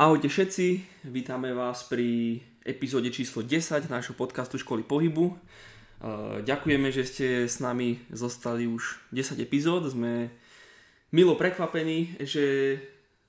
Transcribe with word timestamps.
Ahojte 0.00 0.32
všetci, 0.32 0.80
vítame 1.12 1.52
vás 1.52 1.84
pri 1.84 2.40
epizóde 2.64 3.12
číslo 3.12 3.44
10 3.44 3.92
nášho 3.92 4.16
podcastu 4.16 4.56
Školy 4.56 4.80
pohybu. 4.80 5.28
E, 5.28 5.34
ďakujeme, 6.40 6.88
že 6.88 7.04
ste 7.04 7.26
s 7.44 7.60
nami 7.60 8.00
zostali 8.08 8.64
už 8.64 8.96
10 9.12 9.36
epizód. 9.44 9.84
Sme 9.92 10.32
milo 11.12 11.36
prekvapení, 11.36 12.16
že 12.16 12.80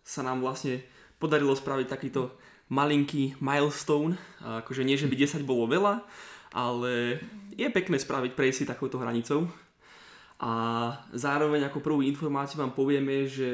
sa 0.08 0.24
nám 0.24 0.40
vlastne 0.40 0.80
podarilo 1.20 1.52
spraviť 1.60 1.92
takýto 1.92 2.40
malinký 2.72 3.36
milestone. 3.44 4.16
Akože 4.40 4.88
nie, 4.88 4.96
že 4.96 5.12
by 5.12 5.16
10 5.20 5.44
bolo 5.44 5.68
veľa, 5.68 6.08
ale 6.56 7.20
je 7.52 7.68
pekné 7.68 8.00
spraviť 8.00 8.32
prejsť 8.32 8.58
si 8.64 8.72
takouto 8.72 8.96
hranicou. 8.96 9.44
A 10.42 10.52
zároveň 11.14 11.70
ako 11.70 11.86
prvú 11.86 12.02
informáciu 12.02 12.58
vám 12.58 12.74
povieme, 12.74 13.30
že 13.30 13.54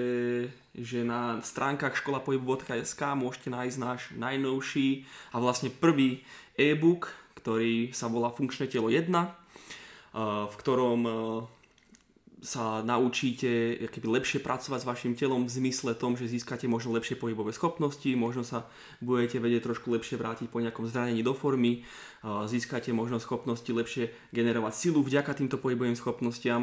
že 0.77 1.01
na 1.01 1.41
stránkach 1.41 1.97
školapohybu.sk 1.97 3.01
môžete 3.17 3.49
nájsť 3.49 3.77
náš 3.81 4.01
najnovší 4.13 5.09
a 5.33 5.41
vlastne 5.41 5.73
prvý 5.73 6.21
e-book, 6.53 7.09
ktorý 7.41 7.89
sa 7.97 8.05
volá 8.05 8.29
Funkčné 8.29 8.69
telo 8.69 8.93
1, 8.93 9.09
v 10.45 10.55
ktorom 10.61 11.01
sa 12.37 12.85
naučíte 12.85 13.81
keby 13.89 14.21
lepšie 14.21 14.45
pracovať 14.45 14.79
s 14.85 14.89
vašim 14.89 15.13
telom 15.17 15.49
v 15.49 15.55
zmysle 15.57 15.97
tom, 15.97 16.13
že 16.13 16.29
získate 16.29 16.69
možno 16.69 16.93
lepšie 16.93 17.17
pohybové 17.17 17.49
schopnosti, 17.49 18.05
možno 18.13 18.45
sa 18.45 18.69
budete 19.01 19.41
vedieť 19.41 19.65
trošku 19.65 19.89
lepšie 19.89 20.21
vrátiť 20.21 20.47
po 20.53 20.61
nejakom 20.61 20.85
zranení 20.85 21.25
do 21.25 21.33
formy, 21.33 21.81
získate 22.21 22.93
možno 22.93 23.17
schopnosti 23.17 23.69
lepšie 23.69 24.13
generovať 24.29 24.73
silu 24.77 25.01
vďaka 25.01 25.33
týmto 25.33 25.57
pohybovým 25.57 25.97
schopnostiam 25.97 26.61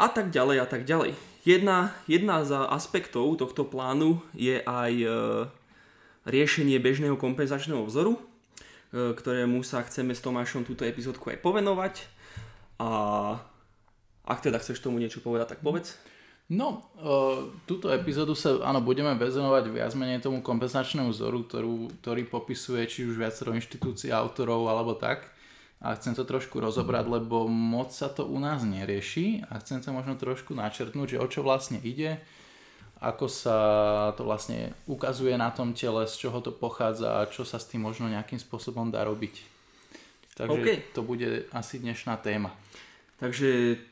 a 0.00 0.08
tak 0.08 0.32
ďalej 0.32 0.56
a 0.64 0.66
tak 0.66 0.82
ďalej. 0.88 1.14
Jedna, 1.44 1.92
jedna 2.10 2.42
z 2.42 2.54
aspektov 2.54 3.38
tohto 3.38 3.66
plánu 3.66 4.22
je 4.34 4.62
aj 4.62 4.92
e, 4.94 5.08
riešenie 6.26 6.78
bežného 6.78 7.14
kompenzačného 7.18 7.82
vzoru, 7.86 8.18
e, 8.18 8.20
ktorému 9.14 9.62
sa 9.66 9.82
chceme 9.86 10.14
s 10.14 10.22
Tomášom 10.22 10.66
túto 10.66 10.82
epizódku 10.82 11.30
aj 11.30 11.38
povenovať. 11.42 11.94
A 12.82 12.90
ak 14.26 14.38
teda 14.42 14.58
chceš 14.62 14.82
tomu 14.82 15.02
niečo 15.02 15.18
povedať, 15.18 15.58
tak 15.58 15.60
povedz. 15.64 15.98
No, 16.52 16.84
uh, 17.00 17.48
túto 17.64 17.88
epizódu 17.88 18.36
sa 18.36 18.60
áno, 18.66 18.84
budeme 18.84 19.16
vezenovať 19.16 19.64
viac 19.72 19.92
menej 19.96 20.20
tomu 20.20 20.44
kompenzačnému 20.44 21.14
vzoru, 21.14 21.48
ktorú, 21.48 21.74
ktorý 22.02 22.28
popisuje 22.28 22.84
či 22.84 23.08
už 23.08 23.16
viacero 23.16 23.56
inštitúcií, 23.56 24.12
autorov 24.12 24.68
alebo 24.68 24.92
tak 24.92 25.32
a 25.82 25.98
chcem 25.98 26.14
to 26.14 26.22
trošku 26.22 26.62
rozobrať, 26.62 27.10
lebo 27.10 27.50
moc 27.50 27.90
sa 27.90 28.06
to 28.06 28.22
u 28.22 28.38
nás 28.38 28.62
nerieši 28.62 29.42
a 29.50 29.58
chcem 29.58 29.82
sa 29.82 29.90
možno 29.90 30.14
trošku 30.14 30.54
načrtnúť, 30.54 31.18
že 31.18 31.22
o 31.22 31.26
čo 31.26 31.42
vlastne 31.42 31.82
ide, 31.82 32.22
ako 33.02 33.26
sa 33.26 33.56
to 34.14 34.22
vlastne 34.22 34.70
ukazuje 34.86 35.34
na 35.34 35.50
tom 35.50 35.74
tele, 35.74 36.06
z 36.06 36.14
čoho 36.22 36.38
to 36.38 36.54
pochádza 36.54 37.18
a 37.18 37.26
čo 37.26 37.42
sa 37.42 37.58
s 37.58 37.66
tým 37.66 37.82
možno 37.82 38.06
nejakým 38.06 38.38
spôsobom 38.38 38.94
dá 38.94 39.02
robiť. 39.02 39.42
Takže 40.38 40.62
okay. 40.62 40.76
to 40.94 41.02
bude 41.02 41.50
asi 41.50 41.82
dnešná 41.82 42.14
téma. 42.22 42.54
Takže 43.18 43.82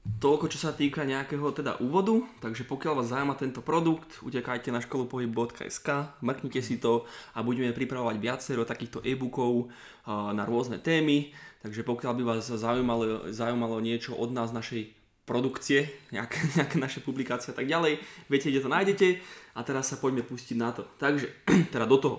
Toľko, 0.00 0.48
čo 0.48 0.56
sa 0.56 0.72
týka 0.72 1.04
nejakého 1.04 1.44
teda 1.52 1.76
úvodu, 1.84 2.24
takže 2.40 2.64
pokiaľ 2.64 3.04
vás 3.04 3.12
zaujíma 3.12 3.36
tento 3.36 3.60
produkt, 3.60 4.24
utekajte 4.24 4.72
na 4.72 4.80
školupohyb.sk, 4.80 5.88
mrknite 6.24 6.60
si 6.64 6.80
to 6.80 7.04
a 7.36 7.44
budeme 7.44 7.76
pripravovať 7.76 8.16
viacero 8.16 8.64
takýchto 8.64 9.04
e-bookov 9.04 9.68
na 10.08 10.48
rôzne 10.48 10.80
témy, 10.80 11.36
takže 11.60 11.84
pokiaľ 11.84 12.12
by 12.16 12.22
vás 12.24 12.48
zaujímalo, 12.48 13.28
zaujímalo 13.28 13.76
niečo 13.84 14.16
od 14.16 14.32
nás, 14.32 14.56
našej 14.56 14.88
produkcie, 15.28 15.92
nejaké, 16.16 16.48
nejaké 16.56 16.76
naše 16.80 17.04
publikácie 17.04 17.52
a 17.52 17.56
tak 17.60 17.68
ďalej, 17.68 18.00
viete, 18.32 18.48
kde 18.48 18.64
to 18.64 18.72
nájdete 18.72 19.08
a 19.52 19.60
teraz 19.68 19.92
sa 19.92 20.00
poďme 20.00 20.24
pustiť 20.24 20.56
na 20.56 20.72
to. 20.72 20.88
Takže, 20.96 21.28
teda 21.76 21.84
do 21.84 22.00
toho. 22.00 22.18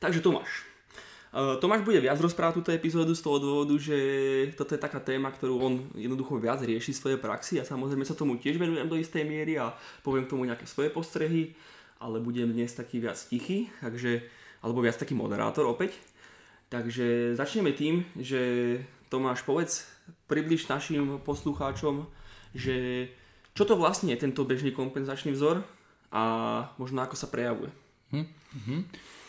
Takže 0.00 0.24
Tomáš, 0.24 0.67
Tomáš 1.32 1.84
bude 1.84 2.00
viac 2.00 2.16
rozprávať 2.16 2.56
túto 2.56 2.72
epizódu 2.72 3.12
z 3.12 3.20
toho 3.20 3.36
dôvodu, 3.36 3.76
že 3.76 3.96
toto 4.56 4.72
je 4.72 4.80
taká 4.80 4.96
téma, 4.96 5.28
ktorú 5.28 5.60
on 5.60 5.74
jednoducho 5.92 6.40
viac 6.40 6.64
rieši 6.64 6.96
svojej 6.96 7.20
praxi 7.20 7.60
a 7.60 7.68
samozrejme 7.68 8.00
sa 8.08 8.16
tomu 8.16 8.40
tiež 8.40 8.56
venujem 8.56 8.88
do 8.88 8.96
istej 8.96 9.28
miery 9.28 9.60
a 9.60 9.76
poviem 10.00 10.24
k 10.24 10.32
tomu 10.32 10.48
nejaké 10.48 10.64
svoje 10.64 10.88
postrehy, 10.88 11.52
ale 12.00 12.24
budem 12.24 12.48
dnes 12.48 12.72
taký 12.72 13.04
viac 13.04 13.20
tichý, 13.20 13.68
takže, 13.84 14.24
alebo 14.64 14.80
viac 14.80 14.96
taký 14.96 15.12
moderátor 15.12 15.68
opäť. 15.68 16.00
Takže 16.72 17.36
začneme 17.36 17.76
tým, 17.76 18.08
že 18.16 18.40
Tomáš 19.12 19.44
povedz, 19.44 19.84
približ 20.32 20.64
našim 20.68 21.20
poslucháčom, 21.20 22.08
že 22.56 23.08
čo 23.52 23.68
to 23.68 23.76
vlastne 23.76 24.16
je 24.16 24.22
tento 24.24 24.48
bežný 24.48 24.72
kompenzačný 24.72 25.36
vzor 25.36 25.60
a 26.08 26.22
možno 26.80 27.04
ako 27.04 27.16
sa 27.20 27.28
prejavuje. 27.28 27.68
Hm? 28.16 28.24
Mm-hmm. 28.24 28.80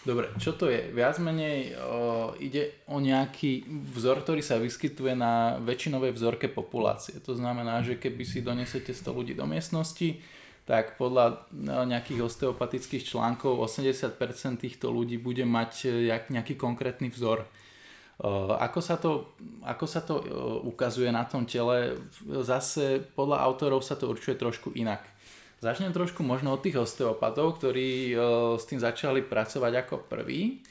Dobre, 0.08 0.32
čo 0.40 0.56
to 0.56 0.72
je? 0.72 0.96
Viac 0.96 1.20
menej 1.20 1.76
o, 1.76 2.32
ide 2.40 2.88
o 2.88 3.04
nejaký 3.04 3.68
vzor, 3.68 4.24
ktorý 4.24 4.40
sa 4.40 4.56
vyskytuje 4.56 5.12
na 5.12 5.60
väčšinovej 5.60 6.16
vzorke 6.16 6.48
populácie. 6.48 7.20
To 7.28 7.36
znamená, 7.36 7.84
že 7.84 8.00
keby 8.00 8.24
si 8.24 8.40
donesete 8.40 8.96
100 8.96 9.12
ľudí 9.12 9.36
do 9.36 9.44
miestnosti, 9.44 10.24
tak 10.64 10.96
podľa 10.96 11.50
no, 11.52 11.84
nejakých 11.84 12.32
osteopatických 12.32 13.12
článkov 13.12 13.60
80% 13.60 14.16
týchto 14.62 14.88
ľudí 14.88 15.20
bude 15.20 15.44
mať 15.44 15.72
e, 15.90 16.14
nejaký 16.32 16.56
konkrétny 16.56 17.12
vzor. 17.12 17.44
Ako 18.60 18.84
sa, 18.84 19.00
to, 19.00 19.32
ako 19.64 19.86
sa 19.88 20.04
to 20.04 20.20
ukazuje 20.68 21.08
na 21.08 21.24
tom 21.24 21.48
tele? 21.48 21.96
Zase 22.44 23.00
podľa 23.16 23.40
autorov 23.48 23.80
sa 23.80 23.96
to 23.96 24.12
určuje 24.12 24.36
trošku 24.36 24.76
inak. 24.76 25.08
Začnem 25.60 25.92
trošku 25.92 26.24
možno 26.24 26.56
od 26.56 26.64
tých 26.64 26.80
osteopatov, 26.80 27.60
ktorí 27.60 28.16
uh, 28.16 28.56
s 28.56 28.64
tým 28.64 28.80
začali 28.80 29.20
pracovať 29.28 29.74
ako 29.84 29.96
prví, 30.08 30.64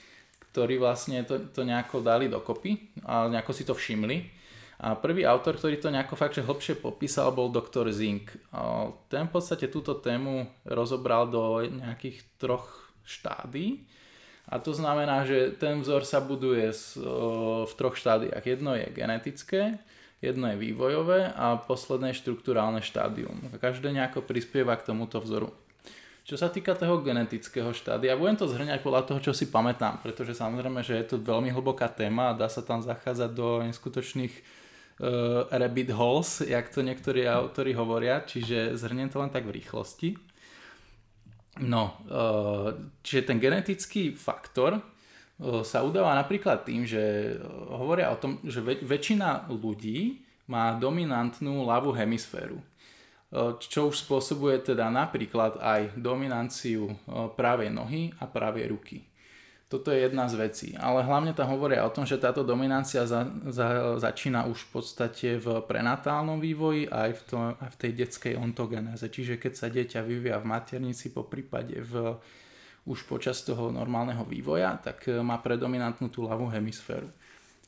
ktorí 0.48 0.80
vlastne 0.80 1.28
to, 1.28 1.52
to 1.52 1.60
nejako 1.60 2.00
dali 2.00 2.32
dokopy 2.32 2.96
a 3.04 3.28
nejako 3.28 3.52
si 3.52 3.68
to 3.68 3.76
všimli. 3.76 4.24
A 4.78 4.94
prvý 4.94 5.26
autor, 5.26 5.58
ktorý 5.58 5.76
to 5.82 5.90
nejako 5.90 6.14
fakt, 6.14 6.38
že 6.38 6.46
hlbšie 6.46 6.78
popísal, 6.78 7.34
bol 7.34 7.50
doktor 7.50 7.90
Zink. 7.90 8.30
Ten 9.10 9.26
v 9.26 9.32
podstate 9.34 9.66
túto 9.66 9.98
tému 9.98 10.46
rozobral 10.62 11.26
do 11.26 11.66
nejakých 11.66 12.22
troch 12.38 12.94
štádí. 13.02 13.82
A 14.46 14.62
to 14.62 14.70
znamená, 14.70 15.26
že 15.26 15.50
ten 15.58 15.82
vzor 15.82 16.06
sa 16.06 16.22
buduje 16.22 16.70
v 17.66 17.72
troch 17.74 17.98
štádiách. 17.98 18.44
Jedno 18.46 18.78
je 18.78 18.86
genetické, 18.94 19.82
jedno 20.18 20.50
je 20.50 20.56
vývojové 20.58 21.30
a 21.30 21.58
posledné 21.58 22.10
je 22.10 22.20
štruktúrálne 22.24 22.82
štádium. 22.82 23.38
Každé 23.58 23.94
nejako 23.94 24.26
prispieva 24.26 24.74
k 24.74 24.90
tomuto 24.90 25.22
vzoru. 25.22 25.54
Čo 26.28 26.36
sa 26.36 26.52
týka 26.52 26.76
toho 26.76 27.00
genetického 27.00 27.72
štádia, 27.72 28.12
budem 28.12 28.36
to 28.36 28.44
zhrňať 28.44 28.84
podľa 28.84 29.02
toho, 29.08 29.18
čo 29.24 29.32
si 29.32 29.48
pamätám, 29.48 29.96
pretože 30.04 30.36
samozrejme, 30.36 30.84
že 30.84 31.00
je 31.00 31.16
to 31.16 31.24
veľmi 31.24 31.48
hlboká 31.48 31.88
téma 31.88 32.30
a 32.30 32.36
dá 32.36 32.52
sa 32.52 32.60
tam 32.60 32.84
zachádzať 32.84 33.30
do 33.32 33.64
neskutočných 33.64 34.34
uh, 34.36 35.48
rabbit 35.48 35.88
holes, 35.96 36.44
jak 36.44 36.68
to 36.68 36.84
niektorí 36.84 37.24
autori 37.24 37.72
hovoria, 37.72 38.20
čiže 38.20 38.76
zhrniem 38.76 39.08
to 39.08 39.24
len 39.24 39.32
tak 39.32 39.48
v 39.48 39.56
rýchlosti. 39.56 40.20
No, 41.64 41.96
uh, 42.12 42.76
čiže 43.00 43.32
ten 43.32 43.40
genetický 43.40 44.12
faktor 44.12 44.84
sa 45.62 45.86
udáva 45.86 46.18
napríklad 46.18 46.66
tým, 46.66 46.82
že 46.82 47.34
hovoria 47.70 48.10
o 48.10 48.18
tom, 48.18 48.42
že 48.42 48.58
väčšina 48.62 49.46
ľudí 49.46 50.26
má 50.50 50.74
dominantnú 50.74 51.62
ľavú 51.62 51.94
hemisféru. 51.94 52.58
Čo 53.60 53.92
už 53.92 54.08
spôsobuje 54.08 54.58
teda 54.64 54.88
napríklad 54.88 55.60
aj 55.60 55.94
dominanciu 55.94 56.96
pravej 57.36 57.70
nohy 57.70 58.10
a 58.18 58.24
pravej 58.26 58.72
ruky. 58.72 58.98
Toto 59.68 59.92
je 59.92 60.00
jedna 60.00 60.24
z 60.32 60.34
vecí. 60.40 60.68
Ale 60.80 61.04
hlavne 61.04 61.36
tam 61.36 61.52
hovoria 61.52 61.84
o 61.84 61.92
tom, 61.92 62.08
že 62.08 62.16
táto 62.16 62.40
dominancia 62.40 63.04
za, 63.04 63.28
za, 63.52 64.00
začína 64.00 64.48
už 64.48 64.64
v 64.64 64.80
podstate 64.80 65.28
v 65.36 65.60
prenatálnom 65.60 66.40
vývoji 66.40 66.88
aj 66.88 67.10
v, 67.12 67.20
to, 67.28 67.36
aj 67.52 67.70
v 67.76 67.80
tej 67.84 67.92
detskej 68.00 68.34
ontogenéze. 68.40 69.04
Čiže 69.04 69.36
keď 69.36 69.52
sa 69.52 69.68
dieťa 69.68 70.00
vyvíja 70.08 70.40
v 70.40 70.48
maternici, 70.48 71.12
po 71.12 71.28
prípade 71.28 71.84
v 71.84 72.16
už 72.88 73.04
počas 73.04 73.44
toho 73.44 73.68
normálneho 73.68 74.24
vývoja, 74.24 74.80
tak 74.80 75.04
e, 75.12 75.20
má 75.20 75.36
predominantnú 75.36 76.08
tú 76.08 76.24
ľavú 76.24 76.48
hemisféru. 76.48 77.12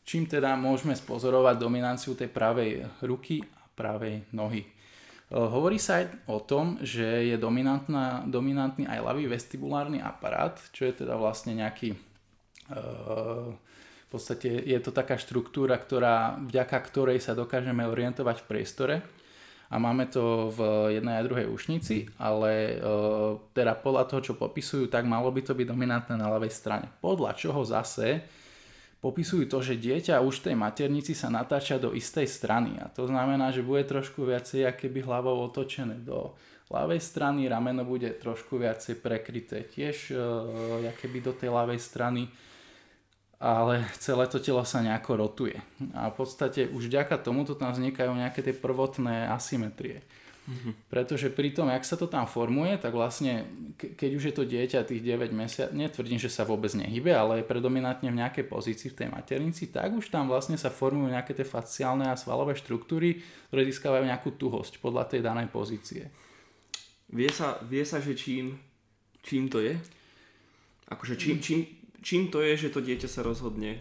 Čím 0.00 0.24
teda 0.24 0.56
môžeme 0.56 0.96
spozorovať 0.96 1.60
dominanciu 1.60 2.16
tej 2.16 2.32
pravej 2.32 2.88
ruky 3.04 3.44
a 3.44 3.68
pravej 3.76 4.24
nohy. 4.32 4.64
E, 4.64 4.68
hovorí 5.36 5.76
sa 5.76 6.00
aj 6.00 6.24
o 6.24 6.40
tom, 6.40 6.80
že 6.80 7.28
je 7.28 7.36
dominantný 7.36 8.88
aj 8.88 9.00
ľavý 9.04 9.28
vestibulárny 9.28 10.00
aparát, 10.00 10.56
čo 10.72 10.88
je 10.88 11.04
teda 11.04 11.20
vlastne 11.20 11.52
nejaký 11.52 11.92
e, 11.92 11.98
v 14.10 14.18
podstate 14.18 14.66
je 14.66 14.78
to 14.82 14.90
taká 14.90 15.14
štruktúra, 15.14 15.78
ktorá, 15.78 16.34
vďaka 16.42 16.82
ktorej 16.82 17.22
sa 17.22 17.36
dokážeme 17.38 17.86
orientovať 17.86 18.42
v 18.42 18.48
priestore 18.48 18.96
a 19.70 19.78
máme 19.78 20.10
to 20.10 20.50
v 20.50 20.60
jednej 20.98 21.22
a 21.22 21.26
druhej 21.26 21.46
ušnici, 21.46 22.10
ale 22.18 22.50
e, 22.50 22.76
teda 23.54 23.78
podľa 23.78 24.04
toho, 24.10 24.20
čo 24.20 24.34
popisujú, 24.34 24.90
tak 24.90 25.06
malo 25.06 25.30
by 25.30 25.46
to 25.46 25.54
byť 25.54 25.66
dominantné 25.70 26.14
na 26.18 26.26
ľavej 26.26 26.50
strane. 26.50 26.90
Podľa 26.98 27.38
čoho 27.38 27.62
zase 27.62 28.26
popisujú 28.98 29.46
to, 29.46 29.62
že 29.62 29.78
dieťa 29.78 30.18
už 30.26 30.42
v 30.42 30.46
tej 30.50 30.56
maternici 30.58 31.14
sa 31.14 31.30
natáča 31.30 31.78
do 31.78 31.94
istej 31.94 32.26
strany 32.26 32.82
a 32.82 32.90
to 32.90 33.06
znamená, 33.06 33.54
že 33.54 33.62
bude 33.62 33.86
trošku 33.86 34.26
viacej 34.26 34.66
keby 34.74 35.06
hlavou 35.06 35.46
otočené 35.46 36.02
do 36.02 36.34
ľavej 36.70 37.00
strany, 37.00 37.46
rameno 37.46 37.86
bude 37.86 38.10
trošku 38.18 38.58
viacej 38.58 38.98
prekryté 39.02 39.66
tiež 39.66 40.14
uh, 40.14 40.86
keby 41.02 41.18
do 41.18 41.32
tej 41.34 41.50
ľavej 41.50 41.80
strany 41.82 42.30
ale 43.40 43.88
celé 43.96 44.28
to 44.28 44.36
telo 44.36 44.60
sa 44.68 44.84
nejako 44.84 45.16
rotuje. 45.16 45.56
A 45.96 46.12
v 46.12 46.14
podstate 46.20 46.68
už 46.68 46.92
vďaka 46.92 47.16
tomuto 47.24 47.56
tam 47.56 47.72
vznikajú 47.72 48.12
nejaké 48.12 48.44
tie 48.44 48.52
prvotné 48.52 49.32
asymetrie. 49.32 50.04
Mm-hmm. 50.50 50.92
Pretože 50.92 51.32
pri 51.32 51.54
tom, 51.56 51.72
jak 51.72 51.84
sa 51.86 51.96
to 51.96 52.04
tam 52.04 52.28
formuje, 52.28 52.76
tak 52.76 52.92
vlastne, 52.92 53.48
keď 53.78 54.10
už 54.12 54.24
je 54.28 54.34
to 54.34 54.44
dieťa 54.44 54.84
tých 54.84 55.00
9 55.00 55.32
mesiacov, 55.32 55.72
netvrdím, 55.72 56.20
že 56.20 56.28
sa 56.28 56.44
vôbec 56.44 56.68
nehybe, 56.76 57.16
ale 57.16 57.40
je 57.40 57.48
predominantne 57.48 58.12
v 58.12 58.20
nejakej 58.20 58.44
pozícii 58.50 58.92
v 58.92 58.98
tej 59.04 59.08
maternici, 59.08 59.72
tak 59.72 59.94
už 59.94 60.12
tam 60.12 60.28
vlastne 60.28 60.60
sa 60.60 60.68
formujú 60.68 61.08
nejaké 61.08 61.32
tie 61.32 61.46
faciálne 61.46 62.12
a 62.12 62.20
svalové 62.20 62.58
štruktúry, 62.58 63.24
ktoré 63.48 63.62
získavajú 63.72 64.04
nejakú 64.04 64.36
tuhosť 64.36 64.84
podľa 64.84 65.08
tej 65.08 65.24
danej 65.24 65.48
pozície. 65.48 66.12
Vie 67.08 67.30
sa, 67.32 67.56
vie 67.64 67.86
sa 67.86 68.02
že 68.02 68.18
čím, 68.18 68.58
čím 69.24 69.48
to 69.48 69.62
je? 69.64 69.78
Akože 70.90 71.14
čím, 71.14 71.38
čím, 71.38 71.79
čím 72.00 72.32
to 72.32 72.40
je, 72.44 72.68
že 72.68 72.74
to 72.74 72.80
dieťa 72.80 73.08
sa 73.08 73.20
rozhodne 73.20 73.80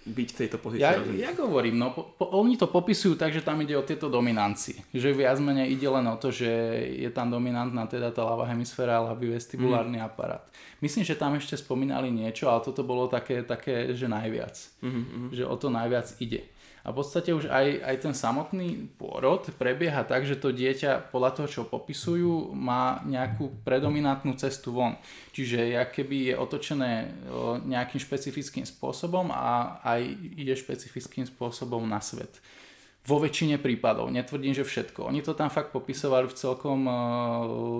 byť 0.00 0.28
v 0.32 0.38
tejto 0.44 0.56
pozícii? 0.56 0.84
Ja, 0.84 0.96
ja 0.96 1.30
hovorím, 1.36 1.76
no 1.76 1.92
po, 1.92 2.16
po, 2.16 2.32
oni 2.32 2.56
to 2.56 2.72
popisujú 2.72 3.20
tak, 3.20 3.36
že 3.36 3.44
tam 3.44 3.60
ide 3.60 3.76
o 3.76 3.84
tieto 3.84 4.08
dominancie. 4.08 4.80
Že 4.96 5.12
viac 5.12 5.36
menej 5.44 5.76
ide 5.76 5.88
len 5.92 6.08
o 6.08 6.16
to, 6.16 6.32
že 6.32 6.48
je 6.96 7.10
tam 7.12 7.28
dominantná 7.28 7.84
teda 7.84 8.08
tá 8.08 8.24
ľavá 8.24 8.48
hemisféra 8.48 8.96
a 8.96 9.12
ľavý 9.12 9.36
vestibulárny 9.36 10.00
mm. 10.00 10.06
aparát. 10.06 10.42
Myslím, 10.80 11.04
že 11.04 11.20
tam 11.20 11.36
ešte 11.36 11.60
spomínali 11.60 12.08
niečo, 12.08 12.48
ale 12.48 12.64
toto 12.64 12.80
bolo 12.80 13.12
také, 13.12 13.44
také 13.44 13.92
že 13.92 14.08
najviac. 14.08 14.56
Mm-hmm. 14.80 15.36
Že 15.36 15.44
o 15.44 15.56
to 15.60 15.68
najviac 15.68 16.16
ide. 16.24 16.48
A 16.80 16.96
v 16.96 16.96
podstate 16.96 17.36
už 17.36 17.52
aj, 17.52 17.84
aj 17.84 17.96
ten 18.08 18.14
samotný 18.16 18.88
pôrod 18.96 19.44
prebieha 19.60 20.00
tak, 20.08 20.24
že 20.24 20.40
to 20.40 20.48
dieťa 20.48 21.12
podľa 21.12 21.30
toho, 21.36 21.48
čo 21.48 21.68
popisujú, 21.68 22.56
má 22.56 23.04
nejakú 23.04 23.52
predominantnú 23.68 24.32
cestu 24.40 24.72
von. 24.72 24.96
Čiže 25.36 25.76
keby 25.92 26.32
je 26.32 26.34
otočené 26.40 27.12
nejakým 27.68 28.00
špecifickým 28.00 28.64
spôsobom 28.64 29.28
a 29.28 29.76
aj 29.84 30.08
ide 30.40 30.56
špecifickým 30.56 31.28
spôsobom 31.28 31.84
na 31.84 32.00
svet. 32.00 32.40
Vo 33.04 33.16
väčšine 33.16 33.56
prípadov, 33.56 34.12
netvrdím, 34.12 34.52
že 34.52 34.64
všetko. 34.64 35.08
Oni 35.08 35.24
to 35.24 35.32
tam 35.32 35.48
fakt 35.48 35.72
popisovali 35.72 36.28
v 36.28 36.36
celkom 36.36 36.80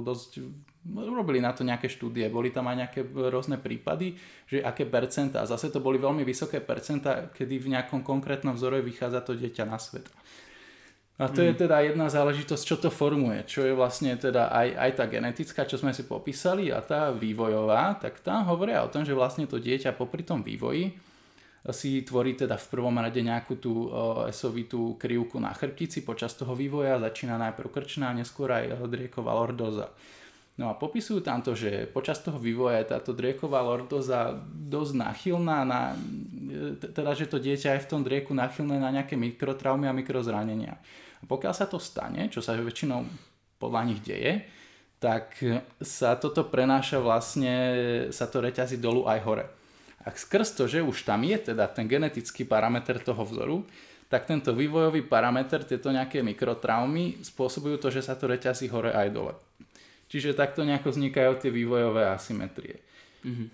dosť 0.00 0.44
robili 0.88 1.44
na 1.44 1.52
to 1.52 1.60
nejaké 1.60 1.92
štúdie, 1.92 2.32
boli 2.32 2.48
tam 2.48 2.64
aj 2.68 2.76
nejaké 2.86 3.00
rôzne 3.04 3.60
prípady, 3.60 4.16
že 4.48 4.64
aké 4.64 4.88
percentá, 4.88 5.44
zase 5.44 5.68
to 5.68 5.84
boli 5.84 6.00
veľmi 6.00 6.24
vysoké 6.24 6.64
percentá, 6.64 7.28
kedy 7.28 7.60
v 7.60 7.70
nejakom 7.76 8.00
konkrétnom 8.00 8.56
vzore 8.56 8.80
vychádza 8.80 9.20
to 9.20 9.36
dieťa 9.36 9.64
na 9.68 9.76
svet. 9.76 10.08
A 11.20 11.28
to 11.28 11.44
mm. 11.44 11.52
je 11.52 11.54
teda 11.68 11.84
jedna 11.84 12.08
záležitosť, 12.08 12.62
čo 12.64 12.76
to 12.80 12.88
formuje, 12.88 13.44
čo 13.44 13.60
je 13.68 13.76
vlastne 13.76 14.16
teda 14.16 14.48
aj, 14.48 14.68
aj 14.72 14.90
tá 14.96 15.04
genetická, 15.04 15.68
čo 15.68 15.76
sme 15.76 15.92
si 15.92 16.08
popísali 16.08 16.72
a 16.72 16.80
tá 16.80 17.12
vývojová, 17.12 18.00
tak 18.00 18.24
tam 18.24 18.48
hovoria 18.48 18.80
o 18.80 18.88
tom, 18.88 19.04
že 19.04 19.12
vlastne 19.12 19.44
to 19.44 19.60
dieťa 19.60 19.92
popri 19.92 20.24
tom 20.24 20.40
vývoji 20.40 20.96
si 21.68 22.00
tvorí 22.00 22.32
teda 22.32 22.56
v 22.56 22.66
prvom 22.72 22.96
rade 22.96 23.20
nejakú 23.20 23.60
tú 23.60 23.92
esovitú 24.24 24.96
krivku 24.96 25.36
na 25.36 25.52
chrbtici 25.52 26.00
počas 26.00 26.32
toho 26.32 26.56
vývoja, 26.56 26.96
začína 26.96 27.36
najprv 27.36 27.68
krčná, 27.68 28.16
neskôr 28.16 28.48
aj 28.48 28.80
drieková 28.88 29.36
lordoza. 29.36 29.92
No 30.60 30.68
a 30.68 30.76
popisujú 30.76 31.24
tam 31.24 31.40
to, 31.40 31.56
že 31.56 31.88
počas 31.88 32.20
toho 32.20 32.36
vývoja 32.36 32.84
je 32.84 32.92
táto 32.92 33.16
drieková 33.16 33.64
lordoza 33.64 34.36
dosť 34.44 34.92
náchylná 34.92 35.64
na, 35.64 35.96
teda 36.76 37.16
že 37.16 37.32
to 37.32 37.40
dieťa 37.40 37.80
je 37.80 37.84
v 37.88 37.88
tom 37.88 38.04
drieku 38.04 38.36
náchylné 38.36 38.76
na 38.76 38.92
nejaké 38.92 39.16
mikrotraumy 39.16 39.88
a 39.88 39.96
mikrozranenia. 39.96 40.76
A 41.20 41.24
pokiaľ 41.24 41.56
sa 41.56 41.64
to 41.64 41.80
stane, 41.80 42.28
čo 42.28 42.44
sa 42.44 42.52
väčšinou 42.60 43.08
podľa 43.56 43.88
nich 43.88 44.04
deje, 44.04 44.44
tak 45.00 45.40
sa 45.80 46.20
toto 46.20 46.44
prenáša 46.44 47.00
vlastne, 47.00 47.56
sa 48.12 48.28
to 48.28 48.44
reťazí 48.44 48.76
dolu 48.76 49.08
aj 49.08 49.20
hore. 49.24 49.48
A 50.04 50.12
skrz 50.12 50.60
to, 50.60 50.68
že 50.68 50.84
už 50.84 51.08
tam 51.08 51.24
je 51.24 51.56
teda 51.56 51.72
ten 51.72 51.88
genetický 51.88 52.44
parameter 52.44 53.00
toho 53.00 53.24
vzoru, 53.24 53.64
tak 54.12 54.28
tento 54.28 54.52
vývojový 54.52 55.08
parameter, 55.08 55.64
tieto 55.64 55.88
nejaké 55.88 56.20
mikrotraumy 56.20 57.24
spôsobujú 57.24 57.80
to, 57.80 57.88
že 57.88 58.04
sa 58.04 58.12
to 58.12 58.28
reťazí 58.28 58.68
hore 58.68 58.92
aj 58.92 59.08
dole. 59.08 59.32
Čiže 60.10 60.34
takto 60.34 60.66
nejako 60.66 60.90
vznikajú 60.90 61.38
tie 61.38 61.54
vývojové 61.54 62.10
asymetrie. 62.10 62.82
Mm-hmm. 63.22 63.48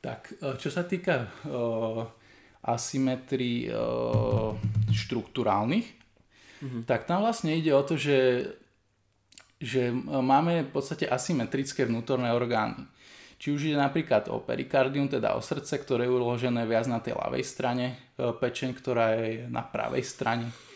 Tak, 0.00 0.40
e, 0.40 0.56
čo 0.56 0.72
sa 0.72 0.88
týka 0.88 1.28
uh, 1.28 2.08
asymetrií 2.64 3.68
uh, 3.68 4.56
štruktúrálnych, 4.88 5.84
mm-hmm. 6.64 6.82
tak 6.88 7.04
tam 7.04 7.28
vlastne 7.28 7.52
ide 7.52 7.76
o 7.76 7.84
to, 7.84 8.00
že, 8.00 8.48
že 9.60 9.92
máme 9.92 10.64
v 10.64 10.70
podstate 10.72 11.04
asymetrické 11.04 11.84
vnútorné 11.84 12.32
orgány. 12.32 12.80
Či 13.36 13.48
už 13.52 13.60
je 13.72 13.76
napríklad 13.76 14.32
o 14.32 14.40
perikardium, 14.40 15.08
teda 15.08 15.36
o 15.36 15.44
srdce, 15.44 15.76
ktoré 15.80 16.04
je 16.08 16.12
uložené 16.12 16.64
viac 16.68 16.88
na 16.88 17.00
tej 17.00 17.16
ľavej 17.16 17.44
strane, 17.44 18.12
pečeň, 18.16 18.76
ktorá 18.76 19.16
je 19.16 19.48
na 19.48 19.64
pravej 19.64 20.04
strane 20.04 20.69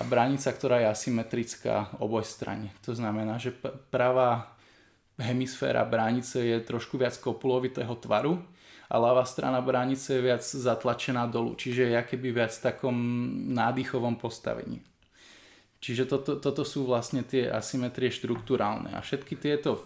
a 0.00 0.02
bránica, 0.08 0.48
ktorá 0.48 0.80
je 0.80 0.88
asymetrická 0.88 2.00
oboj 2.00 2.24
strane. 2.24 2.72
To 2.88 2.96
znamená, 2.96 3.36
že 3.36 3.52
pravá 3.92 4.56
hemisféra 5.20 5.84
bránice 5.84 6.40
je 6.40 6.56
trošku 6.64 6.96
viac 6.96 7.12
kopulovitého 7.20 7.92
tvaru 8.00 8.40
a 8.88 8.94
ľavá 8.96 9.28
strana 9.28 9.60
bránice 9.60 10.16
je 10.16 10.24
viac 10.24 10.40
zatlačená 10.40 11.28
dolu, 11.28 11.52
čiže 11.52 11.92
je 11.92 12.00
keby 12.00 12.32
viac 12.32 12.52
v 12.56 12.64
takom 12.72 12.96
nádychovom 13.52 14.16
postavení. 14.16 14.80
Čiže 15.84 16.08
toto, 16.08 16.40
toto 16.40 16.64
sú 16.64 16.88
vlastne 16.88 17.20
tie 17.20 17.52
asymetrie 17.52 18.08
štruktúrálne 18.08 18.96
a 18.96 19.04
všetky 19.04 19.36
tieto 19.36 19.84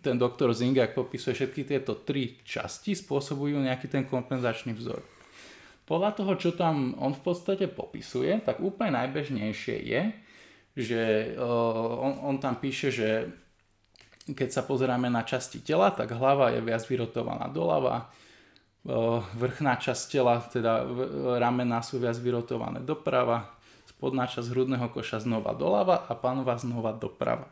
ten 0.00 0.16
doktor 0.16 0.48
Zingak 0.56 0.96
popisuje 0.96 1.36
všetky 1.36 1.68
tieto 1.68 1.92
tri 1.92 2.40
časti 2.40 2.96
spôsobujú 2.96 3.60
nejaký 3.60 3.92
ten 3.92 4.08
kompenzačný 4.08 4.72
vzor 4.72 5.13
podľa 5.84 6.10
toho, 6.16 6.32
čo 6.40 6.50
tam 6.56 6.96
on 6.96 7.12
v 7.12 7.22
podstate 7.22 7.68
popisuje, 7.68 8.40
tak 8.40 8.64
úplne 8.64 8.96
najbežnejšie 9.04 9.76
je, 9.84 10.02
že 10.74 11.02
on, 11.38 12.24
on 12.24 12.36
tam 12.40 12.56
píše, 12.56 12.88
že 12.90 13.08
keď 14.24 14.48
sa 14.48 14.62
pozeráme 14.64 15.12
na 15.12 15.20
časti 15.20 15.60
tela, 15.60 15.92
tak 15.92 16.16
hlava 16.16 16.56
je 16.56 16.64
viac 16.64 16.80
vyrotovaná 16.88 17.52
doľava, 17.52 18.08
vrchná 19.36 19.76
časť 19.80 20.02
tela, 20.08 20.40
teda 20.40 20.88
ramená 21.36 21.84
sú 21.84 22.00
viac 22.00 22.16
vyrotované 22.16 22.80
doprava, 22.80 23.52
spodná 23.84 24.24
časť 24.24 24.48
hrudného 24.52 24.88
koša 24.88 25.24
znova 25.24 25.52
doľava 25.52 26.08
a 26.08 26.12
panova 26.16 26.56
znova 26.56 26.96
doprava. 26.96 27.48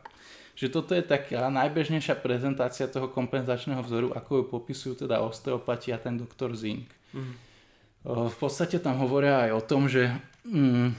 Že 0.53 0.67
toto 0.69 0.93
je 0.93 1.01
taká 1.01 1.49
najbežnejšia 1.49 2.17
prezentácia 2.21 2.85
toho 2.85 3.09
kompenzačného 3.09 3.81
vzoru, 3.81 4.13
ako 4.13 4.41
ju 4.41 4.43
popisujú 4.49 4.93
teda 5.05 5.21
osteopati 5.25 5.89
a 5.89 5.97
ten 5.97 6.17
doktor 6.17 6.53
Zink. 6.53 6.89
Mm. 7.13 7.52
V 8.03 8.35
podstate 8.35 8.83
tam 8.83 8.99
hovoria 8.99 9.47
aj 9.47 9.51
o 9.55 9.61
tom, 9.63 9.87
že, 9.87 10.11
mm, 10.43 10.91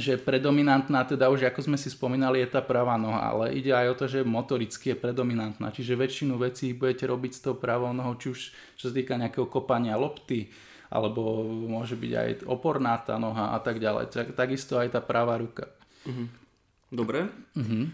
že 0.00 0.16
predominantná, 0.16 1.04
teda 1.04 1.28
už 1.28 1.52
ako 1.52 1.60
sme 1.68 1.76
si 1.76 1.92
spomínali, 1.92 2.40
je 2.40 2.48
tá 2.48 2.64
pravá 2.64 2.96
noha, 2.96 3.20
ale 3.28 3.52
ide 3.52 3.76
aj 3.76 3.86
o 3.92 3.98
to, 4.00 4.04
že 4.08 4.24
motoricky 4.24 4.96
je 4.96 4.96
predominantná, 4.96 5.68
čiže 5.68 6.00
väčšinu 6.00 6.40
vecí 6.40 6.72
budete 6.72 7.04
robiť 7.04 7.32
s 7.36 7.44
tou 7.44 7.54
pravou 7.54 7.92
nohou, 7.92 8.16
či 8.16 8.32
už 8.32 8.40
čo 8.80 8.84
sa 8.88 8.92
týka 8.96 9.20
nejakého 9.20 9.44
kopania 9.52 10.00
lopty, 10.00 10.48
alebo 10.88 11.44
môže 11.68 11.92
byť 11.92 12.12
aj 12.16 12.28
oporná 12.48 12.96
tá 13.04 13.20
noha 13.20 13.52
a 13.52 13.58
tak 13.60 13.76
ďalej. 13.76 14.08
Tak, 14.08 14.26
takisto 14.32 14.80
aj 14.80 14.96
tá 14.96 15.00
pravá 15.04 15.36
ruka. 15.36 15.68
Mhm. 16.08 16.24
Dobre. 16.94 17.26
Uh-huh. 17.58 17.90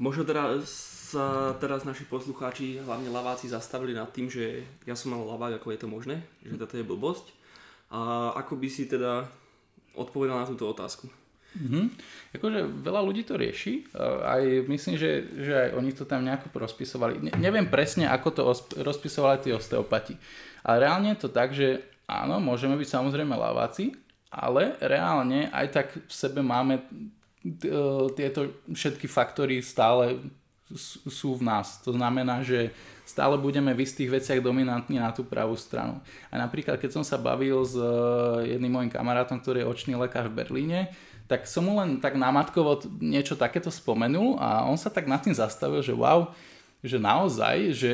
Možno 0.00 0.24
teda 0.24 0.56
sa 0.64 1.52
teraz 1.60 1.84
naši 1.84 2.08
poslucháči, 2.08 2.80
hlavne 2.80 3.12
laváci, 3.12 3.50
zastavili 3.50 3.92
nad 3.92 4.08
tým, 4.08 4.32
že 4.32 4.64
ja 4.88 4.96
som 4.96 5.12
mal 5.12 5.24
lavák, 5.24 5.60
ako 5.60 5.68
je 5.74 5.80
to 5.80 5.88
možné, 5.88 6.16
že 6.40 6.56
toto 6.56 6.80
je 6.80 6.84
blbosť. 6.86 7.37
A 7.88 8.32
ako 8.36 8.60
by 8.60 8.68
si 8.68 8.84
teda 8.84 9.24
odpovedal 9.96 10.44
na 10.44 10.46
túto 10.48 10.68
otázku? 10.68 11.08
Mm-hmm. 11.56 11.84
Akože 12.36 12.60
veľa 12.84 13.00
ľudí 13.00 13.24
to 13.24 13.40
rieši, 13.40 13.88
aj 14.22 14.68
myslím, 14.68 15.00
že, 15.00 15.24
že 15.32 15.52
aj 15.56 15.68
oni 15.80 15.90
to 15.96 16.04
tam 16.04 16.20
nejako 16.20 16.52
rozpisovali. 16.52 17.24
Ne, 17.24 17.32
neviem 17.40 17.64
presne, 17.64 18.04
ako 18.04 18.28
to 18.30 18.42
rozpisovali 18.84 19.40
tí 19.40 19.50
osteopati. 19.56 20.14
Ale 20.60 20.84
reálne 20.84 21.16
je 21.16 21.20
to 21.24 21.28
tak, 21.32 21.56
že 21.56 21.80
áno, 22.04 22.36
môžeme 22.36 22.76
byť 22.76 22.88
samozrejme 22.92 23.32
laváci, 23.32 23.96
ale 24.28 24.76
reálne 24.84 25.48
aj 25.48 25.66
tak 25.72 25.86
v 25.96 26.12
sebe 26.12 26.44
máme 26.44 26.84
tieto 28.12 28.52
všetky 28.68 29.08
faktory 29.08 29.64
stále 29.64 30.20
sú 31.08 31.40
v 31.40 31.42
nás. 31.48 31.80
To 31.84 31.96
znamená, 31.96 32.44
že 32.44 32.76
stále 33.08 33.40
budeme 33.40 33.72
v 33.72 33.88
istých 33.88 34.20
veciach 34.20 34.44
dominantní 34.44 35.00
na 35.00 35.08
tú 35.08 35.24
pravú 35.24 35.56
stranu. 35.56 35.96
A 36.28 36.36
napríklad, 36.36 36.76
keď 36.76 37.00
som 37.00 37.04
sa 37.04 37.16
bavil 37.16 37.64
s 37.64 37.72
eh, 37.72 38.56
jedným 38.56 38.76
môjim 38.76 38.92
kamarátom, 38.92 39.40
ktorý 39.40 39.64
je 39.64 39.70
očný 39.70 39.92
lekár 39.96 40.28
v 40.28 40.44
Berlíne, 40.44 40.92
tak 41.28 41.48
som 41.48 41.64
mu 41.64 41.76
len 41.76 42.00
tak 42.00 42.16
namatkovo 42.16 42.84
niečo 43.00 43.36
takéto 43.36 43.68
spomenul 43.68 44.40
a 44.40 44.64
on 44.64 44.80
sa 44.80 44.88
tak 44.88 45.04
nad 45.04 45.20
tým 45.20 45.36
zastavil, 45.36 45.84
že 45.84 45.92
wow, 45.92 46.32
že 46.80 46.96
naozaj, 46.96 47.56
že 47.76 47.90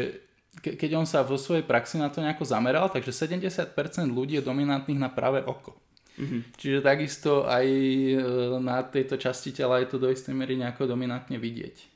keď 0.63 0.91
on 0.95 1.07
sa 1.07 1.27
vo 1.27 1.35
svojej 1.35 1.67
praxi 1.67 1.99
na 1.99 2.07
to 2.07 2.23
nejako 2.23 2.47
zameral, 2.47 2.87
takže 2.87 3.11
70% 3.11 3.75
ľudí 4.07 4.39
je 4.39 4.47
dominantných 4.47 5.03
na 5.03 5.11
pravé 5.11 5.43
oko. 5.43 5.75
Mm-hmm. 6.15 6.41
Čiže 6.55 6.79
takisto 6.79 7.47
aj 7.47 7.67
eh, 7.67 8.19
na 8.59 8.83
tejto 8.83 9.15
časti 9.15 9.55
tela 9.55 9.79
je 9.79 9.95
to 9.95 10.03
do 10.03 10.11
istej 10.11 10.35
miery 10.35 10.59
nejako 10.59 10.91
dominantne 10.91 11.39
vidieť. 11.39 11.94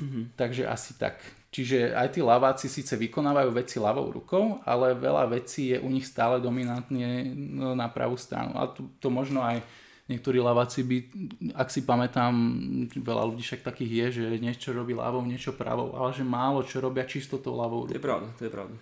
Mm-hmm. 0.00 0.24
Takže 0.34 0.64
asi 0.64 0.96
tak. 0.96 1.20
Čiže 1.50 1.92
aj 1.92 2.14
tí 2.14 2.20
laváci 2.22 2.70
síce 2.70 2.94
vykonávajú 2.94 3.50
veci 3.52 3.76
ľavou 3.82 4.08
rukou, 4.14 4.62
ale 4.64 4.94
veľa 4.94 5.28
vecí 5.34 5.74
je 5.74 5.78
u 5.82 5.90
nich 5.90 6.06
stále 6.06 6.38
dominantne 6.38 7.26
no, 7.36 7.74
na 7.74 7.90
pravú 7.90 8.14
stranu. 8.14 8.54
A 8.54 8.70
to, 8.70 8.86
to 9.02 9.10
možno 9.10 9.42
aj 9.42 9.58
niektorí 10.06 10.38
laváci 10.38 10.86
by, 10.86 10.96
ak 11.58 11.68
si 11.70 11.82
pamätám, 11.82 12.34
veľa 12.94 13.30
ľudí 13.30 13.42
však 13.42 13.66
takých 13.66 13.90
je, 13.90 14.06
že 14.22 14.24
niečo 14.42 14.70
robí 14.74 14.94
ľavou, 14.94 15.22
niečo 15.26 15.54
pravou, 15.54 15.94
ale 15.94 16.10
že 16.14 16.26
málo 16.26 16.62
čo 16.66 16.82
robia 16.82 17.06
čisto 17.06 17.38
tou 17.38 17.58
ľavou 17.58 17.86
rukou. 17.86 17.94
To 17.94 17.98
je 17.98 18.02
pravda, 18.02 18.28
to 18.38 18.42
je 18.46 18.52
pravda. 18.54 18.76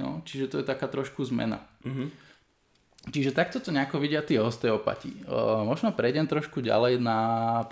No, 0.00 0.24
čiže 0.24 0.52
to 0.52 0.56
je 0.60 0.64
taká 0.64 0.88
trošku 0.88 1.20
zmena. 1.28 1.60
Mm-hmm. 1.84 2.08
Čiže 3.08 3.32
takto 3.32 3.64
to 3.64 3.72
nejako 3.72 3.96
vidia 3.96 4.20
tí 4.20 4.36
osteopati. 4.36 5.24
Možno 5.64 5.96
prejdem 5.96 6.28
trošku 6.28 6.60
ďalej 6.60 7.00
na 7.00 7.18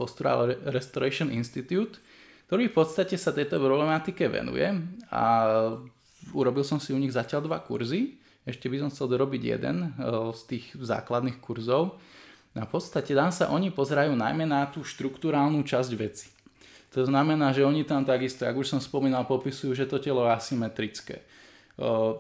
Postural 0.00 0.56
Restoration 0.72 1.28
Institute, 1.28 2.00
ktorý 2.48 2.72
v 2.72 2.76
podstate 2.80 3.20
sa 3.20 3.36
tejto 3.36 3.60
problematike 3.60 4.24
venuje 4.24 4.72
a 5.12 5.24
urobil 6.32 6.64
som 6.64 6.80
si 6.80 6.96
u 6.96 6.98
nich 6.98 7.12
zatiaľ 7.12 7.44
dva 7.44 7.60
kurzy. 7.60 8.16
Ešte 8.48 8.72
by 8.72 8.80
som 8.80 8.88
chcel 8.88 9.12
dorobiť 9.12 9.42
jeden 9.44 9.76
eh, 9.84 9.92
z 10.32 10.40
tých 10.48 10.64
základných 10.72 11.44
kurzov. 11.44 12.00
A 12.56 12.64
v 12.64 12.72
podstate 12.72 13.12
tam 13.12 13.28
sa 13.28 13.52
oni 13.52 13.68
pozerajú 13.68 14.16
najmä 14.16 14.48
na 14.48 14.64
tú 14.66 14.80
štruktúrálnu 14.80 15.60
časť 15.62 15.92
veci. 15.94 16.32
To 16.96 17.04
znamená, 17.04 17.52
že 17.52 17.68
oni 17.68 17.84
tam 17.84 18.08
takisto, 18.08 18.48
ako 18.48 18.64
už 18.64 18.68
som 18.72 18.80
spomínal, 18.80 19.28
popisujú, 19.28 19.76
že 19.76 19.84
to 19.84 20.00
telo 20.00 20.24
je 20.24 20.32
asymetrické. 20.32 21.20
Eh, 21.20 22.12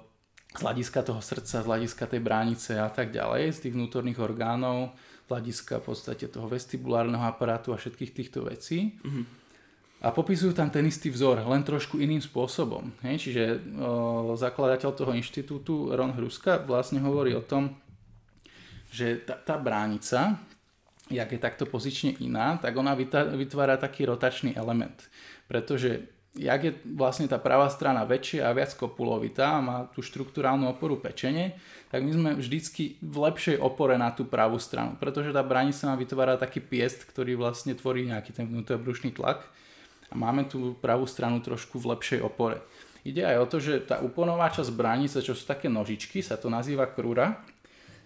z 0.48 0.60
hľadiska 0.60 1.04
toho 1.08 1.24
srdca, 1.24 1.64
z 1.64 1.68
hľadiska 1.68 2.04
tej 2.04 2.20
bránice 2.20 2.76
a 2.76 2.92
tak 2.92 3.16
ďalej, 3.16 3.56
z 3.56 3.58
tých 3.64 3.74
vnútorných 3.76 4.20
orgánov, 4.20 4.92
z 5.24 5.26
hľadiska 5.32 5.80
v 5.80 5.84
podstate 5.88 6.24
toho 6.28 6.48
vestibulárneho 6.52 7.24
aparátu 7.24 7.72
a 7.72 7.80
všetkých 7.80 8.12
týchto 8.12 8.44
vecí. 8.44 9.00
Mm-hmm. 9.00 9.47
A 9.98 10.14
popisujú 10.14 10.54
tam 10.54 10.70
ten 10.70 10.86
istý 10.86 11.10
vzor, 11.10 11.42
len 11.42 11.66
trošku 11.66 11.98
iným 11.98 12.22
spôsobom. 12.22 12.94
Hej? 13.02 13.28
Čiže 13.28 13.42
o, 13.82 14.38
zakladateľ 14.38 14.90
toho 14.94 15.12
inštitútu 15.18 15.90
Ron 15.90 16.14
Hruska 16.14 16.62
vlastne 16.62 17.02
hovorí 17.02 17.34
o 17.34 17.42
tom, 17.42 17.74
že 18.94 19.26
tá, 19.26 19.34
tá 19.34 19.58
bránica, 19.58 20.38
jak 21.10 21.28
je 21.34 21.40
takto 21.42 21.66
pozične 21.66 22.14
iná, 22.22 22.62
tak 22.62 22.78
ona 22.78 22.94
vytvára 23.34 23.74
taký 23.74 24.06
rotačný 24.06 24.54
element. 24.54 25.02
Pretože 25.50 26.06
jak 26.38 26.60
je 26.62 26.72
vlastne 26.94 27.26
tá 27.26 27.42
pravá 27.42 27.66
strana 27.66 28.06
väčšia 28.06 28.46
a 28.46 28.54
viac 28.54 28.70
kopulovitá 28.78 29.58
a 29.58 29.64
má 29.64 29.76
tú 29.90 30.04
štruktúrálnu 30.06 30.70
oporu 30.70 30.94
pečenie, 31.02 31.58
tak 31.90 32.06
my 32.06 32.10
sme 32.14 32.30
vždycky 32.38 33.02
v 33.02 33.16
lepšej 33.18 33.58
opore 33.58 33.98
na 33.98 34.14
tú 34.14 34.22
pravú 34.28 34.62
stranu, 34.62 34.94
pretože 35.00 35.34
tá 35.34 35.42
bránica 35.42 35.90
má 35.90 35.98
vytvára 35.98 36.38
taký 36.38 36.62
piest, 36.62 37.02
ktorý 37.08 37.34
vlastne 37.34 37.74
tvorí 37.74 38.06
nejaký 38.06 38.30
ten 38.30 38.46
vnútorbrušný 38.46 39.18
tlak 39.18 39.42
a 40.08 40.14
máme 40.16 40.48
tú 40.48 40.76
pravú 40.80 41.04
stranu 41.04 41.44
trošku 41.44 41.76
v 41.76 41.96
lepšej 41.96 42.20
opore. 42.24 42.64
Ide 43.06 43.24
aj 43.24 43.36
o 43.40 43.46
to, 43.46 43.56
že 43.62 43.88
tá 43.88 44.02
úponová 44.04 44.50
časť 44.52 44.74
bránice, 44.74 45.22
čo 45.22 45.32
sú 45.32 45.44
také 45.48 45.70
nožičky, 45.70 46.20
sa 46.20 46.36
to 46.36 46.52
nazýva 46.52 46.90
krúra, 46.90 47.40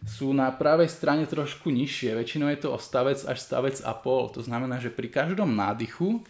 sú 0.03 0.35
na 0.35 0.51
pravej 0.51 0.91
strane 0.91 1.25
trošku 1.31 1.71
nižšie. 1.71 2.19
Väčšinou 2.19 2.51
je 2.51 2.67
to 2.67 2.69
o 2.75 2.79
stavec 2.79 3.23
až 3.23 3.39
stavec 3.39 3.79
a 3.87 3.95
pol. 3.95 4.35
To 4.35 4.43
znamená, 4.43 4.83
že 4.83 4.91
pri 4.91 5.07
každom 5.07 5.55
nádychu 5.55 6.19
e, 6.19 6.21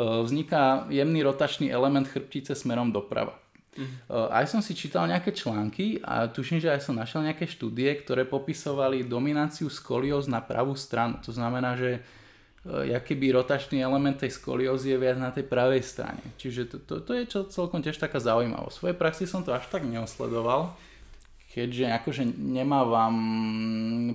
vzniká 0.00 0.88
jemný 0.88 1.20
rotačný 1.20 1.68
element 1.68 2.08
chrbtice 2.08 2.56
smerom 2.56 2.88
doprava. 2.88 3.36
Mm. 3.72 4.04
Aj 4.28 4.44
som 4.44 4.60
si 4.60 4.76
čítal 4.76 5.08
nejaké 5.08 5.32
články 5.32 5.96
a 6.04 6.28
tuším, 6.28 6.60
že 6.60 6.68
aj 6.68 6.84
som 6.84 6.92
našiel 6.92 7.24
nejaké 7.24 7.48
štúdie, 7.48 7.88
ktoré 8.04 8.28
popisovali 8.28 9.00
domináciu 9.08 9.72
skolióz 9.72 10.28
na 10.28 10.44
pravú 10.44 10.76
stranu. 10.76 11.16
To 11.24 11.32
znamená, 11.32 11.72
že 11.72 12.04
E, 12.62 12.94
by 12.94 13.26
rotačný 13.34 13.82
element 13.82 14.22
tej 14.22 14.38
skoliózy 14.38 14.94
je 14.94 14.98
viac 14.98 15.18
na 15.18 15.34
tej 15.34 15.42
pravej 15.50 15.82
strane. 15.82 16.22
Čiže 16.38 16.70
to, 16.70 16.76
to, 16.78 16.94
to 17.02 17.12
je 17.18 17.22
čo, 17.26 17.40
celkom 17.50 17.82
tiež 17.82 17.98
taká 17.98 18.22
zaujímavosť. 18.22 18.74
V 18.74 18.80
svojej 18.86 18.98
praxi 18.98 19.24
som 19.26 19.42
to 19.42 19.50
až 19.50 19.66
tak 19.66 19.82
neosledoval, 19.82 20.70
keďže 21.50 21.90
akože 21.90 22.22
nemávam 22.38 23.16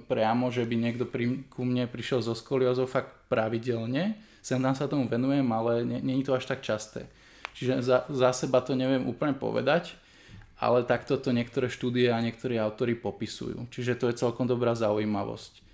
priamo, 0.08 0.48
že 0.48 0.64
by 0.64 0.76
niekto 0.80 1.04
pri, 1.04 1.44
ku 1.52 1.68
mne 1.68 1.92
prišiel 1.92 2.24
zo 2.24 2.32
skoliózou 2.32 2.88
fakt 2.88 3.12
pravidelne. 3.28 4.16
Sem 4.40 4.64
tam 4.64 4.72
sa 4.72 4.88
tomu 4.88 5.12
venujem, 5.12 5.46
ale 5.52 5.84
je 5.84 6.24
to 6.24 6.32
až 6.32 6.48
tak 6.48 6.64
časté. 6.64 7.04
Čiže 7.52 7.84
za, 7.84 8.08
za 8.08 8.32
seba 8.32 8.64
to 8.64 8.80
neviem 8.80 9.04
úplne 9.12 9.36
povedať, 9.36 9.92
ale 10.56 10.88
takto 10.88 11.20
to 11.20 11.36
niektoré 11.36 11.68
štúdie 11.68 12.08
a 12.08 12.24
niektorí 12.24 12.56
autory 12.56 12.96
popisujú. 12.96 13.68
Čiže 13.76 14.00
to 14.00 14.08
je 14.08 14.16
celkom 14.24 14.48
dobrá 14.48 14.72
zaujímavosť 14.72 15.67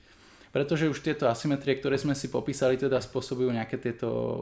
pretože 0.53 0.85
už 0.85 1.01
tieto 1.01 1.25
asymetrie, 1.25 1.81
ktoré 1.81 1.97
sme 1.97 2.13
si 2.13 2.29
popísali, 2.29 2.77
teda 2.77 3.01
spôsobujú 3.01 3.49
nejaké 3.49 3.81
tieto 3.81 4.37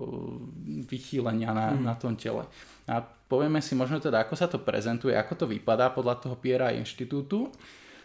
vychýlenia 0.68 1.56
na, 1.56 1.72
mm. 1.72 1.88
na 1.88 1.96
tom 1.96 2.20
tele. 2.20 2.44
A 2.92 3.00
povieme 3.00 3.64
si 3.64 3.80
možno 3.80 4.04
teda, 4.04 4.28
ako 4.28 4.36
sa 4.36 4.52
to 4.52 4.60
prezentuje, 4.60 5.16
ako 5.16 5.34
to 5.40 5.46
vypadá 5.48 5.88
podľa 5.96 6.20
toho 6.20 6.36
Piera 6.36 6.76
inštitútu. 6.76 7.48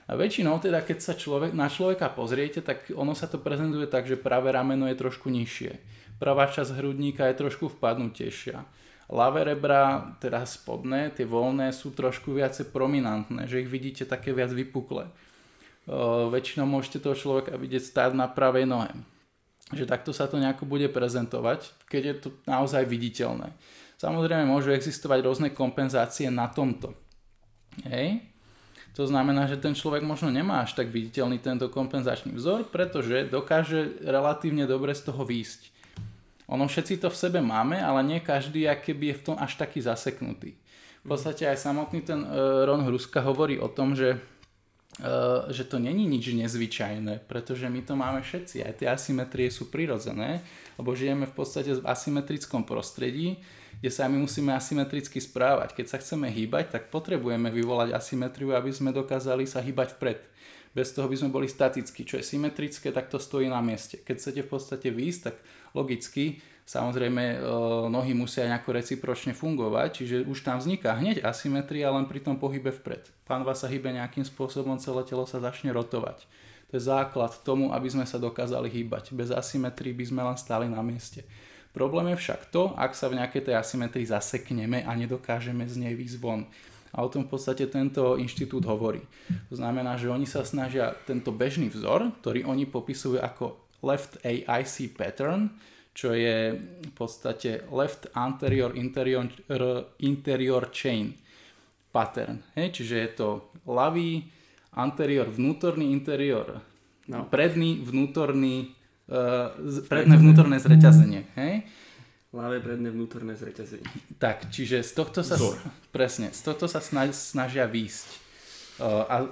A 0.06 0.14
väčšinou 0.14 0.62
teda, 0.62 0.86
keď 0.86 1.02
sa 1.02 1.18
človek, 1.18 1.50
na 1.50 1.66
človeka 1.66 2.06
pozriete, 2.14 2.62
tak 2.62 2.94
ono 2.94 3.10
sa 3.10 3.26
to 3.26 3.42
prezentuje 3.42 3.90
tak, 3.90 4.06
že 4.06 4.14
pravé 4.14 4.54
rameno 4.54 4.86
je 4.86 4.94
trošku 4.94 5.26
nižšie. 5.26 5.74
Pravá 6.22 6.46
časť 6.46 6.78
hrudníka 6.78 7.26
je 7.26 7.42
trošku 7.42 7.74
vpadnutejšia. 7.74 8.62
Lavé 9.10 9.50
rebra, 9.50 10.14
teda 10.22 10.46
spodné, 10.46 11.10
tie 11.10 11.26
voľné, 11.26 11.74
sú 11.74 11.90
trošku 11.90 12.38
viacej 12.38 12.70
prominantné, 12.70 13.50
že 13.50 13.66
ich 13.66 13.70
vidíte 13.70 14.06
také 14.06 14.30
viac 14.30 14.54
vypuklé 14.54 15.10
väčšinou 16.30 16.66
môžete 16.66 16.98
toho 16.98 17.14
človeka 17.14 17.54
vidieť 17.54 17.82
stáť 17.82 18.10
na 18.18 18.26
pravej 18.26 18.66
nohe. 18.66 18.90
Že 19.70 19.86
takto 19.86 20.10
sa 20.14 20.30
to 20.30 20.38
nejako 20.38 20.66
bude 20.66 20.86
prezentovať, 20.90 21.70
keď 21.90 22.02
je 22.02 22.14
to 22.22 22.28
naozaj 22.46 22.86
viditeľné. 22.86 23.54
Samozrejme 23.96 24.44
môžu 24.46 24.74
existovať 24.74 25.24
rôzne 25.24 25.48
kompenzácie 25.54 26.28
na 26.28 26.50
tomto. 26.50 26.92
Hej. 27.86 28.22
To 28.96 29.04
znamená, 29.04 29.44
že 29.44 29.60
ten 29.60 29.76
človek 29.76 30.00
možno 30.00 30.32
nemá 30.32 30.64
až 30.64 30.72
tak 30.72 30.88
viditeľný 30.88 31.36
tento 31.36 31.68
kompenzačný 31.68 32.32
vzor, 32.32 32.72
pretože 32.72 33.28
dokáže 33.28 34.00
relatívne 34.00 34.64
dobre 34.64 34.96
z 34.96 35.12
toho 35.12 35.20
výjsť. 35.20 35.76
Ono 36.48 36.64
všetci 36.64 37.02
to 37.02 37.12
v 37.12 37.20
sebe 37.20 37.40
máme, 37.42 37.76
ale 37.76 38.00
nie 38.06 38.24
každý 38.24 38.64
keby 38.64 39.12
je 39.12 39.18
v 39.20 39.24
tom 39.32 39.36
až 39.36 39.58
taký 39.58 39.82
zaseknutý. 39.84 40.56
V 41.04 41.06
podstate 41.06 41.46
aj 41.46 41.58
samotný 41.60 42.02
ten 42.02 42.24
e, 42.24 42.28
Ron 42.66 42.82
Hruska 42.82 43.22
hovorí 43.22 43.60
o 43.62 43.70
tom, 43.70 43.94
že 43.94 44.18
že 45.52 45.64
to 45.68 45.76
není 45.76 46.08
nič 46.08 46.32
nezvyčajné, 46.32 47.28
pretože 47.28 47.68
my 47.68 47.84
to 47.84 47.94
máme 47.96 48.24
všetci. 48.24 48.64
Aj 48.64 48.72
tie 48.72 48.88
asymetrie 48.88 49.52
sú 49.52 49.68
prirodzené, 49.68 50.40
lebo 50.80 50.96
žijeme 50.96 51.28
v 51.28 51.36
podstate 51.36 51.76
v 51.76 51.84
asymetrickom 51.84 52.64
prostredí, 52.64 53.36
kde 53.76 53.92
sa 53.92 54.08
my 54.08 54.16
musíme 54.16 54.56
asymetricky 54.56 55.20
správať. 55.20 55.76
Keď 55.76 55.86
sa 55.86 56.00
chceme 56.00 56.32
hýbať, 56.32 56.72
tak 56.72 56.88
potrebujeme 56.88 57.52
vyvolať 57.52 57.92
asymetriu, 57.92 58.56
aby 58.56 58.72
sme 58.72 58.88
dokázali 58.88 59.44
sa 59.44 59.60
hýbať 59.60 60.00
vpred. 60.00 60.20
Bez 60.72 60.96
toho 60.96 61.08
by 61.08 61.16
sme 61.16 61.28
boli 61.32 61.48
statickí. 61.48 62.08
Čo 62.08 62.20
je 62.20 62.24
symetrické, 62.24 62.88
tak 62.88 63.12
to 63.12 63.20
stojí 63.20 63.52
na 63.52 63.60
mieste. 63.60 64.00
Keď 64.00 64.16
chcete 64.16 64.40
v 64.44 64.50
podstate 64.52 64.88
výjsť, 64.92 65.20
tak 65.28 65.36
logicky 65.76 66.40
Samozrejme, 66.66 67.22
e, 67.22 67.36
nohy 67.86 68.10
musia 68.10 68.50
nejako 68.50 68.74
recipročne 68.74 69.30
fungovať, 69.38 70.02
čiže 70.02 70.16
už 70.26 70.42
tam 70.42 70.58
vzniká 70.58 70.98
hneď 70.98 71.22
asymetria 71.22 71.94
len 71.94 72.10
pri 72.10 72.18
tom 72.18 72.42
pohybe 72.42 72.74
vpred. 72.74 73.06
Pánva 73.22 73.54
sa 73.54 73.70
hýbe 73.70 73.86
nejakým 73.94 74.26
spôsobom, 74.26 74.74
celé 74.82 75.06
telo 75.06 75.30
sa 75.30 75.38
začne 75.38 75.70
rotovať. 75.70 76.26
To 76.66 76.72
je 76.74 76.82
základ 76.82 77.30
tomu, 77.46 77.70
aby 77.70 77.86
sme 77.86 78.02
sa 78.02 78.18
dokázali 78.18 78.66
hýbať. 78.66 79.14
Bez 79.14 79.30
asymetrii 79.30 79.94
by 79.94 80.04
sme 80.10 80.22
len 80.26 80.34
stáli 80.34 80.66
na 80.66 80.82
mieste. 80.82 81.22
Problém 81.70 82.10
je 82.16 82.26
však 82.26 82.50
to, 82.50 82.74
ak 82.74 82.98
sa 82.98 83.06
v 83.06 83.22
nejakej 83.22 83.46
tej 83.46 83.54
asymetrii 83.62 84.10
zasekneme 84.10 84.82
a 84.82 84.90
nedokážeme 84.98 85.62
z 85.70 85.86
nej 85.86 85.94
von. 86.18 86.50
A 86.90 87.04
o 87.04 87.12
tom 87.12 87.28
v 87.28 87.36
podstate 87.36 87.68
tento 87.70 88.18
inštitút 88.18 88.66
hovorí. 88.66 89.04
To 89.52 89.54
znamená, 89.54 89.94
že 89.94 90.10
oni 90.10 90.26
sa 90.26 90.42
snažia 90.42 90.96
tento 91.06 91.30
bežný 91.30 91.70
vzor, 91.70 92.10
ktorý 92.24 92.48
oni 92.48 92.66
popisujú 92.66 93.22
ako 93.22 93.54
left 93.84 94.18
AIC 94.24 94.96
pattern, 94.96 95.52
čo 95.96 96.12
je 96.12 96.52
v 96.60 96.92
podstate 96.92 97.64
left 97.72 98.12
anterior 98.12 98.76
interior, 98.76 99.24
interior 100.04 100.68
chain 100.68 101.16
pattern. 101.88 102.44
Hej? 102.52 102.76
Čiže 102.76 102.94
je 103.00 103.10
to 103.16 103.28
ľavý 103.64 104.28
anterior 104.76 105.24
vnútorný 105.32 105.88
interior, 105.88 106.60
no. 107.08 107.24
predný 107.32 107.80
vnútorný 107.80 108.76
uh, 109.08 109.56
predné 109.88 110.20
vnútorné 110.20 110.60
zreťazenie. 110.60 111.32
Hej? 111.32 111.64
Ľavé 112.36 112.60
predné 112.60 112.92
vnútorné 112.92 113.32
zreťazenie. 113.32 113.88
Tak, 114.20 114.52
čiže 114.52 114.84
z 114.84 114.92
tohto 114.92 115.24
sa, 115.24 115.40
Zor. 115.40 115.56
presne, 115.88 116.28
z 116.28 116.44
tohto 116.44 116.68
sa 116.68 116.84
snažia 116.84 117.64
výjsť 117.64 118.25
a 118.84 119.24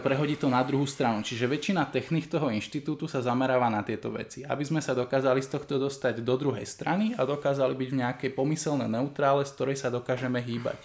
prehodí 0.00 0.40
to 0.40 0.48
na 0.48 0.64
druhú 0.64 0.88
stranu. 0.88 1.20
Čiže 1.20 1.44
väčšina 1.44 1.92
technik 1.92 2.32
toho 2.32 2.48
inštitútu 2.48 3.04
sa 3.04 3.20
zameráva 3.20 3.68
na 3.68 3.84
tieto 3.84 4.08
veci, 4.08 4.40
aby 4.40 4.64
sme 4.64 4.80
sa 4.80 4.96
dokázali 4.96 5.44
z 5.44 5.52
tohto 5.52 5.76
dostať 5.76 6.24
do 6.24 6.34
druhej 6.40 6.64
strany 6.64 7.12
a 7.12 7.28
dokázali 7.28 7.76
byť 7.76 7.88
v 7.92 8.00
nejakej 8.00 8.30
pomyselnej 8.32 8.88
neutrále, 8.88 9.44
z 9.44 9.52
ktorej 9.52 9.76
sa 9.76 9.92
dokážeme 9.92 10.40
hýbať 10.40 10.80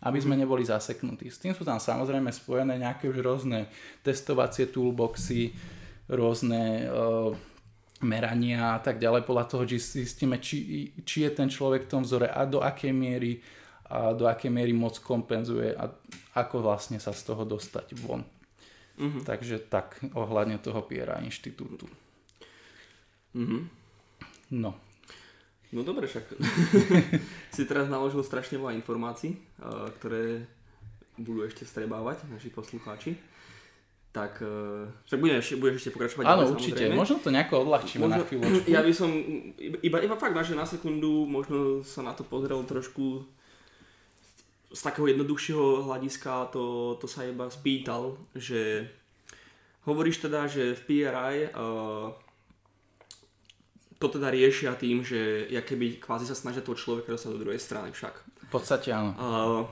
aby 0.00 0.16
sme 0.16 0.32
neboli 0.32 0.64
zaseknutí. 0.64 1.28
S 1.28 1.44
tým 1.44 1.52
sú 1.52 1.60
tam 1.60 1.76
samozrejme 1.76 2.32
spojené 2.32 2.80
nejaké 2.80 3.12
už 3.12 3.20
rôzne 3.20 3.68
testovacie 4.00 4.72
toolboxy, 4.72 5.52
rôzne 6.08 6.88
uh, 6.88 7.36
merania 8.00 8.76
a 8.76 8.80
tak 8.80 8.96
ďalej, 8.96 9.28
podľa 9.28 9.44
toho, 9.44 9.68
že 9.68 10.00
zistíme, 10.00 10.40
či, 10.40 10.88
či 11.04 11.28
je 11.28 11.30
ten 11.36 11.52
človek 11.52 11.84
v 11.84 11.90
tom 11.92 12.02
vzore 12.02 12.32
a 12.32 12.48
do 12.48 12.64
akej 12.64 12.96
miery 12.96 13.44
a 13.90 14.14
do 14.14 14.30
akej 14.30 14.54
miery 14.54 14.70
moc 14.70 15.02
kompenzuje 15.02 15.74
a 15.74 15.90
ako 16.38 16.62
vlastne 16.62 17.02
sa 17.02 17.10
z 17.10 17.26
toho 17.26 17.42
dostať 17.42 17.98
von. 17.98 18.22
Mm-hmm. 19.00 19.22
Takže 19.26 19.66
tak 19.66 19.98
ohľadne 20.14 20.62
toho 20.62 20.86
PRA 20.86 21.18
inštitútu. 21.26 21.90
Mm-hmm. 23.34 23.62
No. 24.62 24.78
No 25.74 25.80
dobre, 25.82 26.06
však 26.06 26.38
si 27.54 27.62
teraz 27.66 27.90
naložil 27.90 28.22
strašne 28.22 28.62
veľa 28.62 28.78
informácií, 28.78 29.38
ktoré 29.98 30.46
budú 31.18 31.46
ešte 31.46 31.66
strebávať 31.66 32.26
naši 32.30 32.50
poslucháči. 32.50 33.18
Tak 34.10 34.42
však 35.06 35.18
budeme 35.22 35.38
ešte, 35.38 35.54
budeš 35.54 35.86
ešte 35.86 35.94
pokračovať. 35.94 36.24
Áno, 36.26 36.50
určite. 36.50 36.82
Samozrejme. 36.82 36.98
Možno 36.98 37.16
to 37.22 37.30
nejako 37.30 37.54
odľahčíme 37.62 38.02
možno, 38.02 38.18
na 38.18 38.26
chvíľočku. 38.26 38.66
Ja 38.74 38.82
by 38.82 38.92
som, 38.94 39.10
iba, 39.58 39.98
iba 40.02 40.16
fakt, 40.18 40.34
že 40.42 40.58
na 40.58 40.66
sekundu 40.66 41.30
možno 41.30 41.86
sa 41.86 42.02
na 42.02 42.10
to 42.10 42.26
pozrel 42.26 42.66
trošku 42.66 43.22
z 44.70 44.80
takého 44.80 45.10
jednoduchšieho 45.10 45.82
hľadiska, 45.90 46.54
to, 46.54 46.94
to 47.02 47.06
sa 47.10 47.26
iba 47.26 47.50
spýtal, 47.50 48.14
že 48.38 48.86
hovoríš 49.82 50.22
teda, 50.22 50.46
že 50.46 50.78
v 50.78 50.80
PRI 50.86 51.34
uh, 51.50 52.14
to 53.98 54.06
teda 54.08 54.30
riešia 54.30 54.78
tým, 54.78 55.02
že 55.02 55.50
ja 55.50 55.60
keby 55.60 55.98
kvázi 55.98 56.24
sa 56.24 56.38
snažia 56.38 56.62
toho 56.62 56.78
človeka 56.78 57.12
dostať 57.12 57.30
do 57.34 57.42
druhej 57.42 57.60
strany 57.60 57.90
však. 57.90 58.14
V 58.46 58.48
podstate 58.48 58.94
áno. 58.94 59.10
Uh, 59.18 59.62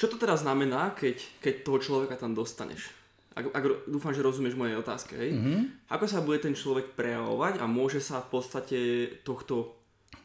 čo 0.00 0.08
to 0.08 0.16
teda 0.18 0.34
znamená, 0.34 0.96
keď, 0.96 1.20
keď 1.38 1.54
toho 1.62 1.78
človeka 1.78 2.18
tam 2.18 2.34
dostaneš? 2.34 2.90
Ak, 3.32 3.48
ak, 3.48 3.88
dúfam, 3.88 4.12
že 4.12 4.24
rozumieš 4.24 4.58
moje 4.58 4.76
otázke. 4.76 5.16
Hej? 5.16 5.30
Mm-hmm. 5.32 5.60
Ako 5.88 6.04
sa 6.04 6.20
bude 6.20 6.42
ten 6.42 6.52
človek 6.52 6.92
prejavovať 6.92 7.62
a 7.62 7.64
môže 7.64 8.02
sa 8.02 8.20
v 8.20 8.28
podstate 8.28 8.78
tohto 9.24 9.72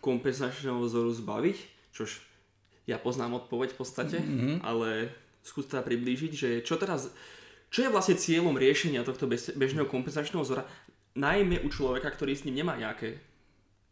kompenzačného 0.04 0.84
vzoru 0.84 1.14
zbaviť? 1.16 1.58
Čož 1.96 2.27
ja 2.88 2.98
poznám 2.98 3.46
odpoveď 3.46 3.76
v 3.76 3.80
podstate, 3.84 4.18
mm-hmm. 4.18 4.64
ale 4.64 5.12
skús 5.44 5.68
teda 5.68 5.84
priblížiť, 5.84 6.32
že 6.32 6.50
čo 6.64 6.80
teraz, 6.80 7.12
čo 7.68 7.84
je 7.84 7.94
vlastne 7.94 8.16
cieľom 8.16 8.56
riešenia 8.56 9.04
tohto 9.04 9.28
bežného 9.30 9.86
kompenzačného 9.92 10.44
vzora 10.44 10.64
najmä 11.20 11.62
u 11.62 11.70
človeka, 11.70 12.08
ktorý 12.08 12.34
s 12.34 12.46
ním 12.48 12.64
nemá 12.64 12.80
nejaké, 12.80 13.20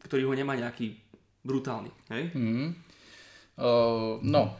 ktorý 0.04 0.32
ho 0.32 0.34
nemá 0.34 0.56
nejaký 0.56 0.96
brutálny. 1.44 1.92
Hej? 2.08 2.32
Mm. 2.32 2.70
Uh, 3.56 4.20
no, 4.24 4.56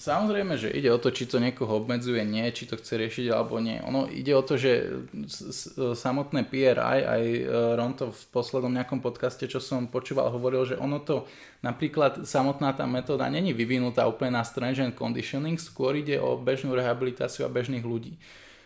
Samozrejme, 0.00 0.56
že 0.56 0.72
ide 0.72 0.88
o 0.88 0.96
to, 0.96 1.12
či 1.12 1.28
to 1.28 1.36
niekoho 1.36 1.76
obmedzuje, 1.76 2.24
nie, 2.24 2.48
či 2.56 2.64
to 2.64 2.80
chce 2.80 2.96
riešiť 2.96 3.28
alebo 3.28 3.60
nie. 3.60 3.84
Ono 3.84 4.08
ide 4.08 4.32
o 4.32 4.40
to, 4.40 4.56
že 4.56 4.88
samotné 5.92 6.48
PRI, 6.48 7.04
aj 7.04 7.22
e, 7.28 7.42
Ron 7.76 7.92
to 7.92 8.08
v 8.08 8.22
poslednom 8.32 8.72
nejakom 8.72 9.04
podcaste, 9.04 9.44
čo 9.44 9.60
som 9.60 9.92
počúval, 9.92 10.32
hovoril, 10.32 10.64
že 10.64 10.80
ono 10.80 11.04
to, 11.04 11.28
napríklad 11.60 12.24
samotná 12.24 12.72
tá 12.72 12.88
metóda 12.88 13.28
není 13.28 13.52
vyvinutá 13.52 14.08
úplne 14.08 14.40
na 14.40 14.44
strange 14.48 14.80
and 14.80 14.96
conditioning, 14.96 15.60
skôr 15.60 15.92
ide 15.92 16.16
o 16.16 16.32
bežnú 16.40 16.72
rehabilitáciu 16.72 17.44
a 17.44 17.52
bežných 17.52 17.84
ľudí 17.84 18.16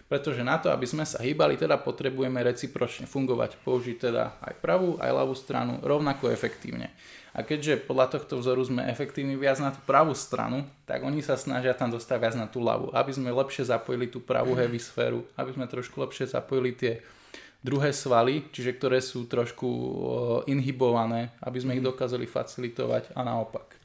pretože 0.04 0.44
na 0.44 0.60
to, 0.60 0.68
aby 0.68 0.84
sme 0.84 1.02
sa 1.02 1.18
hýbali, 1.18 1.56
teda 1.56 1.80
potrebujeme 1.80 2.38
recipročne 2.44 3.08
fungovať, 3.08 3.58
použiť 3.64 3.96
teda 3.98 4.36
aj 4.46 4.54
pravú, 4.60 5.00
aj 5.00 5.10
ľavú 5.10 5.34
stranu 5.34 5.80
rovnako 5.80 6.28
efektívne. 6.30 6.92
A 7.34 7.42
keďže 7.42 7.82
podľa 7.82 8.14
tohto 8.14 8.38
vzoru 8.38 8.62
sme 8.62 8.86
efektívni 8.86 9.34
viac 9.34 9.58
na 9.58 9.74
tú 9.74 9.82
pravú 9.82 10.14
stranu, 10.14 10.62
tak 10.86 11.02
oni 11.02 11.18
sa 11.18 11.34
snažia 11.34 11.74
tam 11.74 11.90
dostať 11.90 12.18
viac 12.22 12.34
na 12.38 12.46
tú 12.46 12.62
ľavú, 12.62 12.94
aby 12.94 13.10
sme 13.10 13.34
lepšie 13.34 13.66
zapojili 13.66 14.06
tú 14.06 14.22
pravú 14.22 14.54
heavy 14.54 14.78
sféru, 14.78 15.26
aby 15.34 15.50
sme 15.50 15.66
trošku 15.66 15.98
lepšie 15.98 16.30
zapojili 16.30 16.78
tie 16.78 17.02
druhé 17.58 17.90
svaly, 17.90 18.46
čiže 18.54 18.78
ktoré 18.78 19.02
sú 19.02 19.26
trošku 19.26 19.66
inhibované, 20.46 21.34
aby 21.42 21.58
sme 21.58 21.74
ich 21.74 21.82
dokázali 21.82 22.30
facilitovať 22.30 23.18
a 23.18 23.26
naopak. 23.26 23.82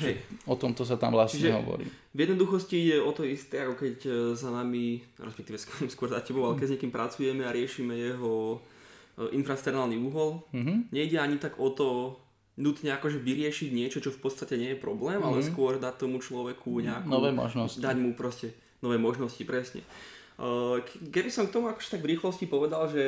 Hej. 0.00 0.24
O 0.48 0.56
tomto 0.56 0.88
sa 0.88 0.96
tam 0.96 1.12
vlastne 1.12 1.52
Čiže 1.52 1.58
hovorí. 1.60 1.84
V 2.16 2.18
jednoduchosti 2.24 2.74
ide 2.80 2.96
o 3.04 3.12
to 3.12 3.28
isté, 3.28 3.60
ako 3.60 3.76
keď 3.76 3.96
e, 4.02 4.10
za 4.32 4.48
nami, 4.48 5.04
respektíve 5.20 5.60
skôr 5.94 6.08
za 6.08 6.24
tebou, 6.24 6.48
ale 6.48 6.56
keď 6.56 6.66
s 6.66 6.74
niekým 6.78 6.92
pracujeme 6.94 7.44
a 7.44 7.52
riešime 7.52 7.92
jeho 7.92 8.56
e, 8.56 9.36
infrasternálny 9.36 10.00
úhol, 10.00 10.42
mm-hmm. 10.50 10.90
nejde 10.90 11.20
ani 11.20 11.36
tak 11.36 11.60
o 11.60 11.68
to 11.70 12.16
nutne 12.62 12.94
akože 12.94 13.18
vyriešiť 13.18 13.68
niečo, 13.74 13.98
čo 13.98 14.14
v 14.14 14.22
podstate 14.22 14.54
nie 14.54 14.72
je 14.72 14.78
problém, 14.78 15.18
mm-hmm. 15.18 15.34
ale 15.34 15.42
mhm. 15.42 15.48
skôr 15.50 15.72
dať 15.82 15.94
tomu 15.98 16.22
človeku 16.22 16.78
nejakú... 16.78 17.10
Nové 17.10 17.34
možnosti. 17.34 17.82
Dať 17.82 17.96
mu 17.98 18.14
proste 18.14 18.54
nové 18.78 19.02
možnosti, 19.02 19.42
presne. 19.42 19.82
E, 19.82 20.78
keby 21.10 21.28
som 21.28 21.50
k 21.50 21.54
tomu 21.58 21.66
akože 21.74 21.98
tak 21.98 22.02
v 22.06 22.14
rýchlosti 22.14 22.46
povedal, 22.46 22.86
že 22.86 23.02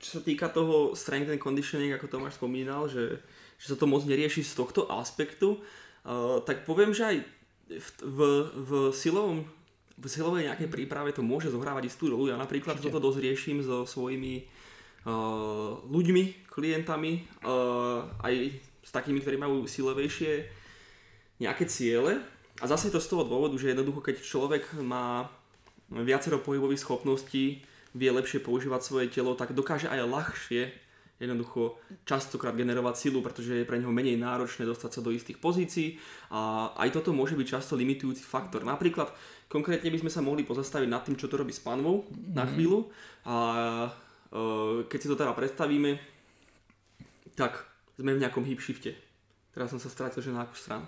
čo 0.00 0.18
sa 0.18 0.20
týka 0.24 0.48
toho 0.48 0.96
strength 0.96 1.28
and 1.28 1.40
conditioning, 1.40 1.92
ako 1.92 2.08
Tomáš 2.08 2.40
spomínal, 2.40 2.88
že, 2.88 3.20
že 3.60 3.72
sa 3.72 3.76
to 3.76 3.88
moc 3.88 4.04
nerieši 4.04 4.44
z 4.44 4.52
tohto 4.56 4.88
aspektu, 4.88 5.60
Eh, 6.04 6.38
tak 6.44 6.68
poviem, 6.68 6.92
že 6.92 7.02
aj 7.04 7.16
v, 7.72 7.88
v, 8.04 8.20
v 8.52 8.70
silovom 8.92 9.48
v 9.94 10.10
silovej 10.10 10.50
nejakej 10.50 10.68
príprave 10.74 11.14
to 11.14 11.22
môže 11.22 11.54
zohrávať 11.54 11.86
istú 11.86 12.10
rolu. 12.10 12.26
Ja 12.26 12.34
napríklad 12.34 12.76
Určite. 12.76 12.90
toto 12.90 13.08
dosť 13.08 13.18
riešim 13.24 13.62
so 13.62 13.86
svojimi 13.86 14.42
ľuďmi, 15.84 16.48
klientami, 16.48 17.12
aj 18.20 18.34
s 18.84 18.90
takými, 18.92 19.20
ktorí 19.20 19.36
majú 19.36 19.64
silovejšie 19.68 20.48
nejaké 21.40 21.64
ciele. 21.68 22.20
A 22.62 22.64
zase 22.70 22.88
je 22.88 22.94
to 22.94 23.02
z 23.02 23.10
toho 23.10 23.24
dôvodu, 23.26 23.56
že 23.58 23.74
jednoducho, 23.74 24.00
keď 24.00 24.22
človek 24.22 24.78
má 24.80 25.28
viacero 25.90 26.38
pohybových 26.40 26.80
schopností, 26.80 27.66
vie 27.94 28.10
lepšie 28.10 28.42
používať 28.42 28.80
svoje 28.82 29.06
telo, 29.10 29.38
tak 29.38 29.54
dokáže 29.54 29.90
aj 29.90 30.06
ľahšie 30.06 30.62
jednoducho 31.14 31.78
častokrát 32.02 32.58
generovať 32.58 32.94
silu, 32.98 33.22
pretože 33.22 33.62
je 33.62 33.68
pre 33.68 33.78
neho 33.78 33.94
menej 33.94 34.18
náročné 34.18 34.66
dostať 34.66 34.98
sa 34.98 35.00
do 35.00 35.14
istých 35.14 35.38
pozícií 35.38 35.94
a 36.34 36.74
aj 36.74 36.90
toto 36.90 37.14
môže 37.14 37.38
byť 37.38 37.46
často 37.46 37.78
limitujúci 37.78 38.26
faktor. 38.26 38.66
Napríklad 38.66 39.14
konkrétne 39.46 39.94
by 39.94 39.98
sme 40.02 40.10
sa 40.10 40.20
mohli 40.26 40.42
pozastaviť 40.42 40.88
nad 40.90 41.06
tým, 41.06 41.14
čo 41.14 41.30
to 41.30 41.38
robí 41.38 41.54
s 41.54 41.62
panvou 41.62 42.10
na 42.10 42.42
mhm. 42.42 42.50
chvíľu 42.50 42.90
a 43.24 43.34
keď 44.90 44.98
si 44.98 45.10
to 45.10 45.14
teda 45.14 45.30
predstavíme, 45.30 45.94
tak 47.38 47.62
sme 47.94 48.18
v 48.18 48.22
nejakom 48.22 48.42
hip 48.42 48.58
shifte. 48.58 48.98
Teraz 49.54 49.70
som 49.70 49.78
sa 49.78 49.86
strátil, 49.86 50.18
že 50.22 50.34
na 50.34 50.42
akú 50.42 50.58
stranu. 50.58 50.86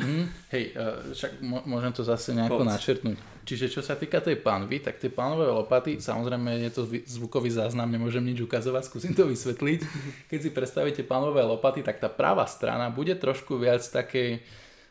Mm, 0.00 0.26
hej, 0.50 0.74
uh, 0.74 1.14
však 1.14 1.38
môžem 1.44 1.92
to 1.94 2.02
zase 2.02 2.34
nejako 2.34 2.64
Poď. 2.64 2.70
načrtnúť. 2.74 3.18
Čiže 3.46 3.66
čo 3.70 3.82
sa 3.84 3.94
týka 3.94 4.18
tej 4.18 4.40
panvy, 4.40 4.82
tak 4.82 4.98
tie 4.98 5.12
pánové 5.12 5.46
lopaty, 5.46 6.02
samozrejme 6.02 6.58
je 6.66 6.70
to 6.74 6.82
zvukový 7.06 7.52
záznam, 7.52 7.86
nemôžem 7.86 8.24
nič 8.24 8.42
ukazovať, 8.42 8.88
skúsim 8.88 9.12
to 9.14 9.28
vysvetliť. 9.28 9.80
Keď 10.32 10.38
si 10.42 10.50
predstavíte 10.50 11.02
pánové 11.06 11.44
lopaty, 11.46 11.86
tak 11.86 12.02
tá 12.02 12.10
pravá 12.10 12.48
strana 12.48 12.90
bude 12.90 13.14
trošku 13.14 13.60
viac 13.60 13.84
takej, 13.84 14.42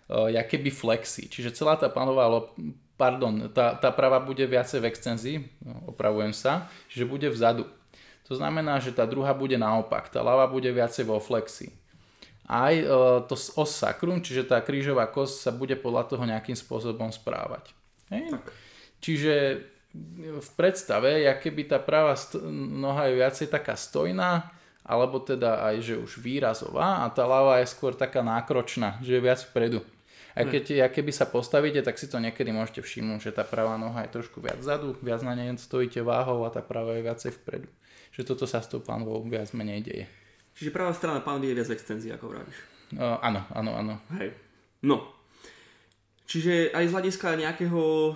uh, 0.07 0.31
keby 0.31 0.71
flexi. 0.71 1.27
Čiže 1.27 1.57
celá 1.59 1.75
tá 1.75 1.91
pánová 1.91 2.31
lop- 2.31 2.55
pardon, 2.95 3.49
tá, 3.49 3.73
tá 3.75 3.89
pravá 3.89 4.21
bude 4.21 4.45
viacej 4.45 4.79
v 4.79 4.87
extenzii, 4.87 5.37
opravujem 5.89 6.31
sa, 6.31 6.69
že 6.85 7.03
bude 7.03 7.25
vzadu. 7.33 7.65
To 8.31 8.39
znamená, 8.39 8.79
že 8.79 8.95
tá 8.95 9.03
druhá 9.03 9.35
bude 9.35 9.59
naopak, 9.59 10.07
tá 10.07 10.23
ľava 10.23 10.47
bude 10.47 10.71
viacej 10.71 11.03
vo 11.03 11.19
flexi 11.19 11.75
aj 12.51 12.73
e, 12.83 12.85
to 13.31 13.35
os 13.39 13.71
sacrum, 13.71 14.19
čiže 14.19 14.51
tá 14.51 14.59
krížová 14.59 15.07
kosť 15.07 15.35
sa 15.47 15.51
bude 15.55 15.79
podľa 15.79 16.03
toho 16.11 16.23
nejakým 16.27 16.59
spôsobom 16.59 17.07
správať. 17.07 17.71
Hej? 18.11 18.35
Tak. 18.35 18.45
Čiže 18.99 19.33
v 20.39 20.49
predstave, 20.59 21.23
ja 21.23 21.35
keby 21.35 21.71
tá 21.71 21.79
pravá 21.79 22.15
st- 22.15 22.43
noha 22.51 23.07
je 23.07 23.19
viacej 23.23 23.47
taká 23.47 23.79
stojná, 23.79 24.51
alebo 24.83 25.23
teda 25.23 25.63
aj, 25.71 25.75
že 25.79 25.95
už 25.95 26.19
výrazová 26.19 27.03
a 27.03 27.11
tá 27.11 27.23
ľava 27.23 27.63
je 27.63 27.71
skôr 27.71 27.95
taká 27.95 28.19
nákročná, 28.19 28.99
že 28.99 29.15
je 29.15 29.21
viac 29.23 29.39
vpredu. 29.47 29.79
A 30.31 30.47
keď, 30.47 30.79
ja 30.79 30.87
keby 30.87 31.11
sa 31.11 31.27
postavíte, 31.27 31.83
tak 31.83 31.99
si 31.99 32.07
to 32.07 32.15
niekedy 32.15 32.55
môžete 32.55 32.79
všimnúť, 32.79 33.19
že 33.19 33.31
tá 33.35 33.43
pravá 33.43 33.75
noha 33.75 34.07
je 34.07 34.15
trošku 34.15 34.39
viac 34.39 34.63
zadu, 34.63 34.95
viac 35.03 35.19
na 35.27 35.35
nej 35.35 35.51
stojíte 35.59 35.99
váhou 35.99 36.47
a 36.47 36.49
tá 36.55 36.63
pravá 36.63 36.95
je 36.95 37.03
viacej 37.03 37.31
vpredu. 37.43 37.67
Že 38.21 38.37
toto 38.37 38.45
sa 38.45 38.61
s 38.61 38.69
tou 38.69 38.85
pánvou 38.85 39.25
viac 39.25 39.49
menej 39.57 39.81
deje. 39.81 40.05
Čiže 40.53 40.69
pravá 40.69 40.93
strana 40.93 41.25
pán 41.25 41.41
je 41.41 41.57
viac 41.57 41.73
extenzí, 41.73 42.13
ako 42.13 42.29
vravíš. 42.29 42.57
Uh, 42.93 43.17
áno, 43.25 43.41
áno, 43.49 43.71
áno. 43.73 43.93
Hej. 44.21 44.37
No. 44.85 45.09
Čiže 46.29 46.69
aj 46.69 46.85
z 46.85 46.93
hľadiska 46.93 47.33
nejakého 47.33 48.13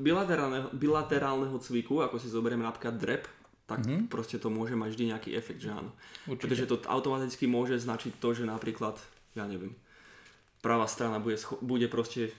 bilaterálneho, 0.00 0.72
bilaterálneho 0.72 1.60
cviku, 1.60 2.00
ako 2.00 2.16
si 2.16 2.32
zoberieme 2.32 2.64
napríklad 2.64 2.96
drep, 2.96 3.28
tak 3.68 3.84
mm-hmm. 3.84 4.08
proste 4.08 4.40
to 4.40 4.48
môže 4.48 4.72
mať 4.72 4.96
vždy 4.96 5.04
nejaký 5.12 5.30
efekt, 5.36 5.60
že 5.60 5.70
áno. 5.70 5.92
Určite. 6.24 6.48
Pretože 6.48 6.64
to 6.64 6.76
automaticky 6.88 7.44
môže 7.44 7.76
značiť 7.76 8.16
to, 8.18 8.32
že 8.32 8.48
napríklad, 8.48 8.96
ja 9.36 9.44
neviem, 9.44 9.76
pravá 10.64 10.88
strana 10.88 11.20
bude, 11.20 11.36
scho- 11.36 11.60
bude 11.60 11.86
proste 11.92 12.32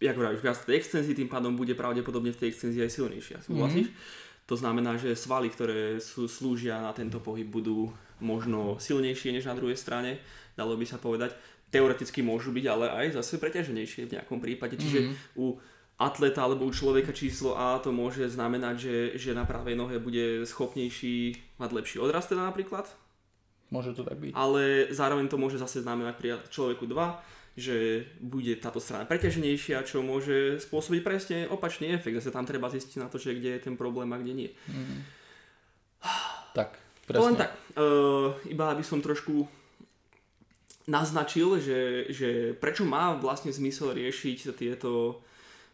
jak 0.00 0.16
vravíš, 0.16 0.40
viac 0.40 0.56
tej 0.64 0.80
extenzii, 0.80 1.12
tým 1.12 1.28
pádom 1.28 1.54
bude 1.54 1.76
pravdepodobne 1.76 2.32
v 2.32 2.40
tej 2.40 2.48
extenzii 2.56 2.80
aj 2.84 2.92
silnejšia. 2.94 3.38
Súhlasíš? 3.44 3.92
Mm-hmm. 3.92 4.29
To 4.50 4.58
znamená, 4.58 4.98
že 4.98 5.14
svaly, 5.14 5.46
ktoré 5.46 6.02
sú, 6.02 6.26
slúžia 6.26 6.82
na 6.82 6.90
tento 6.90 7.22
pohyb, 7.22 7.46
budú 7.46 7.94
možno 8.18 8.82
silnejšie 8.82 9.30
než 9.30 9.46
na 9.46 9.54
druhej 9.54 9.78
strane, 9.78 10.18
dalo 10.58 10.74
by 10.74 10.82
sa 10.82 10.98
povedať. 10.98 11.38
Teoreticky 11.70 12.18
môžu 12.26 12.50
byť, 12.50 12.66
ale 12.66 12.90
aj 12.90 13.22
zase 13.22 13.38
preťaženejšie 13.38 14.10
v 14.10 14.14
nejakom 14.18 14.42
prípade. 14.42 14.74
Čiže 14.74 14.98
mm-hmm. 15.06 15.38
u 15.38 15.54
atleta 16.02 16.42
alebo 16.42 16.66
u 16.66 16.74
človeka 16.74 17.14
číslo 17.14 17.54
A 17.54 17.78
to 17.78 17.94
môže 17.94 18.26
znamenať, 18.26 18.74
že, 18.80 18.96
že 19.20 19.30
na 19.38 19.46
pravej 19.46 19.78
nohe 19.78 20.02
bude 20.02 20.42
schopnejší 20.42 21.38
mať 21.60 21.70
lepší 21.70 21.96
odrast 22.02 22.26
teda 22.32 22.48
napríklad. 22.48 22.90
Môže 23.70 23.94
to 23.94 24.02
tak 24.02 24.18
byť. 24.18 24.34
Ale 24.34 24.90
zároveň 24.90 25.30
to 25.30 25.38
môže 25.38 25.62
zase 25.62 25.86
znamenať 25.86 26.14
pri 26.18 26.28
človeku 26.50 26.90
2, 26.90 27.39
že 27.60 28.08
bude 28.18 28.56
táto 28.56 28.80
strana 28.80 29.04
preťaženejšia, 29.04 29.84
čo 29.84 30.00
môže 30.00 30.58
spôsobiť 30.64 31.00
presne 31.04 31.38
opačný 31.46 31.92
efekt. 31.92 32.18
Zase 32.18 32.32
tam 32.32 32.48
treba 32.48 32.72
zistiť 32.72 32.96
na 32.98 33.12
to, 33.12 33.20
že 33.20 33.36
kde 33.36 33.60
je 33.60 33.64
ten 33.68 33.76
problém 33.76 34.08
a 34.10 34.18
kde 34.18 34.32
nie. 34.32 34.50
Mm. 34.66 35.04
Tak, 36.56 36.80
presne. 37.04 37.20
To 37.20 37.26
len 37.28 37.36
tak. 37.36 37.52
Uh, 37.76 38.32
iba 38.48 38.72
aby 38.72 38.82
som 38.82 39.04
trošku 39.04 39.44
naznačil, 40.88 41.60
že, 41.60 42.10
že 42.10 42.28
prečo 42.56 42.82
má 42.82 43.14
vlastne 43.14 43.52
zmysel 43.52 43.94
riešiť 43.94 44.56
tieto 44.56 45.22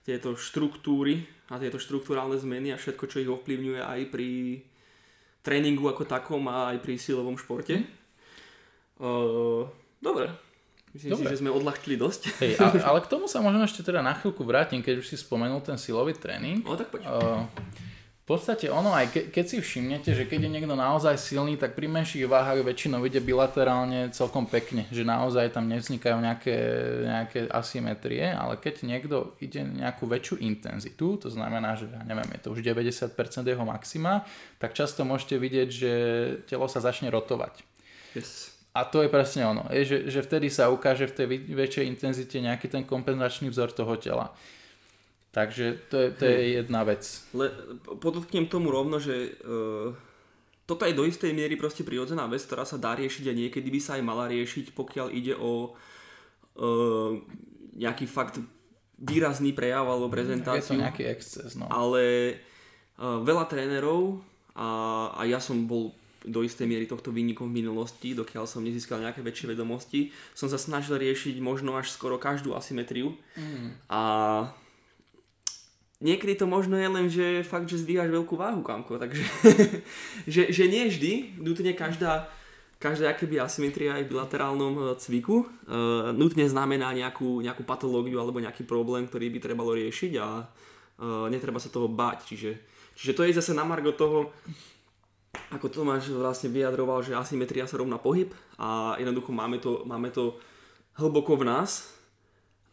tieto 0.06 0.38
štruktúry 0.38 1.26
a 1.50 1.58
tieto 1.58 1.82
štruktúrálne 1.82 2.38
zmeny 2.38 2.70
a 2.70 2.78
všetko, 2.78 3.10
čo 3.10 3.18
ich 3.18 3.26
ovplyvňuje 3.26 3.82
aj 3.82 4.00
pri 4.14 4.62
tréningu 5.42 5.90
ako 5.90 6.06
takom 6.06 6.46
a 6.46 6.70
aj 6.70 6.78
pri 6.78 6.94
silovom 6.94 7.34
športe. 7.34 7.82
Mm. 7.82 7.86
Uh, 9.02 9.66
dobre. 9.98 10.45
Myslím 10.96 11.12
dobre. 11.12 11.28
si, 11.28 11.32
že 11.36 11.40
sme 11.44 11.50
odľahčili 11.52 11.96
dosť. 12.00 12.22
Hej, 12.40 12.52
ale, 12.56 12.80
ale 12.88 12.98
k 13.04 13.12
tomu 13.12 13.28
sa 13.28 13.44
možno 13.44 13.68
ešte 13.68 13.84
teda 13.84 14.00
na 14.00 14.16
chvíľku 14.16 14.48
vrátim, 14.48 14.80
keď 14.80 15.04
už 15.04 15.12
si 15.12 15.16
spomenul 15.20 15.60
ten 15.60 15.76
silový 15.76 16.16
tréning. 16.16 16.64
No 16.64 16.72
tak 16.72 16.88
poď. 16.88 17.04
Uh, 17.04 17.44
v 18.26 18.34
podstate 18.34 18.66
ono 18.66 18.90
aj 18.90 19.06
ke, 19.14 19.20
keď 19.30 19.44
si 19.46 19.56
všimnete, 19.62 20.10
že 20.10 20.26
keď 20.26 20.48
je 20.48 20.54
niekto 20.58 20.74
naozaj 20.74 21.14
silný, 21.14 21.54
tak 21.54 21.78
pri 21.78 21.86
menších 21.86 22.26
váhach 22.26 22.58
väčšinou 22.58 22.98
ide 23.06 23.22
bilaterálne 23.22 24.10
celkom 24.10 24.50
pekne, 24.50 24.82
že 24.90 25.06
naozaj 25.06 25.54
tam 25.54 25.70
nevznikajú 25.70 26.18
nejaké, 26.18 26.56
nejaké 27.06 27.40
asymetrie, 27.46 28.26
ale 28.34 28.58
keď 28.58 28.82
niekto 28.82 29.38
ide 29.38 29.62
nejakú 29.62 30.10
väčšiu 30.10 30.42
intenzitu, 30.42 31.14
to 31.22 31.30
znamená, 31.30 31.78
že 31.78 31.86
ja 31.86 32.02
neviem, 32.02 32.26
je 32.34 32.40
to 32.42 32.50
už 32.50 32.66
90% 32.66 33.14
jeho 33.46 33.62
maxima, 33.62 34.26
tak 34.58 34.74
často 34.74 35.06
môžete 35.06 35.38
vidieť, 35.38 35.68
že 35.70 35.92
telo 36.50 36.66
sa 36.66 36.82
začne 36.82 37.14
rotovať. 37.14 37.62
Yes. 38.18 38.55
A 38.76 38.84
to 38.84 39.00
je 39.00 39.08
presne 39.08 39.48
ono, 39.48 39.64
je, 39.72 39.88
že, 39.88 39.98
že 40.12 40.20
vtedy 40.20 40.52
sa 40.52 40.68
ukáže 40.68 41.08
v 41.08 41.16
tej 41.16 41.26
väčšej 41.48 41.84
intenzite 41.88 42.36
nejaký 42.44 42.68
ten 42.68 42.84
kompenzačný 42.84 43.48
vzor 43.48 43.72
toho 43.72 43.96
tela. 43.96 44.36
Takže 45.32 45.88
to 45.88 45.96
je, 45.96 46.08
to 46.12 46.24
je 46.28 46.60
jedna 46.60 46.84
vec. 46.84 47.04
Le, 47.32 47.48
podotknem 48.00 48.52
tomu 48.52 48.68
rovno, 48.68 49.00
že 49.00 49.36
uh, 49.44 49.96
toto 50.68 50.84
je 50.84 50.92
do 50.92 51.08
istej 51.08 51.32
miery 51.32 51.56
proste 51.56 51.88
prirodzená 51.88 52.28
vec, 52.28 52.44
ktorá 52.44 52.68
sa 52.68 52.76
dá 52.76 52.92
riešiť 52.96 53.24
a 53.32 53.36
niekedy 53.36 53.68
by 53.72 53.80
sa 53.80 53.96
aj 53.96 54.02
mala 54.04 54.28
riešiť, 54.28 54.76
pokiaľ 54.76 55.08
ide 55.12 55.32
o 55.36 55.72
uh, 55.72 57.16
nejaký 57.80 58.04
fakt 58.04 58.40
výrazný 59.00 59.56
prejav 59.56 59.88
alebo 59.88 60.12
prezentáciu. 60.12 60.76
Je 60.76 60.80
to 60.80 60.84
nejaký 60.84 61.04
exces, 61.08 61.56
no. 61.56 61.68
Ale 61.72 62.36
uh, 63.00 63.20
veľa 63.24 63.48
trénerov 63.48 64.20
a, 64.52 64.68
a 65.16 65.24
ja 65.28 65.40
som 65.40 65.64
bol 65.64 65.96
do 66.26 66.42
istej 66.42 66.66
miery 66.66 66.90
tohto 66.90 67.14
výnikom 67.14 67.48
v 67.48 67.62
minulosti, 67.62 68.12
dokiaľ 68.12 68.50
som 68.50 68.66
nezískal 68.66 68.98
nejaké 68.98 69.22
väčšie 69.22 69.54
vedomosti, 69.54 70.10
som 70.34 70.50
sa 70.50 70.58
snažil 70.58 70.98
riešiť 70.98 71.38
možno 71.38 71.78
až 71.78 71.94
skoro 71.94 72.18
každú 72.18 72.58
asymetriu. 72.58 73.14
Mm. 73.38 73.78
A 73.86 74.00
niekedy 76.02 76.36
to 76.36 76.50
možno 76.50 76.76
je 76.76 76.88
len, 76.90 77.06
že 77.08 77.46
fakt, 77.46 77.70
že 77.70 77.80
zdvíhaš 77.80 78.12
veľkú 78.12 78.34
váhu, 78.36 78.60
kamko, 78.60 78.98
takže 78.98 79.24
že, 80.34 80.50
že 80.50 80.64
nie 80.66 80.90
vždy, 80.90 81.40
nutne 81.40 81.72
každá, 81.72 82.28
každá 82.76 83.14
akéby 83.14 83.40
asymetria 83.40 83.96
aj 83.96 84.04
v 84.04 84.10
bilaterálnom 84.12 84.74
e, 84.76 84.82
cviku 85.00 85.46
uh, 85.46 86.12
nutne 86.12 86.44
znamená 86.44 86.92
nejakú, 86.92 87.40
nejakú 87.40 87.64
patológiu 87.64 88.20
alebo 88.20 88.42
nejaký 88.42 88.68
problém, 88.68 89.08
ktorý 89.08 89.32
by 89.32 89.38
trebalo 89.40 89.72
riešiť 89.72 90.12
a 90.20 90.44
uh, 90.44 91.26
netreba 91.32 91.56
sa 91.56 91.72
toho 91.72 91.88
báť, 91.88 92.28
čiže, 92.28 92.50
čiže 92.92 93.16
to 93.16 93.24
je 93.24 93.38
zase 93.40 93.56
na 93.56 93.64
margo 93.64 93.96
toho, 93.96 94.36
ako 95.52 95.66
Tomáš 95.68 96.10
vlastne 96.12 96.52
vyjadroval, 96.52 97.02
že 97.02 97.16
asymetria 97.16 97.68
sa 97.68 97.78
rovná 97.78 97.96
pohyb 97.96 98.30
a 98.60 98.96
jednoducho 99.00 99.30
máme 99.32 99.58
to, 99.62 99.86
máme 99.88 100.10
to 100.10 100.36
hlboko 100.96 101.36
v 101.36 101.46
nás, 101.46 101.96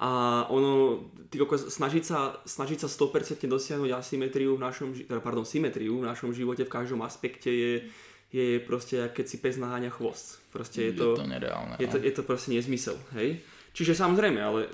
a 0.04 0.44
ono, 0.52 1.00
ty 1.32 1.40
snažiť 1.40 2.04
sa, 2.04 2.36
snažiť 2.44 2.84
sa 2.84 2.88
100% 2.92 3.48
dosiahnuť 3.48 3.92
asymetriu 3.96 4.60
v 4.60 4.64
našom, 4.68 4.92
teda, 4.92 5.24
pardon, 5.24 5.48
symetriu 5.48 6.04
v 6.04 6.08
našom 6.12 6.36
živote 6.36 6.68
v 6.68 6.74
každom 6.76 7.00
aspekte 7.08 7.48
je, 7.48 7.88
je 8.28 8.60
proste, 8.60 9.00
keď 9.16 9.26
si 9.30 9.40
pes 9.40 9.56
naháňa 9.56 9.96
chvost. 9.96 10.44
Proste 10.52 10.92
je 10.92 11.00
to, 11.00 11.16
je 11.16 11.24
to 11.24 11.30
nereálne. 11.30 11.80
Je 11.80 11.88
to, 11.88 11.98
no. 12.02 12.04
je 12.04 12.14
to 12.20 12.24
proste 12.28 12.52
nezmysel, 12.52 13.00
hej? 13.16 13.40
Čiže 13.72 13.96
samozrejme, 13.96 14.44
ale 14.44 14.68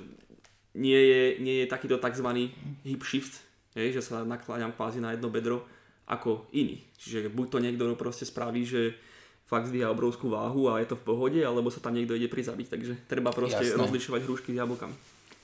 nie 0.73 0.97
je, 0.97 1.23
nie 1.45 1.55
je 1.61 1.65
takýto 1.69 2.01
tzv. 2.01 2.49
hip 2.81 3.03
shift, 3.05 3.45
hej, 3.77 3.93
že 3.93 4.01
sa 4.01 4.25
nakláňam 4.25 4.73
kvázi 4.73 4.97
na 4.97 5.13
jedno 5.13 5.29
bedro 5.29 5.61
ako 6.09 6.49
iný. 6.51 6.81
Čiže 6.97 7.29
buď 7.29 7.45
to 7.47 7.57
niekto 7.61 7.85
proste 7.93 8.25
spraví, 8.25 8.65
že 8.65 8.97
fakt 9.45 9.69
zdvíha 9.69 9.93
obrovskú 9.93 10.29
váhu 10.29 10.69
a 10.69 10.81
je 10.81 10.89
to 10.93 10.97
v 10.97 11.05
pohode, 11.05 11.39
alebo 11.41 11.69
sa 11.69 11.81
tam 11.81 11.93
niekto 11.93 12.17
ide 12.17 12.29
prizabiť. 12.29 12.67
Takže 12.69 12.93
treba 13.05 13.29
proste 13.29 13.65
Jasné. 13.65 13.77
rozlišovať 13.77 14.21
hrušky 14.25 14.53
s 14.53 14.59
jablkami 14.61 14.97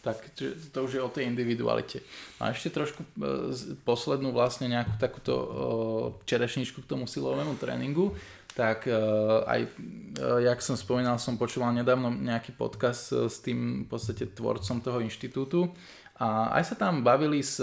tak 0.06 0.22
to 0.70 0.78
už 0.86 0.92
je 0.94 1.02
o 1.02 1.10
tej 1.10 1.26
individualite. 1.26 2.06
A 2.38 2.54
ešte 2.54 2.70
trošku 2.70 3.02
e, 3.02 3.08
poslednú 3.82 4.30
vlastne 4.30 4.70
nejakú 4.70 5.02
takúto 5.02 5.34
e, 5.34 5.48
čerešničku 6.30 6.86
k 6.86 6.90
tomu 6.94 7.10
silovému 7.10 7.58
tréningu, 7.58 8.14
tak 8.54 8.86
e, 8.86 8.94
aj, 9.50 9.66
jak 10.46 10.62
som 10.62 10.78
spomínal, 10.78 11.18
som 11.18 11.42
počúval 11.42 11.74
nedávno 11.74 12.14
nejaký 12.14 12.54
podcast 12.54 13.10
s 13.10 13.42
tým 13.42 13.84
v 13.84 13.88
podstate 13.90 14.30
tvorcom 14.30 14.78
toho 14.78 15.02
inštitútu 15.02 15.74
a 16.22 16.54
aj 16.54 16.64
sa 16.70 16.76
tam 16.78 17.02
bavili 17.02 17.42
s 17.42 17.58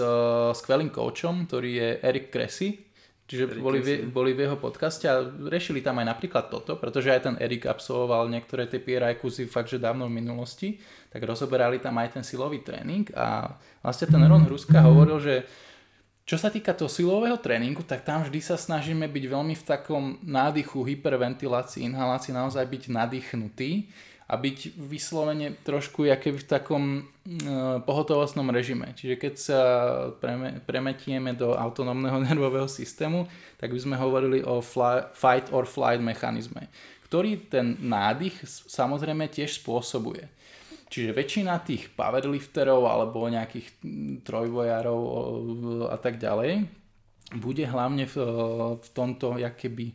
skvelým 0.59 0.91
koučom, 0.91 1.47
ktorý 1.47 1.71
je 1.79 1.89
Erik 2.03 2.27
Kresi, 2.27 2.92
Čiže 3.23 3.55
boli 3.63 3.79
v, 3.79 4.03
boli 4.11 4.35
v 4.35 4.43
jeho 4.43 4.59
podcaste 4.59 5.07
a 5.07 5.23
riešili 5.23 5.79
tam 5.79 6.03
aj 6.03 6.11
napríklad 6.11 6.51
toto, 6.51 6.75
pretože 6.75 7.07
aj 7.07 7.21
ten 7.23 7.35
Erik 7.39 7.71
absolvoval 7.71 8.27
niektoré 8.27 8.67
tie 8.67 8.83
PRI 8.83 9.15
kurzy 9.15 9.47
fakt, 9.47 9.71
že 9.71 9.79
dávno 9.79 10.11
v 10.11 10.19
minulosti, 10.19 10.75
tak 11.07 11.23
rozoberali 11.23 11.79
tam 11.79 11.95
aj 12.03 12.19
ten 12.19 12.23
silový 12.27 12.59
tréning 12.59 13.07
a 13.15 13.55
vlastne 13.79 14.11
ten 14.11 14.19
Ron 14.27 14.43
Hruska 14.43 14.83
hovoril, 14.83 15.23
že 15.23 15.35
čo 16.23 16.39
sa 16.39 16.47
týka 16.47 16.71
toho 16.71 16.91
silového 16.91 17.35
tréningu, 17.39 17.83
tak 17.83 18.07
tam 18.07 18.23
vždy 18.23 18.39
sa 18.43 18.55
snažíme 18.55 19.07
byť 19.11 19.23
veľmi 19.27 19.55
v 19.59 19.67
takom 19.67 20.19
nádychu, 20.23 20.83
hyperventilácii, 20.83 21.83
inhalácii, 21.83 22.31
naozaj 22.31 22.63
byť 22.63 22.83
nadýchnutý 22.91 23.91
a 24.33 24.41
byť 24.41 24.73
vyslovene 24.81 25.53
trošku 25.61 26.09
keby 26.09 26.41
v 26.41 26.49
takom 26.49 26.83
e, 26.97 27.01
pohotovostnom 27.85 28.49
režime. 28.49 28.89
Čiže 28.97 29.15
keď 29.21 29.33
sa 29.37 29.59
preme, 30.17 30.57
premetieme 30.65 31.37
do 31.37 31.53
autonómneho 31.53 32.17
nervového 32.33 32.65
systému, 32.65 33.29
tak 33.61 33.69
by 33.69 33.79
sme 33.79 33.95
hovorili 34.01 34.41
o 34.41 34.57
fly, 34.57 35.05
fight 35.13 35.53
or 35.53 35.69
flight 35.69 36.01
mechanizme, 36.01 36.65
ktorý 37.05 37.45
ten 37.45 37.77
nádych 37.77 38.41
samozrejme 38.49 39.29
tiež 39.29 39.61
spôsobuje. 39.61 40.25
Čiže 40.89 41.13
väčšina 41.13 41.61
tých 41.61 41.93
powerlifterov 41.93 42.89
alebo 42.89 43.29
nejakých 43.29 43.81
trojvojárov 44.25 45.01
a 45.93 45.97
tak 46.01 46.17
ďalej 46.17 46.65
bude 47.37 47.65
hlavne 47.65 48.09
v, 48.09 48.15
v 48.77 48.87
tomto, 48.93 49.37
keby, 49.37 49.85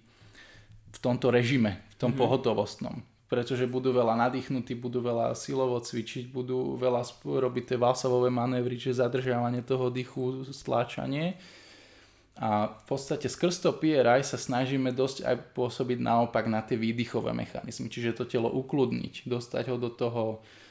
v 0.91 0.99
tomto 0.99 1.31
režime, 1.31 1.83
v 1.91 1.97
tom 1.99 2.15
mm-hmm. 2.15 2.23
pohotovostnom 2.23 2.99
pretože 3.29 3.69
budú 3.69 3.93
veľa 3.93 4.17
nadýchnutí, 4.29 4.73
budú 4.81 5.05
veľa 5.05 5.37
silovo 5.37 5.77
cvičiť, 5.77 6.33
budú 6.33 6.81
veľa 6.81 7.05
robiť 7.23 7.65
tie 7.75 7.79
valsovové 7.79 8.33
manévry, 8.33 8.81
čiže 8.81 9.05
zadržiavanie 9.05 9.61
toho 9.61 9.93
dychu, 9.93 10.49
stláčanie. 10.49 11.37
A 12.39 12.71
v 12.71 12.85
podstate 12.89 13.29
skrz 13.29 13.61
to 13.61 13.75
PRI 13.77 14.25
sa 14.25 14.39
snažíme 14.39 14.95
dosť 14.95 15.27
aj 15.27 15.37
pôsobiť 15.59 15.99
naopak 16.01 16.49
na 16.49 16.65
tie 16.65 16.79
výdychové 16.79 17.35
mechanizmy, 17.35 17.93
čiže 17.93 18.17
to 18.17 18.25
telo 18.25 18.49
ukludniť, 18.49 19.29
dostať 19.29 19.65
ho 19.75 19.77
do 19.77 19.91
toho 19.93 20.25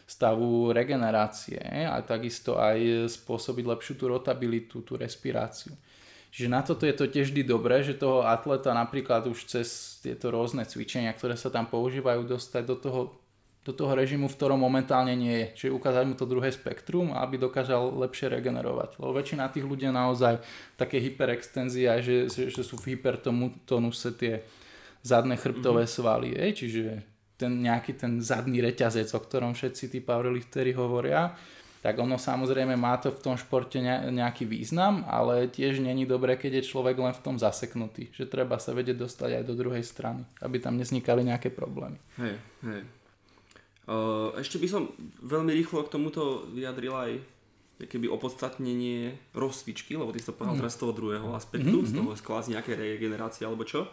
stavu 0.07 0.71
regenerácie 0.71 1.59
a 1.83 1.99
takisto 1.99 2.55
aj 2.55 3.11
spôsobiť 3.11 3.65
lepšiu 3.67 3.93
tú 3.99 4.05
rotabilitu, 4.07 4.79
tú 4.81 4.95
respiráciu. 4.95 5.75
Čiže 6.37 6.53
na 6.53 6.61
toto 6.61 6.85
je 6.85 6.93
to 6.93 7.09
tiež 7.09 7.33
vždy 7.33 7.41
dobré, 7.41 7.81
že 7.81 7.97
toho 7.97 8.21
atleta 8.21 8.69
napríklad 8.69 9.25
už 9.25 9.49
cez 9.49 9.97
tieto 10.05 10.29
rôzne 10.29 10.61
cvičenia, 10.69 11.09
ktoré 11.17 11.33
sa 11.33 11.49
tam 11.49 11.65
používajú, 11.65 12.29
dostať 12.29 12.61
do 12.61 12.77
toho, 12.77 13.01
do 13.65 13.73
toho 13.73 13.97
režimu, 13.97 14.29
v 14.29 14.37
ktorom 14.37 14.61
momentálne 14.61 15.17
nie 15.17 15.33
je. 15.33 15.47
Čiže 15.65 15.73
ukázať 15.73 16.03
mu 16.05 16.13
to 16.13 16.29
druhé 16.29 16.53
spektrum, 16.53 17.09
aby 17.17 17.41
dokázal 17.41 17.89
lepšie 18.05 18.29
regenerovať. 18.37 19.01
Lebo 19.01 19.17
väčšina 19.17 19.49
tých 19.49 19.65
ľudí 19.65 19.89
naozaj 19.89 20.37
také 20.77 21.01
hyperextenzia, 21.01 22.05
že, 22.05 22.29
že, 22.29 22.53
že 22.53 22.61
sú 22.61 22.77
v 22.77 22.93
hypertonuse 22.93 24.13
tie 24.13 24.45
zadné 25.01 25.41
chrbtové 25.41 25.89
mm-hmm. 25.89 25.97
svaly. 25.97 26.37
Je? 26.37 26.45
Čiže 26.53 26.83
ten 27.33 27.65
nejaký 27.65 27.97
ten 27.97 28.21
zadný 28.21 28.61
reťazec, 28.61 29.09
o 29.09 29.25
ktorom 29.25 29.57
všetci 29.57 29.89
tí 29.89 29.99
powerlifteri 30.05 30.77
hovoria, 30.77 31.33
tak 31.87 32.03
ono 32.03 32.19
samozrejme 32.19 32.75
má 32.75 32.99
to 32.99 33.15
v 33.15 33.23
tom 33.23 33.39
športe 33.39 33.79
nejaký 34.11 34.43
význam, 34.43 35.07
ale 35.07 35.47
tiež 35.47 35.79
není 35.79 36.03
dobré, 36.03 36.35
keď 36.35 36.59
je 36.59 36.67
človek 36.75 36.99
len 36.99 37.15
v 37.15 37.23
tom 37.23 37.39
zaseknutý, 37.39 38.11
že 38.11 38.27
treba 38.27 38.59
sa 38.59 38.75
vedieť 38.75 39.07
dostať 39.07 39.39
aj 39.39 39.43
do 39.47 39.55
druhej 39.55 39.87
strany, 39.87 40.27
aby 40.43 40.59
tam 40.59 40.75
neznikali 40.75 41.23
nejaké 41.23 41.47
problémy. 41.47 41.95
Hej, 42.19 42.35
hej. 42.67 42.81
Ešte 44.35 44.59
by 44.59 44.67
som 44.67 44.91
veľmi 45.23 45.55
rýchlo 45.55 45.87
k 45.87 45.95
tomuto 45.95 46.43
vyjadril 46.51 46.91
aj 46.91 47.11
keby 47.87 48.11
opodstatnenie 48.11 49.15
rozcvičky, 49.31 49.95
lebo 49.95 50.11
ty 50.11 50.19
si 50.19 50.27
to 50.27 50.35
povedal 50.35 50.59
Mm. 50.59 50.61
teraz 50.67 50.75
z 50.75 50.81
toho 50.83 50.91
druhého 50.91 51.29
aspektu, 51.39 51.77
Mhm, 51.79 51.87
z 51.87 51.91
toho 51.95 52.09
skvázi 52.19 52.51
nejaké 52.51 52.75
regenerácie 52.75 53.47
alebo 53.47 53.63
čo. 53.63 53.87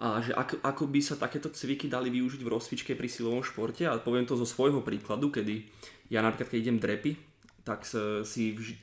A 0.00 0.24
že 0.24 0.32
ako, 0.32 0.58
ako 0.64 0.84
by 0.88 1.00
sa 1.04 1.14
takéto 1.20 1.52
cviky 1.52 1.86
dali 1.86 2.10
využiť 2.10 2.40
v 2.42 2.50
rozcvičke 2.50 2.96
pri 2.96 3.06
silovom 3.12 3.44
športe 3.44 3.84
a 3.84 3.94
poviem 4.00 4.24
to 4.26 4.34
zo 4.34 4.48
svojho 4.48 4.80
príkladu, 4.80 5.30
kedy 5.30 5.68
ja 6.14 6.22
napríklad 6.22 6.46
keď 6.46 6.58
idem 6.62 6.78
drepy, 6.78 7.18
tak 7.66 7.82
si 8.22 8.54
vž... 8.54 8.78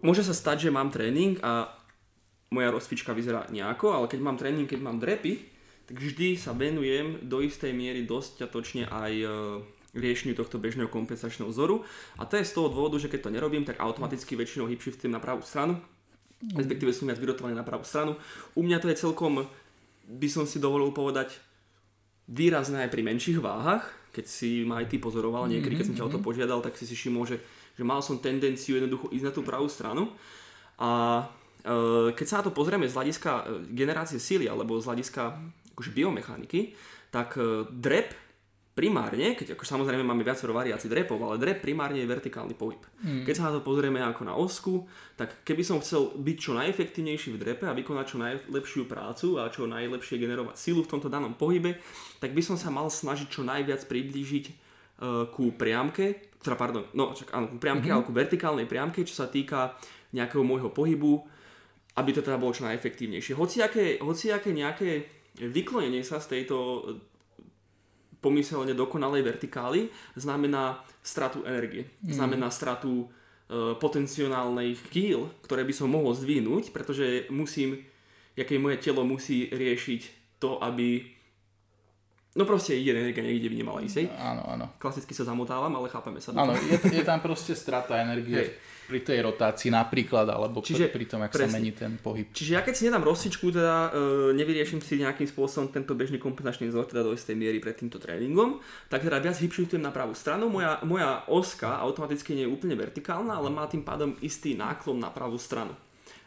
môže 0.00 0.24
sa 0.24 0.32
stať, 0.32 0.68
že 0.68 0.70
mám 0.72 0.88
tréning 0.88 1.36
a 1.44 1.68
moja 2.50 2.72
rozcvička 2.72 3.12
vyzerá 3.12 3.46
nejako, 3.52 3.94
ale 3.94 4.06
keď 4.08 4.20
mám 4.24 4.40
tréning, 4.40 4.66
keď 4.66 4.80
mám 4.80 4.98
drepy, 4.98 5.38
tak 5.86 5.98
vždy 5.98 6.38
sa 6.38 6.54
venujem 6.54 7.26
do 7.26 7.42
istej 7.42 7.74
miery 7.74 8.06
dostatočne 8.06 8.86
aj 8.90 9.12
e, 9.22 9.26
riešeniu 9.94 10.38
tohto 10.38 10.58
bežného 10.58 10.86
kompensačného 10.86 11.50
vzoru. 11.50 11.82
A 12.18 12.26
to 12.26 12.38
je 12.38 12.46
z 12.46 12.54
toho 12.54 12.70
dôvodu, 12.70 12.98
že 12.98 13.10
keď 13.10 13.26
to 13.26 13.34
nerobím, 13.34 13.66
tak 13.66 13.82
automaticky 13.82 14.38
väčšinou 14.38 14.70
hip 14.70 14.82
shiftujem 14.82 15.10
na 15.10 15.22
pravú 15.22 15.42
stranu, 15.42 15.82
respektíve 16.54 16.94
som 16.94 17.10
viac 17.10 17.18
vyrotovaný 17.18 17.58
na 17.58 17.66
pravú 17.66 17.82
stranu. 17.82 18.14
U 18.54 18.62
mňa 18.62 18.78
to 18.78 18.90
je 18.90 19.02
celkom, 19.02 19.46
by 20.06 20.28
som 20.30 20.46
si 20.46 20.62
dovolil 20.62 20.94
povedať, 20.94 21.38
výrazné 22.30 22.86
aj 22.86 22.90
pri 22.94 23.02
menších 23.10 23.42
váhach, 23.42 23.99
keď 24.10 24.24
si 24.26 24.66
ma 24.66 24.82
aj 24.82 24.90
ty 24.90 24.96
pozoroval 24.98 25.46
niekedy, 25.46 25.78
keď 25.78 25.86
som 25.86 25.96
ťa 25.96 26.06
o 26.06 26.14
to 26.14 26.20
požiadal, 26.22 26.58
tak 26.58 26.74
si 26.74 26.86
si 26.86 26.98
všimol, 26.98 27.26
že, 27.26 27.38
že 27.78 27.82
mal 27.86 28.02
som 28.02 28.18
tendenciu 28.18 28.78
jednoducho 28.78 29.10
ísť 29.14 29.26
na 29.30 29.32
tú 29.32 29.42
pravú 29.46 29.70
stranu. 29.70 30.10
A 30.82 31.22
e, 31.62 32.10
keď 32.14 32.26
sa 32.26 32.38
na 32.42 32.46
to 32.50 32.52
pozrieme 32.52 32.90
z 32.90 32.96
hľadiska 32.98 33.30
e, 33.30 33.42
generácie 33.70 34.18
síly 34.18 34.50
alebo 34.50 34.82
z 34.82 34.90
hľadiska 34.90 35.22
akože 35.78 35.90
biomechaniky, 35.94 36.74
tak 37.14 37.38
e, 37.38 37.70
drep 37.70 38.10
primárne, 38.80 39.36
keď 39.36 39.60
ako 39.60 39.68
samozrejme 39.68 40.00
máme 40.00 40.24
viacero 40.24 40.56
variácií 40.56 40.88
drepov, 40.88 41.20
ale 41.20 41.36
drep 41.36 41.60
primárne 41.60 42.00
je 42.00 42.08
vertikálny 42.08 42.56
pohyb. 42.56 42.80
Mm. 43.04 43.28
Keď 43.28 43.34
sa 43.36 43.52
na 43.52 43.60
to 43.60 43.60
pozrieme 43.60 44.00
ako 44.00 44.24
na 44.24 44.32
osku, 44.32 44.88
tak 45.20 45.44
keby 45.44 45.60
som 45.60 45.84
chcel 45.84 46.16
byť 46.16 46.36
čo 46.40 46.56
najefektívnejší 46.56 47.36
v 47.36 47.40
drepe 47.44 47.68
a 47.68 47.76
vykonať 47.76 48.06
čo 48.08 48.16
najlepšiu 48.16 48.88
prácu 48.88 49.36
a 49.36 49.52
čo 49.52 49.68
najlepšie 49.68 50.16
generovať 50.16 50.56
silu 50.56 50.80
v 50.80 50.96
tomto 50.96 51.12
danom 51.12 51.36
pohybe, 51.36 51.76
tak 52.24 52.32
by 52.32 52.40
som 52.40 52.56
sa 52.56 52.72
mal 52.72 52.88
snažiť 52.88 53.28
čo 53.28 53.44
najviac 53.44 53.84
priblížiť 53.84 54.44
e, 54.48 54.52
ku 55.28 55.52
priamke, 55.52 56.32
teda 56.40 56.56
pardon, 56.56 56.88
no 56.96 57.12
čak 57.12 57.36
áno, 57.36 57.52
ku 57.52 57.60
priamke, 57.60 57.84
mm-hmm. 57.84 58.00
ale 58.00 58.08
ku 58.08 58.16
vertikálnej 58.16 58.64
priamke, 58.64 59.04
čo 59.04 59.12
sa 59.12 59.28
týka 59.28 59.76
nejakého 60.16 60.40
môjho 60.40 60.72
pohybu, 60.72 61.20
aby 62.00 62.10
to 62.16 62.24
teda 62.24 62.40
bolo 62.40 62.56
čo 62.56 62.64
najefektívnejšie. 62.64 63.36
Hociaké, 63.36 64.00
hociaké 64.00 64.56
nejaké 64.56 65.20
vyklonenie 65.36 66.00
sa 66.00 66.16
z 66.16 66.40
tejto 66.40 66.56
pomyselne 68.20 68.76
dokonalej 68.76 69.24
vertikály 69.24 69.88
znamená 70.16 70.84
stratu 71.00 71.40
energie. 71.44 71.88
Znamená 72.04 72.52
stratu 72.52 73.04
e, 73.04 73.74
potenciálnej 73.80 74.76
kýl, 74.92 75.32
ktoré 75.44 75.64
by 75.64 75.72
som 75.72 75.88
mohol 75.88 76.12
zdvihnúť, 76.12 76.70
pretože 76.70 77.26
musím, 77.32 77.80
jaké 78.36 78.60
moje 78.60 78.78
telo 78.80 79.02
musí 79.02 79.48
riešiť 79.48 80.36
to, 80.40 80.60
aby 80.60 81.16
No 82.30 82.46
proste 82.46 82.78
ide 82.78 82.94
energia 82.94 83.26
niekde 83.26 83.50
by 83.50 83.56
nemala 83.58 83.82
ísť. 83.82 84.06
Áno, 84.14 84.46
áno. 84.46 84.70
Klasicky 84.78 85.10
sa 85.10 85.26
zamotávam, 85.26 85.74
ale 85.74 85.90
chápeme 85.90 86.22
sa. 86.22 86.30
Áno, 86.30 86.54
je, 86.54 86.78
je 86.78 87.02
tam 87.02 87.18
proste 87.18 87.58
strata 87.58 87.98
energie 87.98 88.38
Hej. 88.38 88.54
Pri 88.90 89.06
tej 89.06 89.22
rotácii 89.22 89.70
napríklad, 89.70 90.26
alebo 90.26 90.58
Čiže- 90.58 90.90
pri 90.90 91.06
tom, 91.06 91.22
ak 91.22 91.30
presne. 91.30 91.46
sa 91.46 91.54
mení 91.54 91.70
ten 91.70 91.94
pohyb. 91.94 92.26
Čiže 92.34 92.58
ja 92.58 92.66
keď 92.66 92.74
si 92.74 92.82
nedám 92.90 93.06
rozsičku, 93.06 93.54
teda 93.54 93.94
e, 93.94 94.34
nevyriešim 94.34 94.82
si 94.82 94.98
nejakým 94.98 95.30
spôsobom 95.30 95.70
tento 95.70 95.94
bežný 95.94 96.18
kompenzačný 96.18 96.66
vzor, 96.66 96.90
teda 96.90 97.06
do 97.06 97.14
istej 97.14 97.38
miery 97.38 97.62
pred 97.62 97.78
týmto 97.78 98.02
tréningom, 98.02 98.58
tak 98.90 99.06
teda 99.06 99.22
viac 99.22 99.38
hipšujem 99.38 99.78
na 99.78 99.94
pravú 99.94 100.18
stranu. 100.18 100.50
Moja, 100.50 100.82
moja 100.82 101.22
oska 101.30 101.78
automaticky 101.78 102.34
nie 102.34 102.44
je 102.44 102.50
úplne 102.50 102.74
vertikálna, 102.74 103.38
ale 103.38 103.46
má 103.54 103.70
tým 103.70 103.86
pádom 103.86 104.18
istý 104.18 104.58
náklon 104.58 104.98
na 104.98 105.14
pravú 105.14 105.38
stranu. 105.38 105.78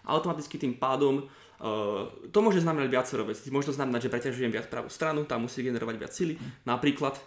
Automaticky 0.08 0.56
tým 0.56 0.80
pádom 0.80 1.28
e, 1.60 2.32
to 2.32 2.40
môže 2.40 2.64
znamenať 2.64 2.88
viacero 2.88 3.28
vecí. 3.28 3.52
Môže 3.52 3.72
to 3.72 3.76
znamenať, 3.76 4.08
že 4.08 4.14
preťažujem 4.16 4.52
viac 4.56 4.72
pravú 4.72 4.88
stranu, 4.88 5.28
tam 5.28 5.44
musí 5.44 5.60
generovať 5.60 5.96
viac 6.00 6.14
sily, 6.16 6.40
napríklad. 6.64 7.20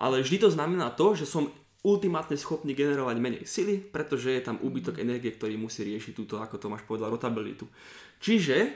Ale 0.00 0.24
vždy 0.24 0.42
to 0.42 0.48
znamená 0.50 0.90
to, 0.96 1.14
že 1.14 1.28
som 1.30 1.52
ultimátne 1.80 2.36
schopný 2.36 2.76
generovať 2.76 3.16
menej 3.16 3.44
sily, 3.48 3.80
pretože 3.80 4.28
je 4.28 4.42
tam 4.44 4.60
úbytok 4.60 5.00
energie, 5.00 5.32
ktorý 5.32 5.56
musí 5.56 5.80
riešiť 5.84 6.12
túto, 6.12 6.36
ako 6.36 6.60
Tomáš 6.60 6.84
povedal, 6.84 7.08
rotabilitu. 7.08 7.64
Čiže 8.20 8.68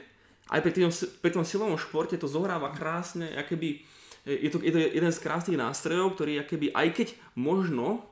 aj 0.48 0.60
pri 0.64 0.72
tom, 0.72 0.92
pri 1.20 1.30
tom 1.32 1.44
silovom 1.44 1.76
športe 1.76 2.16
to 2.16 2.24
zohráva 2.24 2.72
krásne, 2.72 3.32
akéby, 3.36 3.84
je 4.24 4.48
to, 4.48 4.56
je 4.60 4.72
to 4.72 4.80
jeden 4.80 5.12
z 5.12 5.20
krásnych 5.20 5.60
nástrojov, 5.60 6.16
ktorý 6.16 6.40
akéby, 6.40 6.72
aj 6.72 6.88
keď 6.96 7.08
možno 7.36 8.08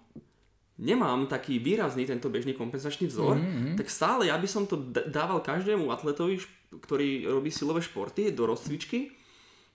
nemám 0.81 1.28
taký 1.28 1.61
výrazný 1.61 2.05
tento 2.05 2.33
bežný 2.33 2.52
kompenzačný 2.52 3.09
vzor, 3.09 3.37
mm-hmm. 3.37 3.76
tak 3.81 3.88
stále 3.92 4.28
ja 4.28 4.37
by 4.37 4.48
som 4.48 4.64
to 4.68 4.76
dával 5.09 5.40
každému 5.44 5.88
atletovi, 5.88 6.40
ktorý 6.72 7.28
robí 7.28 7.52
silové 7.52 7.85
športy 7.85 8.33
do 8.33 8.48
rozcvičky, 8.48 9.12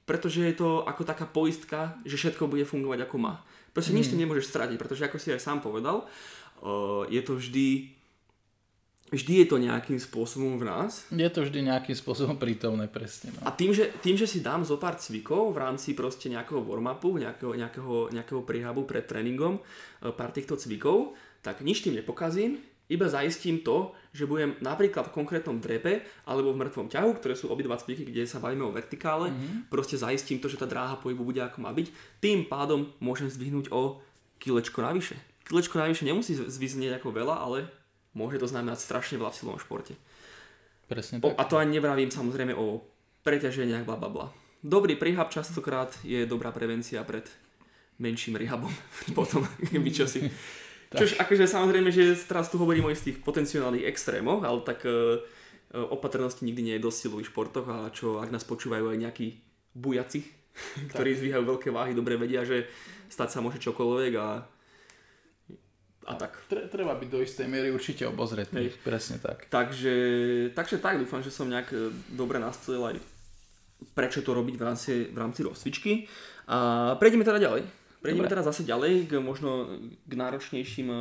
pretože 0.08 0.42
je 0.42 0.56
to 0.58 0.88
ako 0.88 1.04
taká 1.06 1.26
poistka, 1.30 2.00
že 2.08 2.18
všetko 2.18 2.50
bude 2.50 2.66
fungovať 2.66 3.06
ako 3.06 3.18
má. 3.22 3.44
Proste 3.78 3.94
nič 3.94 4.10
tým 4.10 4.26
nemôžeš 4.26 4.50
stratiť, 4.50 4.78
pretože 4.82 5.06
ako 5.06 5.22
si 5.22 5.30
aj 5.30 5.38
sám 5.38 5.62
povedal, 5.62 6.10
uh, 6.66 7.06
je 7.14 7.22
to 7.22 7.38
vždy 7.38 7.94
vždy 9.14 9.34
je 9.44 9.48
to 9.48 9.58
nejakým 9.62 10.02
spôsobom 10.02 10.60
v 10.60 10.68
nás 10.68 11.08
Je 11.14 11.30
to 11.32 11.46
vždy 11.46 11.64
nejakým 11.64 11.96
spôsobom 11.96 12.36
prítomné, 12.42 12.92
presne. 12.92 13.32
No. 13.32 13.48
a 13.48 13.54
tým 13.56 13.72
že, 13.72 13.94
tým, 14.04 14.20
že 14.20 14.28
si 14.28 14.44
dám 14.44 14.68
zo 14.68 14.76
pár 14.76 15.00
cvikov 15.00 15.56
v 15.56 15.62
rámci 15.62 15.96
proste 15.96 16.28
nejakého 16.28 16.60
warm-upu, 16.60 17.22
nejakého, 17.22 17.56
nejakého, 17.56 18.12
nejakého 18.12 18.42
prehabu 18.44 18.84
pred 18.84 19.08
tréningom, 19.08 19.62
e, 20.04 20.12
pár 20.12 20.36
týchto 20.36 20.60
cvikov, 20.60 21.16
tak 21.40 21.64
nič 21.64 21.88
tým 21.88 21.96
nepokazím, 21.96 22.60
iba 22.88 23.06
zaistím 23.12 23.60
to, 23.60 23.92
že 24.16 24.24
budem 24.24 24.56
napríklad 24.64 25.12
v 25.12 25.16
konkrétnom 25.20 25.60
drepe 25.60 26.08
alebo 26.24 26.56
v 26.56 26.60
mŕtvom 26.64 26.88
ťahu, 26.88 27.10
ktoré 27.20 27.36
sú 27.36 27.52
obidva 27.52 27.76
cviky, 27.76 28.08
kde 28.08 28.24
sa 28.24 28.40
bavíme 28.40 28.64
o 28.64 28.72
vertikále, 28.72 29.30
mm-hmm. 29.30 29.68
proste 29.68 30.00
zaistím 30.00 30.40
to, 30.40 30.48
že 30.48 30.60
tá 30.60 30.66
dráha 30.66 30.96
pohybu 30.96 31.28
bude 31.28 31.44
ako 31.44 31.60
má 31.60 31.76
byť. 31.76 31.92
Tým 32.24 32.48
pádom 32.48 32.96
môžem 33.04 33.28
zdvihnúť 33.28 33.70
o 33.76 34.00
kilečko 34.40 34.80
navyše. 34.80 35.20
Kilečko 35.44 35.80
navyše 35.80 36.08
nemusí 36.08 36.36
zviznieť 36.36 37.04
ako 37.04 37.12
veľa, 37.12 37.36
ale 37.44 37.68
môže 38.16 38.40
to 38.40 38.48
znamenať 38.48 38.80
strašne 38.80 39.20
veľa 39.20 39.36
v 39.36 39.38
silovom 39.38 39.60
športe. 39.60 39.94
Presne 40.88 41.20
O, 41.20 41.36
tak. 41.36 41.40
a 41.40 41.44
to 41.44 41.60
ani 41.60 41.76
nevravím 41.76 42.08
samozrejme 42.08 42.56
o 42.56 42.80
preťaženiach, 43.28 43.84
bla 43.84 44.00
bla 44.00 44.08
bla. 44.08 44.28
Dobrý 44.64 44.96
prehab 44.96 45.28
častokrát 45.28 45.92
je 46.08 46.24
dobrá 46.24 46.56
prevencia 46.56 47.04
pred 47.04 47.28
menším 48.00 48.40
rehabom. 48.40 48.72
Potom, 49.18 49.44
keby 49.44 49.90
čo 49.92 50.08
si. 50.94 51.00
Čož 51.04 51.12
akože 51.20 51.46
samozrejme, 51.50 51.90
že 51.92 52.16
teraz 52.24 52.48
tu 52.48 52.56
hovorím 52.62 52.88
o 52.88 52.94
istých 52.94 53.20
potenciálnych 53.20 53.84
extrémoch, 53.84 54.44
ale 54.48 54.64
tak 54.64 54.88
e, 54.88 54.92
e, 54.92 54.94
opatrnosti 55.76 56.48
nikdy 56.48 56.62
nie 56.72 56.76
je 56.80 56.86
dosť 56.86 57.12
v 57.12 57.28
športoch 57.28 57.68
a 57.68 57.78
čo 57.92 58.24
ak 58.24 58.32
nás 58.32 58.48
počúvajú 58.48 58.96
aj 58.96 58.98
nejakí 58.98 59.28
bujaci, 59.76 60.24
ktorí 60.96 61.18
zvíhajú 61.18 61.44
veľké 61.44 61.70
váhy, 61.74 61.92
dobre 61.92 62.16
vedia, 62.16 62.48
že 62.48 62.68
stať 63.12 63.30
sa 63.36 63.40
môže 63.44 63.60
čokoľvek 63.60 64.14
a 64.20 64.28
a 66.08 66.16
tak. 66.16 66.40
Tre- 66.48 66.72
Treba 66.72 66.96
byť 66.96 67.10
do 67.12 67.20
istej 67.20 67.52
miery 67.52 67.68
určite 67.68 68.08
obozretný. 68.08 68.72
Hej. 68.72 68.80
Presne 68.80 69.20
tak. 69.20 69.52
Takže, 69.52 69.96
takže 70.56 70.80
tak, 70.80 71.04
dúfam, 71.04 71.20
že 71.20 71.36
som 71.36 71.52
nejak 71.52 71.68
e, 71.76 71.92
dobre 72.16 72.40
nastolil 72.40 72.96
aj 72.96 72.96
prečo 73.94 74.26
to 74.26 74.34
robiť 74.34 74.56
v 74.58 74.64
rámci, 74.64 74.92
v 75.12 75.18
rámci 75.18 75.42
rozcvičky. 75.46 76.08
A 76.48 76.96
prejdeme 76.98 77.28
teda 77.28 77.44
ďalej. 77.44 77.62
Prejdeme 77.98 78.24
Dobre. 78.24 78.34
teda 78.34 78.44
zase 78.46 78.62
ďalej 78.62 78.94
k 79.06 79.18
možno 79.18 79.68
k 80.06 80.14
náročnejším 80.14 80.88
e, 80.88 80.98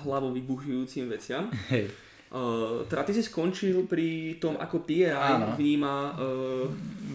hlavou 0.00 0.30
vybuchujúcim 0.30 1.06
veciam. 1.06 1.50
Hej. 1.68 1.90
Uh, 2.26 2.82
teda 2.84 3.06
ty 3.06 3.14
si 3.14 3.22
skončil 3.22 3.86
pri 3.86 4.34
tom, 4.36 4.58
ako 4.58 4.82
PRI 4.82 5.06
Áno. 5.06 5.54
vníma, 5.54 5.94
uh, 6.12 6.66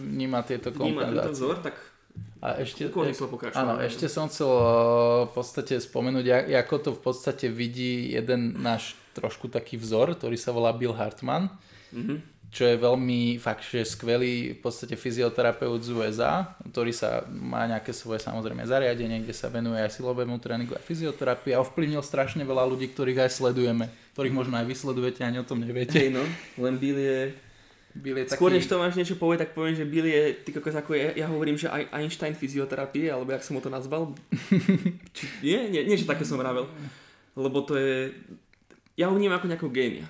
Vníma 0.08 0.40
tieto 0.42 0.72
vníma 0.72 1.04
tento 1.04 1.20
kompenzácie. 1.20 1.32
vzor, 1.36 1.56
tak 1.60 1.76
A 2.40 2.56
ešte, 2.56 2.88
áno, 3.52 3.76
ešte 3.78 4.08
som 4.08 4.32
chcel 4.32 4.48
uh, 4.48 4.64
v 5.28 5.32
podstate 5.34 5.76
spomenúť, 5.76 6.24
ako 6.56 6.74
to 6.80 6.90
v 6.96 7.00
podstate 7.04 7.46
vidí 7.46 8.16
jeden 8.16 8.56
náš 8.56 8.96
trošku 9.12 9.52
taký 9.52 9.76
vzor, 9.76 10.16
ktorý 10.16 10.40
sa 10.40 10.50
volá 10.50 10.72
Bill 10.72 10.96
Hartman, 10.96 11.52
Mhm. 11.92 12.39
Čo 12.50 12.66
je 12.66 12.82
veľmi 12.82 13.38
fakt, 13.38 13.62
že 13.62 13.86
skvelý 13.86 14.58
v 14.58 14.60
podstate 14.60 14.98
fyzioterapeut 14.98 15.86
z 15.86 15.94
USA, 15.94 16.50
ktorý 16.66 16.90
sa 16.90 17.22
má 17.30 17.62
nejaké 17.70 17.94
svoje 17.94 18.26
samozrejme 18.26 18.66
zariadenie, 18.66 19.22
kde 19.22 19.30
sa 19.30 19.46
venuje 19.46 19.78
aj 19.78 19.94
silovému 19.94 20.34
tréningu 20.42 20.74
a 20.74 20.82
fyzioterapii 20.82 21.54
a 21.54 21.62
ovplyvnil 21.62 22.02
strašne 22.02 22.42
veľa 22.42 22.66
ľudí, 22.66 22.90
ktorých 22.90 23.22
aj 23.22 23.30
sledujeme, 23.38 23.86
ktorých 24.18 24.34
možno 24.34 24.58
aj 24.58 24.66
vy 24.66 24.74
sledujete, 24.74 25.22
ani 25.22 25.38
o 25.38 25.46
tom 25.46 25.62
neviete. 25.62 25.94
hej 25.94 26.10
no, 26.10 26.26
len 26.58 26.74
Bill 26.74 26.98
je... 26.98 27.20
Bill 27.90 28.18
je 28.22 28.34
Skôr 28.34 28.50
než 28.50 28.66
taký... 28.66 28.74
to 28.74 28.82
máš 28.82 28.94
niečo 28.98 29.14
povedať, 29.14 29.46
tak 29.46 29.54
poviem, 29.54 29.74
že 29.78 29.86
Bill 29.86 30.10
je, 30.10 30.42
ty 30.42 30.50
kokos, 30.50 30.74
ako 30.74 30.94
ja, 30.94 31.14
ja 31.14 31.26
hovorím, 31.30 31.54
že 31.54 31.70
Einstein 31.70 32.34
fyzioterapie, 32.34 33.10
alebo 33.10 33.30
jak 33.30 33.46
som 33.46 33.58
ho 33.58 33.62
to 33.62 33.70
nazval. 33.70 34.14
Či, 35.14 35.22
nie, 35.42 35.70
nie, 35.70 35.82
nie, 35.86 35.98
že 35.98 36.06
také 36.06 36.26
som 36.26 36.38
vravel. 36.38 36.66
Lebo 37.34 37.62
to 37.62 37.78
je... 37.78 38.14
Ja 38.94 39.10
ho 39.10 39.14
vnímam 39.14 39.38
ako 39.38 39.50
nejakého 39.50 39.74
génia. 39.74 40.06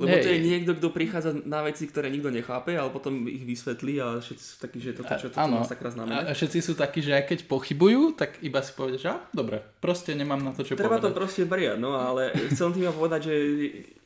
Lebo 0.00 0.16
to 0.16 0.28
je 0.32 0.40
niekto, 0.40 0.72
kto 0.80 0.88
prichádza 0.88 1.30
na 1.44 1.60
veci, 1.60 1.84
ktoré 1.84 2.08
nikto 2.08 2.32
nechápe, 2.32 2.72
ale 2.72 2.88
potom 2.88 3.28
ich 3.28 3.44
vysvetlí 3.44 4.00
a 4.00 4.06
všetci 4.16 4.44
sú 4.44 4.56
takí, 4.56 4.80
že 4.80 4.96
toto, 4.96 5.12
čo 5.12 5.28
to 5.28 5.36
má 5.36 5.60
sakra 5.68 5.92
znamená. 5.92 6.24
A 6.24 6.32
všetci 6.32 6.58
sú 6.64 6.72
takí, 6.72 7.04
že 7.04 7.12
aj 7.12 7.24
keď 7.28 7.38
pochybujú, 7.44 8.16
tak 8.16 8.40
iba 8.40 8.64
si 8.64 8.72
povedia, 8.72 8.98
že 8.98 9.08
á, 9.12 9.20
dobre, 9.36 9.60
proste 9.84 10.16
nemám 10.16 10.40
na 10.40 10.56
to, 10.56 10.64
čo 10.64 10.72
Treba 10.72 10.96
povedať. 10.96 11.12
to 11.12 11.18
proste 11.20 11.42
beriať, 11.44 11.76
no 11.76 12.00
ale 12.00 12.32
chcem 12.48 12.72
tým 12.72 12.88
povedať, 12.96 13.28
že 13.28 13.34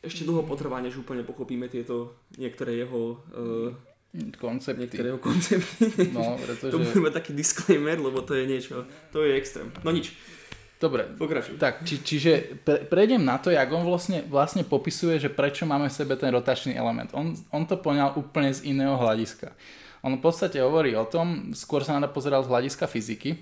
ešte 0.03 0.27
dlho 0.27 0.43
potrvá, 0.43 0.83
než 0.83 0.99
úplne 0.99 1.23
pochopíme 1.23 1.71
tieto 1.71 2.19
niektoré 2.35 2.83
jeho 2.83 3.23
uh, 3.31 3.71
koncepty. 4.39 4.87
Niektoré 4.87 5.07
jeho 5.15 5.23
koncepty. 5.23 6.11
No, 6.11 6.39
pretože... 6.39 6.73
to 6.75 6.79
bude 6.83 7.15
taký 7.15 7.33
disclaimer, 7.35 7.99
lebo 7.99 8.23
to 8.23 8.35
je 8.35 8.45
niečo, 8.47 8.87
to 9.15 9.23
je 9.23 9.39
extrém. 9.39 9.71
No 9.87 9.95
nič. 9.95 10.11
Dobre, 10.85 11.09
pokračuj. 11.17 11.57
Tak, 11.57 11.81
či, 11.89 12.05
čiže 12.05 12.61
pre, 12.61 12.85
prejdem 12.85 13.25
na 13.25 13.41
to, 13.41 13.49
jak 13.49 13.73
on 13.73 13.89
vlastne, 13.89 14.21
vlastne 14.29 14.69
popisuje, 14.69 15.17
že 15.17 15.33
prečo 15.33 15.65
máme 15.65 15.89
v 15.89 15.97
sebe 15.97 16.13
ten 16.13 16.29
rotačný 16.29 16.77
element. 16.77 17.09
On, 17.17 17.33
on 17.57 17.65
to 17.65 17.81
poňal 17.81 18.13
úplne 18.21 18.53
z 18.53 18.69
iného 18.69 18.93
hľadiska. 18.93 19.57
On 20.05 20.13
v 20.13 20.21
podstate 20.21 20.61
hovorí 20.61 20.93
o 20.93 21.09
tom, 21.09 21.57
skôr 21.57 21.81
sa 21.81 21.97
na 21.97 22.05
to 22.05 22.13
pozeral 22.13 22.45
z 22.45 22.53
hľadiska 22.53 22.85
fyziky, 22.85 23.41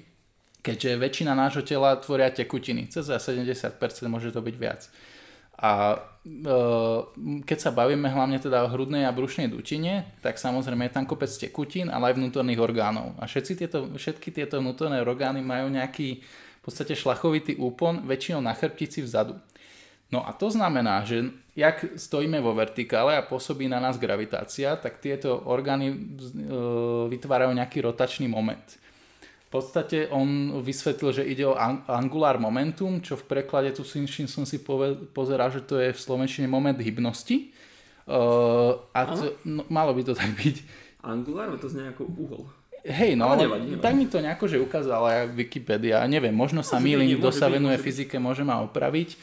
keďže 0.62 1.02
väčšina 1.02 1.34
nášho 1.34 1.66
tela 1.66 1.98
tvoria 1.98 2.30
tekutiny, 2.30 2.86
cez 2.86 3.10
70%, 3.10 3.74
môže 4.06 4.30
to 4.30 4.38
byť 4.38 4.54
viac. 4.54 4.86
A 5.58 5.98
e, 6.22 6.46
keď 7.42 7.58
sa 7.58 7.74
bavíme 7.74 8.06
hlavne 8.06 8.38
teda 8.38 8.62
o 8.62 8.70
hrudnej 8.70 9.02
a 9.02 9.10
brušnej 9.10 9.50
dutine, 9.50 10.14
tak 10.22 10.38
samozrejme 10.38 10.86
je 10.86 10.94
tam 10.94 11.10
kopec 11.10 11.34
tekutín, 11.34 11.90
ale 11.90 12.14
aj 12.14 12.22
vnútorných 12.22 12.62
orgánov. 12.62 13.18
A 13.18 13.26
všetci 13.26 13.52
tieto, 13.58 13.90
všetky 13.98 14.30
tieto 14.30 14.62
vnútorné 14.62 15.02
orgány 15.02 15.42
majú 15.42 15.66
nejaký 15.74 16.22
v 16.62 16.70
podstate 16.70 16.94
šlachovitý 16.94 17.58
úpon, 17.58 18.06
väčšinou 18.06 18.38
na 18.38 18.54
chrbtici 18.54 19.02
vzadu. 19.02 19.34
No 20.14 20.22
a 20.22 20.30
to 20.30 20.46
znamená, 20.46 21.02
že 21.02 21.34
jak 21.58 21.98
stojíme 21.98 22.38
vo 22.38 22.54
vertikále 22.54 23.16
a 23.16 23.26
pôsobí 23.26 23.66
na 23.66 23.80
nás 23.80 23.98
gravitácia, 23.98 24.76
tak 24.76 25.02
tieto 25.02 25.42
orgány 25.48 25.90
e, 25.90 25.96
vytvárajú 27.10 27.56
nejaký 27.56 27.80
rotačný 27.80 28.28
moment. 28.28 28.62
V 29.48 29.60
podstate 29.60 30.12
on 30.12 30.60
vysvetlil, 30.60 31.10
že 31.16 31.24
ide 31.24 31.48
o 31.48 31.56
angular 31.88 32.36
momentum, 32.36 33.00
čo 33.00 33.16
v 33.18 33.24
preklade 33.24 33.72
tu 33.72 33.84
som 33.84 34.44
si 34.44 34.58
pozeral, 35.12 35.48
že 35.52 35.64
to 35.64 35.80
je 35.80 35.92
v 35.92 36.00
slovenčine 36.00 36.44
moment 36.44 36.76
hybnosti. 36.76 37.36
E, 37.40 38.14
a 38.92 39.00
to, 39.16 39.34
no, 39.48 39.64
malo 39.72 39.96
by 39.96 40.06
to 40.06 40.12
tak 40.12 40.30
byť. 40.38 40.56
Angular? 41.02 41.50
To 41.56 41.66
znie 41.66 41.88
ako 41.88 42.06
uhol. 42.20 42.61
Hej, 42.82 43.14
no, 43.14 43.30
nevadí, 43.38 43.78
nevadí. 43.78 43.82
tak 43.82 43.94
mi 43.94 44.10
to 44.10 44.18
nejako, 44.18 44.44
že 44.50 44.58
ukázala 44.58 45.30
Wikipedia. 45.30 46.02
Neviem, 46.10 46.34
možno 46.34 46.66
sa 46.66 46.82
mýlim, 46.82 47.14
kto 47.14 47.30
sa 47.30 47.46
venuje 47.46 47.78
byť, 47.78 47.84
fyzike, 47.86 48.16
môže 48.18 48.42
ma 48.42 48.58
opraviť. 48.66 49.14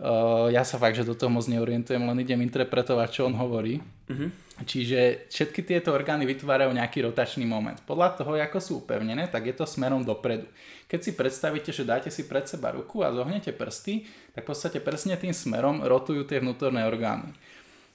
Uh, 0.00 0.48
ja 0.48 0.64
sa 0.64 0.80
fakt, 0.80 0.96
že 0.96 1.04
do 1.04 1.12
toho 1.12 1.28
moc 1.28 1.44
neorientujem, 1.44 2.00
len 2.00 2.18
idem 2.24 2.40
interpretovať, 2.40 3.08
čo 3.12 3.28
on 3.28 3.36
hovorí. 3.36 3.84
Uh-huh. 4.08 4.32
Čiže 4.64 5.28
všetky 5.28 5.60
tieto 5.60 5.92
orgány 5.92 6.24
vytvárajú 6.24 6.72
nejaký 6.72 7.04
rotačný 7.04 7.44
moment. 7.44 7.76
Podľa 7.84 8.16
toho, 8.16 8.32
ako 8.40 8.58
sú 8.58 8.72
upevnené, 8.80 9.28
tak 9.28 9.44
je 9.44 9.54
to 9.54 9.68
smerom 9.68 10.00
dopredu. 10.00 10.48
Keď 10.88 11.00
si 11.04 11.12
predstavíte, 11.12 11.70
že 11.70 11.84
dáte 11.84 12.08
si 12.08 12.24
pred 12.24 12.48
seba 12.48 12.72
ruku 12.72 13.04
a 13.04 13.12
zohnete 13.12 13.52
prsty, 13.52 14.08
tak 14.32 14.48
v 14.48 14.48
podstate 14.56 14.80
presne 14.80 15.20
tým 15.20 15.36
smerom 15.36 15.84
rotujú 15.84 16.24
tie 16.24 16.40
vnútorné 16.40 16.88
orgány. 16.88 17.28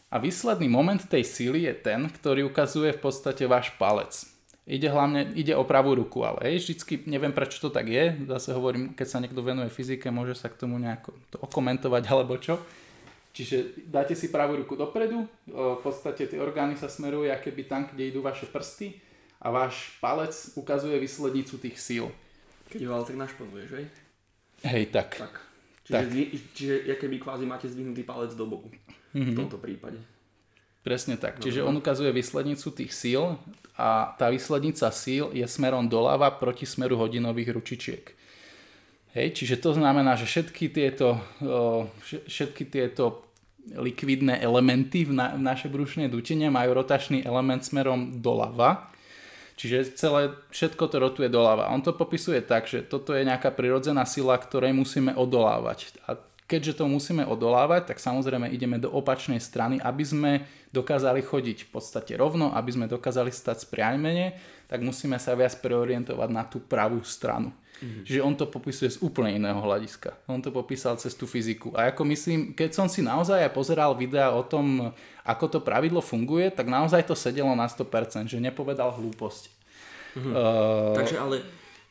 A 0.07 0.21
výsledný 0.21 0.69
moment 0.69 1.01
tej 1.01 1.25
síly 1.25 1.67
je 1.67 1.73
ten, 1.75 2.07
ktorý 2.07 2.47
ukazuje 2.47 2.95
v 2.95 3.01
podstate 3.01 3.43
váš 3.49 3.75
palec. 3.75 4.36
Ide 4.67 4.91
hlavne, 4.91 5.31
ide 5.31 5.55
o 5.55 5.63
pravú 5.63 5.95
ruku, 5.95 6.27
ale 6.27 6.51
hej, 6.51 6.67
vždycky, 6.67 7.07
neviem 7.07 7.31
prečo 7.31 7.63
to 7.63 7.71
tak 7.71 7.87
je, 7.87 8.19
zase 8.27 8.51
hovorím, 8.51 8.91
keď 8.91 9.07
sa 9.07 9.23
niekto 9.23 9.39
venuje 9.39 9.71
fyzike, 9.71 10.11
môže 10.11 10.35
sa 10.35 10.51
k 10.51 10.59
tomu 10.59 10.75
nejako 10.75 11.15
to 11.31 11.39
okomentovať 11.39 12.03
alebo 12.11 12.35
čo. 12.35 12.59
Čiže 13.31 13.87
dáte 13.87 14.11
si 14.17 14.27
pravú 14.27 14.59
ruku 14.59 14.75
dopredu, 14.75 15.23
v 15.47 15.79
podstate 15.79 16.25
tie 16.27 16.41
orgány 16.41 16.75
sa 16.75 16.91
smerujú 16.91 17.29
keby 17.31 17.69
tam, 17.69 17.87
kde 17.87 18.11
idú 18.11 18.19
vaše 18.19 18.49
prsty 18.49 18.97
a 19.39 19.53
váš 19.53 19.93
palec 20.01 20.33
ukazuje 20.57 20.97
výslednicu 20.97 21.61
tých 21.61 21.77
síl. 21.77 22.05
Keď 22.67 22.81
ho 22.89 22.91
ale 22.97 23.05
tak 23.05 23.15
našpavuješ, 23.15 23.69
hej? 23.77 23.85
Hej, 24.65 24.83
tak. 24.89 25.15
tak. 25.15 25.33
Čiže, 25.85 25.95
tak. 25.95 26.05
čiže 26.57 26.75
keby 26.99 27.15
kvázi 27.21 27.45
máte 27.47 27.69
zdvihnutý 27.69 28.03
palec 28.03 28.33
do 28.33 28.43
boku 28.49 28.73
mm-hmm. 29.13 29.21
v 29.23 29.31
mhm. 29.31 29.37
tomto 29.37 29.57
prípade. 29.61 30.01
Presne 30.87 31.19
tak. 31.19 31.43
Čiže 31.43 31.67
on 31.67 31.75
ukazuje 31.75 32.15
výslednicu 32.15 32.71
tých 32.71 32.95
síl 32.95 33.35
a 33.75 34.15
tá 34.15 34.31
výslednica 34.31 34.87
síl 34.95 35.27
je 35.35 35.43
smerom 35.43 35.91
doľava 35.91 36.39
proti 36.39 36.63
smeru 36.63 36.95
hodinových 36.95 37.51
ručičiek. 37.51 38.03
Hej, 39.11 39.35
čiže 39.35 39.59
to 39.59 39.75
znamená, 39.75 40.15
že 40.15 40.23
všetky 40.23 40.71
tieto, 40.71 41.19
všetky 42.07 42.71
tieto 42.71 43.27
likvidné 43.67 44.39
elementy 44.39 45.03
v, 45.03 45.11
na, 45.11 45.35
v 45.35 45.43
našej 45.43 45.67
brušnej 45.75 46.07
dutine 46.07 46.47
majú 46.47 46.71
rotačný 46.79 47.27
element 47.27 47.67
smerom 47.67 48.23
doľava. 48.23 48.87
Čiže 49.59 49.97
celé, 49.99 50.31
všetko 50.53 50.83
to 50.87 50.97
rotuje 51.03 51.27
doľava. 51.27 51.73
On 51.73 51.83
to 51.83 51.91
popisuje 51.91 52.39
tak, 52.45 52.69
že 52.69 52.85
toto 52.85 53.11
je 53.11 53.27
nejaká 53.27 53.51
prirodzená 53.51 54.07
sila, 54.07 54.39
ktorej 54.39 54.71
musíme 54.71 55.17
odolávať. 55.17 55.97
A 56.07 56.15
keďže 56.47 56.79
to 56.79 56.87
musíme 56.87 57.27
odolávať, 57.27 57.93
tak 57.93 57.99
samozrejme 57.99 58.47
ideme 58.49 58.79
do 58.79 58.87
opačnej 58.87 59.37
strany, 59.43 59.83
aby 59.83 60.03
sme 60.07 60.31
dokázali 60.71 61.19
chodiť 61.19 61.67
v 61.67 61.69
podstate 61.69 62.15
rovno, 62.15 62.55
aby 62.55 62.71
sme 62.71 62.87
dokázali 62.87 63.29
stať 63.29 63.67
spriamene, 63.67 64.39
tak 64.71 64.79
musíme 64.79 65.19
sa 65.19 65.35
viac 65.35 65.59
preorientovať 65.59 66.29
na 66.31 66.47
tú 66.47 66.63
pravú 66.63 67.03
stranu. 67.03 67.51
Mm-hmm. 67.77 68.03
Čiže 68.09 68.25
on 68.25 68.33
to 68.33 68.49
popisuje 68.49 68.89
z 68.89 68.97
úplne 69.05 69.37
iného 69.37 69.59
hľadiska. 69.61 70.25
On 70.25 70.41
to 70.41 70.49
popísal 70.49 70.97
cez 70.97 71.13
tú 71.13 71.29
fyziku. 71.29 71.69
A 71.77 71.93
ako 71.93 72.09
myslím, 72.09 72.57
keď 72.57 72.73
som 72.73 72.87
si 72.89 73.05
naozaj 73.05 73.53
pozeral 73.53 73.93
videa 73.93 74.33
o 74.33 74.41
tom, 74.41 74.89
ako 75.21 75.45
to 75.45 75.59
pravidlo 75.61 76.01
funguje, 76.01 76.49
tak 76.49 76.65
naozaj 76.65 77.05
to 77.05 77.13
sedelo 77.13 77.53
na 77.53 77.69
100%, 77.69 78.25
že 78.25 78.41
nepovedal 78.41 78.97
hlúposť. 78.97 79.43
Mm-hmm. 80.17 80.33
Uh... 80.33 80.95
Takže 80.97 81.15
ale 81.21 81.35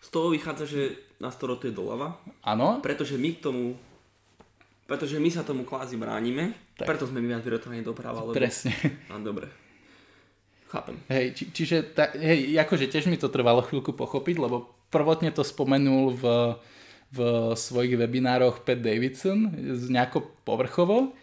z 0.02 0.08
toho 0.10 0.34
vychádza, 0.34 0.66
že 0.66 0.82
nás 1.22 1.38
to 1.38 1.46
rotuje 1.46 1.70
doľava. 1.70 2.18
Áno. 2.42 2.82
Pretože 2.82 3.14
my 3.14 3.30
k 3.38 3.42
tomu 3.46 3.78
pretože 4.86 5.18
my 5.18 5.30
sa 5.30 5.42
tomu 5.42 5.66
kvázi 5.66 5.98
bránime, 5.98 6.54
tak. 6.78 6.86
preto 6.86 7.10
sme 7.10 7.18
my 7.18 7.34
viac 7.34 7.42
vyrotovaní 7.42 7.82
doprava. 7.82 8.22
Lebo... 8.22 8.38
Presne. 8.38 8.72
A 9.10 9.18
dobre. 9.18 9.50
Chápem. 10.70 10.98
Hej, 11.06 11.26
či, 11.34 11.44
čiže 11.54 11.76
ta, 11.94 12.10
hej, 12.14 12.54
akože 12.58 12.90
tiež 12.90 13.06
mi 13.06 13.18
to 13.18 13.30
trvalo 13.30 13.62
chvíľku 13.62 13.94
pochopiť, 13.94 14.36
lebo 14.38 14.66
prvotne 14.90 15.30
to 15.30 15.46
spomenul 15.46 16.14
v, 16.14 16.24
v 17.14 17.18
svojich 17.54 17.94
webinároch 17.94 18.66
Pat 18.66 18.82
Davidson 18.82 19.50
nejako 19.90 20.26
povrchovo 20.42 21.14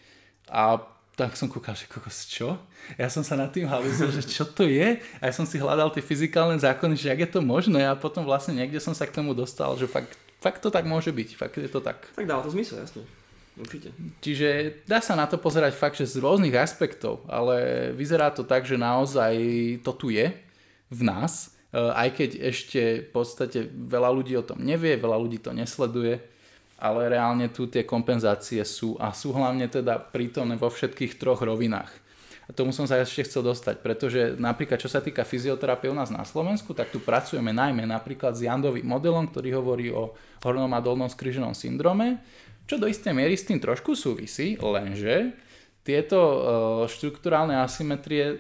a 0.47 0.80
tak 1.13 1.38
som 1.38 1.45
kúkal, 1.45 1.78
že 1.78 1.86
kokos, 1.86 2.26
čo? 2.26 2.58
Ja 2.97 3.06
som 3.06 3.21
sa 3.21 3.38
nad 3.38 3.54
tým 3.54 3.69
halúzil, 3.69 4.10
že 4.10 4.26
čo 4.26 4.49
to 4.49 4.65
je? 4.65 4.97
A 5.21 5.30
ja 5.30 5.34
som 5.36 5.45
si 5.45 5.62
hľadal 5.62 5.93
tie 5.93 6.02
fyzikálne 6.02 6.58
zákony, 6.58 6.97
že 6.97 7.13
jak 7.13 7.21
je 7.21 7.30
to 7.38 7.41
možné 7.45 7.86
a 7.86 7.93
potom 7.93 8.26
vlastne 8.26 8.58
niekde 8.58 8.82
som 8.82 8.97
sa 8.97 9.06
k 9.06 9.13
tomu 9.13 9.38
dostal, 9.38 9.78
že 9.78 9.86
fakt, 9.86 10.17
fakt 10.41 10.65
to 10.65 10.73
tak 10.73 10.89
môže 10.89 11.13
byť, 11.13 11.30
fakt 11.38 11.62
je 11.62 11.69
to 11.69 11.86
tak. 11.86 12.10
Tak 12.17 12.26
dáva 12.26 12.41
to 12.41 12.49
zmysel, 12.49 12.82
jasne. 12.82 13.06
Určite. 13.54 13.94
Čiže 14.18 14.82
dá 14.89 14.98
sa 14.98 15.13
na 15.13 15.30
to 15.30 15.38
pozerať 15.38 15.78
fakt, 15.78 16.02
že 16.02 16.10
z 16.10 16.18
rôznych 16.26 16.58
aspektov, 16.58 17.22
ale 17.30 17.89
vyzerá 17.94 18.34
to 18.34 18.42
tak, 18.42 18.66
že 18.66 18.82
naozaj 18.82 19.34
to 19.86 19.94
tu 19.94 20.10
je 20.10 20.34
v 20.89 21.02
nás, 21.06 21.54
e, 21.70 21.78
aj 21.78 22.10
keď 22.18 22.30
ešte 22.50 22.82
v 23.06 23.10
podstate 23.13 23.70
veľa 23.70 24.10
ľudí 24.10 24.34
o 24.34 24.46
tom 24.46 24.58
nevie, 24.58 24.98
veľa 24.98 25.18
ľudí 25.22 25.38
to 25.38 25.54
nesleduje, 25.54 26.18
ale 26.82 27.13
reálne 27.13 27.46
tu 27.54 27.70
tie 27.70 27.86
kompenzácie 27.86 28.66
sú 28.66 28.98
a 28.98 29.13
sú 29.13 29.30
hlavne 29.30 29.70
teda 29.70 30.02
prítomné 30.02 30.58
vo 30.58 30.74
všetkých 30.74 31.22
troch 31.22 31.46
rovinách. 31.46 31.94
A 32.44 32.52
tomu 32.52 32.76
som 32.76 32.84
sa 32.84 33.00
ešte 33.00 33.24
chcel 33.24 33.39
dostať, 33.39 33.80
pretože 33.80 34.36
napríklad 34.36 34.76
čo 34.76 34.92
sa 34.92 35.00
týka 35.00 35.24
fyzioterapie 35.24 35.88
u 35.88 35.96
nás 35.96 36.12
na 36.12 36.28
Slovensku, 36.28 36.76
tak 36.76 36.92
tu 36.92 37.00
pracujeme 37.00 37.56
najmä 37.56 37.88
napríklad 37.88 38.36
s 38.36 38.44
Jandovým 38.44 38.84
modelom, 38.84 39.32
ktorý 39.32 39.50
hovorí 39.56 39.88
o 39.96 40.12
hornom 40.44 40.68
a 40.76 40.84
dolnom 40.84 41.08
skriženom 41.08 41.56
syndrome, 41.56 42.20
čo 42.67 42.76
do 42.80 42.88
istej 42.88 43.12
miery 43.12 43.36
s 43.36 43.47
tým 43.47 43.60
trošku 43.60 43.95
súvisí, 43.95 44.56
lenže 44.60 45.36
tieto 45.84 46.17
uh, 46.19 46.39
štruktúrálne 46.88 47.60
asymetrie 47.60 48.39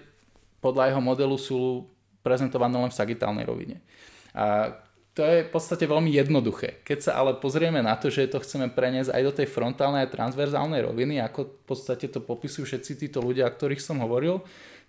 podľa 0.63 0.95
jeho 0.95 1.01
modelu 1.03 1.35
sú 1.35 1.91
prezentované 2.23 2.79
len 2.79 2.87
v 2.87 2.95
sagitálnej 2.95 3.43
rovine. 3.43 3.83
A 4.31 4.79
to 5.13 5.21
je 5.21 5.45
v 5.45 5.51
podstate 5.53 5.85
veľmi 5.85 6.09
jednoduché. 6.09 6.81
Keď 6.81 6.99
sa 7.05 7.11
ale 7.21 7.37
pozrieme 7.37 7.85
na 7.85 7.93
to, 7.99 8.09
že 8.09 8.31
to 8.31 8.41
chceme 8.41 8.71
preniesť 8.73 9.13
aj 9.13 9.21
do 9.21 9.31
tej 9.35 9.47
frontálnej 9.51 10.07
a 10.07 10.09
transverzálnej 10.09 10.81
roviny, 10.81 11.21
ako 11.21 11.53
v 11.53 11.63
podstate 11.69 12.09
to 12.09 12.17
popisujú 12.17 12.65
všetci 12.65 12.97
títo 12.97 13.21
ľudia, 13.21 13.45
o 13.45 13.53
ktorých 13.53 13.83
som 13.83 14.01
hovoril, 14.01 14.41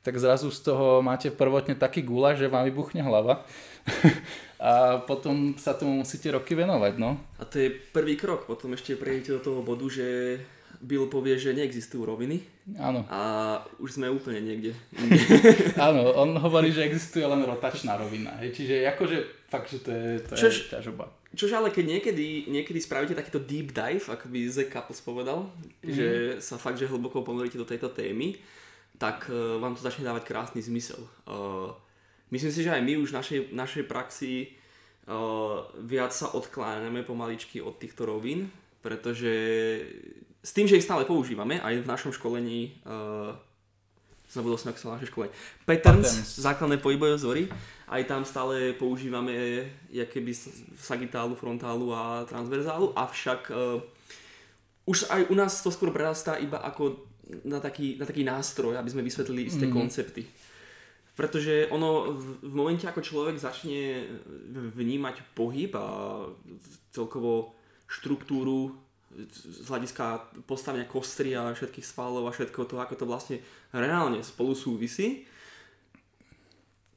tak 0.04 0.20
zrazu 0.20 0.52
z 0.52 0.60
toho 0.68 1.00
máte 1.00 1.32
prvotne 1.32 1.72
taký 1.72 2.04
gula, 2.04 2.36
že 2.36 2.52
vám 2.52 2.68
vybuchne 2.68 3.00
hlava 3.00 3.48
a 4.60 5.00
potom 5.00 5.56
sa 5.56 5.72
tomu 5.72 6.04
musíte 6.04 6.28
roky 6.28 6.52
venovať. 6.52 7.00
No. 7.00 7.16
A 7.40 7.48
to 7.48 7.56
je 7.56 7.72
prvý 7.72 8.20
krok, 8.20 8.44
potom 8.44 8.76
ešte 8.76 9.00
prejdete 9.00 9.40
do 9.40 9.40
toho 9.40 9.60
bodu, 9.64 9.88
že 9.88 10.38
Bill 10.84 11.08
povie, 11.08 11.40
že 11.40 11.56
neexistujú 11.56 12.04
roviny. 12.04 12.44
Áno. 12.76 13.08
A 13.08 13.20
už 13.80 13.96
sme 13.96 14.12
úplne 14.12 14.44
niekde. 14.44 14.76
Áno, 15.80 16.12
on 16.12 16.36
hovorí, 16.36 16.68
že 16.68 16.84
existuje 16.84 17.24
len 17.24 17.40
rotačná 17.40 17.96
rovina. 17.96 18.36
Hej. 18.44 18.60
Čiže 18.60 18.74
akože 18.92 19.16
Fakt, 19.54 19.70
že 19.70 19.78
to 19.86 19.90
je, 19.94 20.08
to 20.26 20.34
Čož- 20.34 20.66
je 20.66 20.74
ťažoba. 20.74 21.04
Čož 21.34 21.50
ale 21.54 21.70
keď 21.70 21.98
niekedy, 21.98 22.50
niekedy 22.50 22.78
spravíte 22.82 23.14
takýto 23.14 23.38
deep 23.38 23.70
dive, 23.70 24.02
ako 24.02 24.26
by 24.26 24.38
The 24.50 24.66
Couples 24.66 24.98
povedal, 25.02 25.46
mm. 25.82 25.94
že 25.94 26.06
sa 26.42 26.58
fakt, 26.58 26.78
že 26.78 26.90
hlboko 26.90 27.22
ponoríte 27.22 27.54
do 27.54 27.66
tejto 27.66 27.90
témy, 27.90 28.34
tak 28.98 29.30
uh, 29.30 29.58
vám 29.58 29.74
to 29.74 29.82
začne 29.82 30.06
dávať 30.06 30.24
krásny 30.26 30.62
zmysel. 30.62 31.02
Uh, 31.26 31.74
myslím 32.30 32.52
si, 32.52 32.60
že 32.62 32.74
aj 32.74 32.82
my 32.82 32.92
už 33.02 33.10
v 33.10 33.18
našej, 33.18 33.38
našej 33.50 33.84
praxi 33.90 34.54
uh, 35.10 35.66
viac 35.82 36.14
sa 36.14 36.30
odkláňame 36.30 37.02
pomaličky 37.02 37.58
od 37.58 37.78
týchto 37.78 38.06
rovín, 38.06 38.50
pretože 38.84 39.32
s 40.44 40.50
tým, 40.52 40.68
že 40.68 40.76
ich 40.76 40.86
stále 40.86 41.08
používame, 41.08 41.56
aj 41.58 41.82
v 41.82 41.90
našom 41.90 42.12
školení 42.12 42.84
uh, 42.84 43.32
zabudol 44.28 44.58
som, 44.58 44.74
ako 44.74 44.78
sa 44.78 44.96
naše 44.98 45.08
školenie. 45.08 45.34
Patterns, 45.62 46.10
Patterns. 46.10 46.30
základné 46.42 46.76
pohybové 46.82 47.14
vzory. 47.14 47.46
Aj 47.86 48.02
tam 48.02 48.26
stále 48.26 48.74
používame 48.74 49.32
keby 49.92 50.34
sagitálu, 50.74 51.38
frontálu 51.38 51.94
a 51.94 52.26
transverzálu, 52.26 52.90
avšak 52.98 53.54
uh, 53.54 53.78
už 54.84 55.08
aj 55.08 55.32
u 55.32 55.34
nás 55.38 55.62
to 55.64 55.72
skôr 55.72 55.88
prerastá 55.94 56.36
iba 56.36 56.60
ako 56.60 57.13
na 57.44 57.60
taký, 57.60 57.96
na 57.96 58.04
taký 58.04 58.22
nástroj, 58.24 58.76
aby 58.76 58.90
sme 58.90 59.06
vysvetlili 59.06 59.48
isté 59.48 59.66
mm. 59.68 59.72
koncepty. 59.72 60.22
Pretože 61.14 61.70
ono 61.70 62.10
v, 62.10 62.42
v 62.42 62.54
momente, 62.54 62.84
ako 62.90 62.98
človek 62.98 63.38
začne 63.38 64.02
vnímať 64.74 65.34
pohyb 65.38 65.70
a 65.78 65.86
celkovo 66.90 67.54
štruktúru 67.86 68.74
z 69.30 69.66
hľadiska 69.70 70.34
postavenia 70.42 70.90
kostry 70.90 71.38
a 71.38 71.54
všetkých 71.54 71.86
svalov 71.86 72.26
a 72.26 72.34
všetko 72.34 72.66
to, 72.66 72.82
ako 72.82 72.94
to 72.98 73.06
vlastne 73.06 73.38
reálne 73.70 74.18
spolu 74.26 74.58
súvisí, 74.58 75.22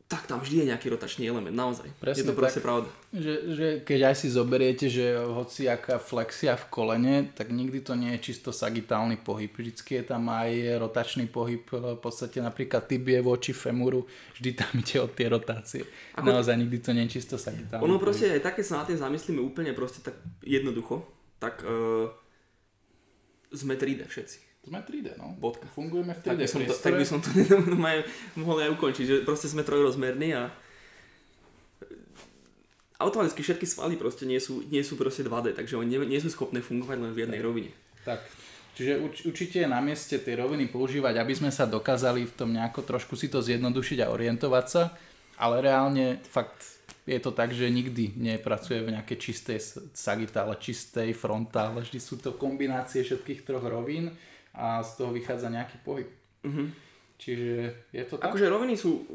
tak 0.07 0.23
tam 0.23 0.39
vždy 0.39 0.63
je 0.63 0.65
nejaký 0.71 0.87
rotačný 0.87 1.27
element, 1.27 1.51
naozaj. 1.51 1.91
Presne 1.99 2.23
je 2.23 2.27
to 2.31 2.31
proste 2.31 2.63
tak. 2.63 2.67
pravda. 2.71 2.87
Že, 3.11 3.33
že 3.51 3.67
keď 3.83 3.99
aj 4.07 4.15
si 4.15 4.27
zoberiete, 4.31 4.85
že 4.87 5.19
hoci 5.19 5.67
aká 5.67 5.99
flexia 5.99 6.55
v 6.55 6.65
kolene, 6.71 7.15
tak 7.35 7.51
nikdy 7.51 7.83
to 7.83 7.91
nie 7.99 8.15
je 8.15 8.31
čisto 8.31 8.55
sagitálny 8.55 9.19
pohyb. 9.19 9.51
Vždycky 9.51 9.99
je 9.99 10.03
tam 10.07 10.31
aj 10.31 10.79
rotačný 10.79 11.27
pohyb, 11.27 11.59
v 11.67 11.99
podstate 11.99 12.39
napríklad 12.39 12.87
tibie 12.87 13.19
voči 13.19 13.51
femuru, 13.51 14.07
vždy 14.39 14.49
tam 14.55 14.71
ide 14.79 15.03
od 15.03 15.11
tie 15.11 15.27
rotácie. 15.27 15.83
Ako-. 16.15 16.23
Naozaj 16.23 16.55
nikdy 16.55 16.77
to 16.79 16.95
nie 16.95 17.03
je 17.11 17.19
čisto 17.19 17.35
sagitálny 17.35 17.83
Ono 17.83 17.99
pohyb. 17.99 18.07
proste 18.07 18.31
aj 18.31 18.47
také 18.47 18.63
sa 18.63 18.79
na 18.79 18.87
tým 18.87 18.95
zamyslíme 18.95 19.43
úplne 19.43 19.75
proste 19.75 19.99
tak 19.99 20.15
jednoducho, 20.39 21.03
tak 21.43 21.67
uh, 21.67 22.07
sme 23.51 23.75
3D 23.75 24.07
všetci. 24.07 24.46
Sme 24.67 24.83
3D, 24.83 25.15
no. 25.15 25.31
Bodka. 25.39 25.63
Fungujeme 25.71 26.11
v 26.11 26.19
3D 26.19 26.27
Tak 26.27 26.37
by 26.43 26.47
som 26.47 26.61
to, 26.67 26.73
tak 26.75 26.93
by 26.99 27.05
som 27.07 27.17
to 27.23 27.31
mohol 28.35 28.59
aj 28.59 28.75
ukončiť, 28.75 29.05
že 29.07 29.15
proste 29.23 29.47
sme 29.47 29.63
trojrozmerní 29.63 30.35
a 30.35 30.51
automaticky 32.99 33.47
všetky 33.47 33.63
svaly 33.63 33.95
proste 33.95 34.27
nie 34.27 34.41
sú, 34.43 34.65
nie 34.67 34.83
sú 34.83 34.99
proste 34.99 35.23
2D, 35.23 35.55
takže 35.55 35.79
oni 35.79 35.87
nie, 35.87 35.99
nie 36.03 36.19
sú 36.19 36.27
schopné 36.33 36.59
fungovať 36.59 36.97
len 36.99 37.11
v 37.15 37.21
jednej 37.23 37.39
rovine. 37.39 37.71
Tak. 38.03 38.19
Čiže 38.77 38.93
uč, 39.01 39.15
určite 39.25 39.65
je 39.65 39.69
na 39.69 39.81
mieste 39.81 40.21
tie 40.21 40.35
roviny 40.37 40.69
používať, 40.69 41.17
aby 41.17 41.33
sme 41.33 41.49
sa 41.49 41.65
dokázali 41.65 42.29
v 42.29 42.35
tom 42.35 42.53
nejako 42.53 42.85
trošku 42.85 43.17
si 43.17 43.31
to 43.31 43.41
zjednodušiť 43.41 44.05
a 44.05 44.11
orientovať 44.13 44.65
sa, 44.67 44.93
ale 45.39 45.65
reálne 45.65 46.21
fakt 46.21 46.77
je 47.07 47.17
to 47.23 47.31
tak, 47.31 47.55
že 47.55 47.71
nikdy 47.71 48.13
nepracuje 48.19 48.83
v 48.83 48.93
nejakej 48.99 49.17
čistej 49.17 49.59
sagitále, 49.95 50.59
čistej 50.59 51.15
frontále, 51.15 51.81
vždy 51.81 51.99
sú 52.03 52.19
to 52.19 52.35
kombinácie 52.35 53.01
všetkých 53.01 53.47
troch 53.47 53.63
rovín 53.63 54.13
a 54.57 54.81
z 54.81 54.91
toho 54.97 55.13
vychádza 55.13 55.53
nejaký 55.53 55.77
pohyb. 55.85 56.09
Mhm. 56.41 56.73
Čiže 57.17 57.53
je 57.93 58.03
to 58.05 58.17
tak? 58.17 58.33
Akože 58.33 58.49
roviny 58.49 58.73
sú... 58.77 59.05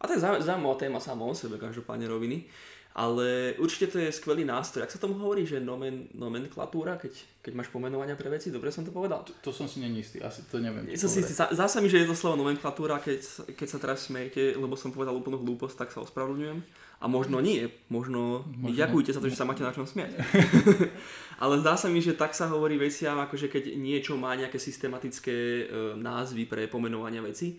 A 0.00 0.08
to 0.08 0.16
je 0.16 0.20
zau- 0.20 0.40
zaujímavá 0.40 0.76
téma 0.76 1.00
sama 1.00 1.24
o 1.24 1.34
sebe, 1.36 1.56
každopádne 1.60 2.08
roviny. 2.08 2.44
Ale 2.92 3.56
určite 3.56 3.88
to 3.88 3.96
je 3.96 4.12
skvelý 4.12 4.44
nástroj. 4.44 4.84
Ak 4.84 4.92
sa 4.92 5.00
tomu 5.00 5.16
hovorí, 5.16 5.48
že 5.48 5.56
nomen, 5.56 6.12
nomenklatúra, 6.12 7.00
keď, 7.00 7.40
keď 7.40 7.52
máš 7.56 7.72
pomenovania 7.72 8.20
pre 8.20 8.28
veci, 8.28 8.52
dobre 8.52 8.68
som 8.68 8.84
to 8.84 8.92
povedal? 8.92 9.24
To, 9.24 9.32
to 9.48 9.50
som 9.52 9.64
si 9.64 9.80
není 9.80 10.04
istý, 10.04 10.20
asi 10.20 10.44
to 10.44 10.60
neviem. 10.60 10.84
Ja 10.92 11.00
som 11.00 11.08
si 11.08 11.24
istý, 11.24 11.32
zdá 11.32 11.66
sa 11.72 11.80
mi, 11.80 11.88
že 11.88 12.04
je 12.04 12.12
to 12.12 12.16
slovo 12.16 12.36
nomenklatúra, 12.36 13.00
keď, 13.00 13.48
keď 13.56 13.68
sa 13.68 13.78
teraz 13.80 14.12
smejete, 14.12 14.60
lebo 14.60 14.76
som 14.76 14.92
povedal 14.92 15.16
úplnú 15.16 15.40
hlúposť, 15.40 15.76
tak 15.80 15.88
sa 15.88 16.04
ospravedlňujem. 16.04 16.60
A 17.02 17.10
možno 17.10 17.42
nie, 17.42 17.66
možno, 17.90 18.46
možno. 18.46 18.78
Ďakujte 18.78 19.10
za 19.10 19.18
to, 19.18 19.26
že 19.26 19.34
sa 19.34 19.42
máte 19.42 19.66
na 19.66 19.74
čom 19.74 19.82
smiať. 19.82 20.14
Ale 21.42 21.58
zdá 21.58 21.74
sa 21.74 21.90
mi, 21.90 21.98
že 21.98 22.14
tak 22.14 22.30
sa 22.30 22.46
hovorí 22.46 22.78
veciam, 22.78 23.18
akože 23.18 23.50
keď 23.50 23.74
niečo 23.74 24.14
má 24.14 24.38
nejaké 24.38 24.62
systematické 24.62 25.34
e, 25.34 25.64
názvy 25.98 26.46
pre 26.46 26.70
pomenovania 26.70 27.18
veci. 27.18 27.58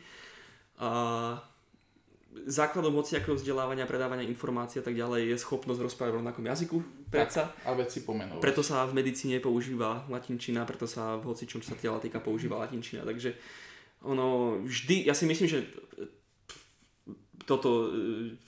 A 0.80 1.36
základom 2.48 2.96
hociakého 2.96 3.36
vzdelávania, 3.36 3.84
predávania 3.84 4.26
informácií 4.26 4.82
a 4.82 4.86
tak 4.88 4.96
ďalej 4.96 5.36
je 5.36 5.38
schopnosť 5.38 5.84
rozprávať 5.84 6.12
v 6.16 6.20
rovnakom 6.24 6.46
jazyku. 6.48 6.78
Predsa. 7.12 7.52
A 7.68 7.76
veci 7.76 8.02
pomenovať. 8.02 8.42
Preto 8.42 8.64
sa 8.64 8.88
v 8.88 8.96
medicíne 8.96 9.38
používa 9.44 10.08
latinčina, 10.08 10.64
preto 10.64 10.88
sa 10.88 11.20
v 11.20 11.30
hocičom, 11.30 11.60
čo 11.60 11.76
sa 11.76 11.78
tela 11.78 12.00
týka, 12.00 12.24
používa 12.24 12.64
latinčina. 12.64 13.04
Takže 13.04 13.36
ono 14.08 14.60
vždy, 14.64 15.08
ja 15.08 15.14
si 15.14 15.28
myslím, 15.28 15.48
že 15.52 15.60
toto 17.44 17.92
e, 17.92 18.40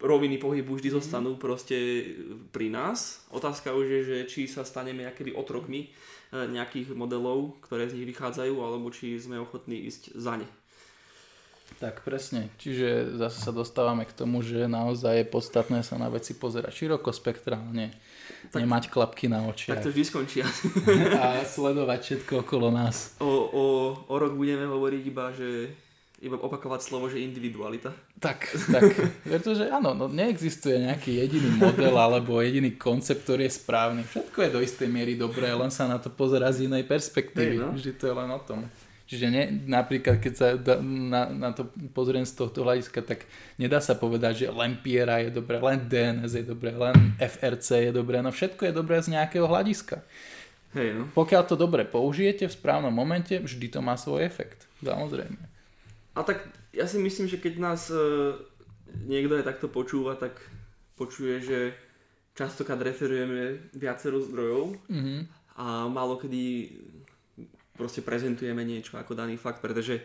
roviny 0.00 0.36
pohybu 0.36 0.76
vždy 0.76 0.92
zostanú 0.92 1.40
proste 1.40 2.04
pri 2.52 2.68
nás. 2.68 3.24
Otázka 3.32 3.72
už 3.72 3.86
je, 3.88 4.00
že 4.04 4.16
či 4.28 4.40
sa 4.44 4.68
staneme 4.68 5.08
nejakedy 5.08 5.32
otrokmi 5.32 5.88
e, 5.88 6.44
nejakých 6.44 6.92
modelov, 6.92 7.56
ktoré 7.64 7.88
z 7.88 7.96
nich 7.96 8.08
vychádzajú, 8.12 8.52
alebo 8.60 8.92
či 8.92 9.16
sme 9.16 9.40
ochotní 9.40 9.88
ísť 9.88 10.12
za 10.12 10.36
ne. 10.36 10.48
Tak 11.80 12.04
presne, 12.04 12.52
čiže 12.60 13.16
zase 13.16 13.38
sa 13.40 13.48
dostávame 13.48 14.04
k 14.04 14.12
tomu, 14.12 14.44
že 14.44 14.68
naozaj 14.68 15.24
je 15.24 15.32
podstatné 15.32 15.80
sa 15.80 15.96
na 15.96 16.12
veci 16.12 16.36
pozerať 16.36 16.84
širokospektrálne, 16.84 17.96
Tak- 18.52 18.60
nemať 18.60 18.92
klapky 18.92 19.32
na 19.32 19.40
Tak 19.40 19.50
očiach 19.56 19.80
to 19.80 19.88
vždy 19.88 20.04
skončí. 20.04 20.38
a 21.22 21.40
sledovať 21.48 22.00
všetko 22.04 22.44
okolo 22.44 22.68
nás. 22.68 23.16
O, 23.24 23.48
o, 23.48 23.64
o 24.04 24.14
rok 24.20 24.36
budeme 24.36 24.68
hovoriť 24.68 25.02
iba, 25.08 25.32
že 25.32 25.72
iba 26.22 26.38
opakovať 26.38 26.80
slovo, 26.86 27.10
že 27.10 27.18
individualita. 27.18 27.90
Tak, 28.22 28.46
tak, 28.70 28.94
pretože 29.26 29.66
áno, 29.66 29.90
no 29.90 30.06
neexistuje 30.06 30.78
nejaký 30.86 31.18
jediný 31.18 31.58
model 31.58 31.98
alebo 31.98 32.38
jediný 32.38 32.78
koncept, 32.78 33.26
ktorý 33.26 33.50
je 33.50 33.58
správny. 33.58 34.06
Všetko 34.06 34.38
je 34.46 34.50
do 34.54 34.60
istej 34.62 34.86
miery 34.86 35.18
dobré, 35.18 35.50
len 35.50 35.74
sa 35.74 35.90
na 35.90 35.98
to 35.98 36.14
pozera 36.14 36.54
z 36.54 36.70
inej 36.70 36.86
perspektívy. 36.86 37.58
Hej, 37.58 37.62
no. 37.66 37.74
Vždy 37.74 37.92
to 37.98 38.04
je 38.06 38.14
len 38.14 38.30
o 38.30 38.40
tom. 38.40 38.62
Čiže 39.10 39.26
ne, 39.28 39.44
napríklad, 39.68 40.22
keď 40.22 40.32
sa 40.32 40.46
da, 40.56 40.80
na, 40.80 41.28
na 41.28 41.50
to 41.52 41.68
pozriem 41.92 42.24
z 42.24 42.32
tohto 42.32 42.64
hľadiska, 42.64 43.04
tak 43.04 43.28
nedá 43.60 43.82
sa 43.82 43.92
povedať, 43.98 44.46
že 44.46 44.48
len 44.48 44.78
Piera 44.80 45.20
je 45.20 45.28
dobré, 45.28 45.60
len 45.60 45.84
DNS 45.84 46.32
je 46.32 46.46
dobré, 46.46 46.72
len 46.72 47.12
FRC 47.20 47.90
je 47.90 47.92
dobré, 47.92 48.24
no 48.24 48.32
všetko 48.32 48.70
je 48.70 48.72
dobré 48.72 49.02
z 49.04 49.12
nejakého 49.12 49.44
hľadiska. 49.44 50.00
Hej, 50.72 50.96
no. 50.96 51.04
Pokiaľ 51.12 51.42
to 51.44 51.60
dobre 51.60 51.84
použijete 51.84 52.48
v 52.48 52.56
správnom 52.56 52.94
momente, 52.94 53.36
vždy 53.36 53.68
to 53.68 53.84
má 53.84 54.00
svoj 54.00 54.24
efekt. 54.24 54.64
Samozrejme. 54.80 55.51
A 56.12 56.22
tak 56.22 56.44
ja 56.70 56.84
si 56.84 56.98
myslím, 56.98 57.24
že 57.24 57.36
keď 57.36 57.54
nás 57.56 57.88
e, 57.88 57.96
niekto 59.04 59.36
aj 59.36 59.46
takto 59.46 59.66
počúva, 59.66 60.12
tak 60.14 60.36
počuje, 60.94 61.40
že 61.40 61.58
častokrát 62.32 62.76
referujeme 62.78 63.68
viacero 63.72 64.20
zdrojov 64.20 64.76
Mhm. 64.88 65.16
a 65.56 65.64
málo 65.86 66.16
kedy 66.16 66.72
proste 67.72 68.00
prezentujeme 68.00 68.60
niečo 68.62 68.96
ako 68.96 69.12
daný 69.12 69.36
fakt, 69.36 69.60
pretože 69.60 70.00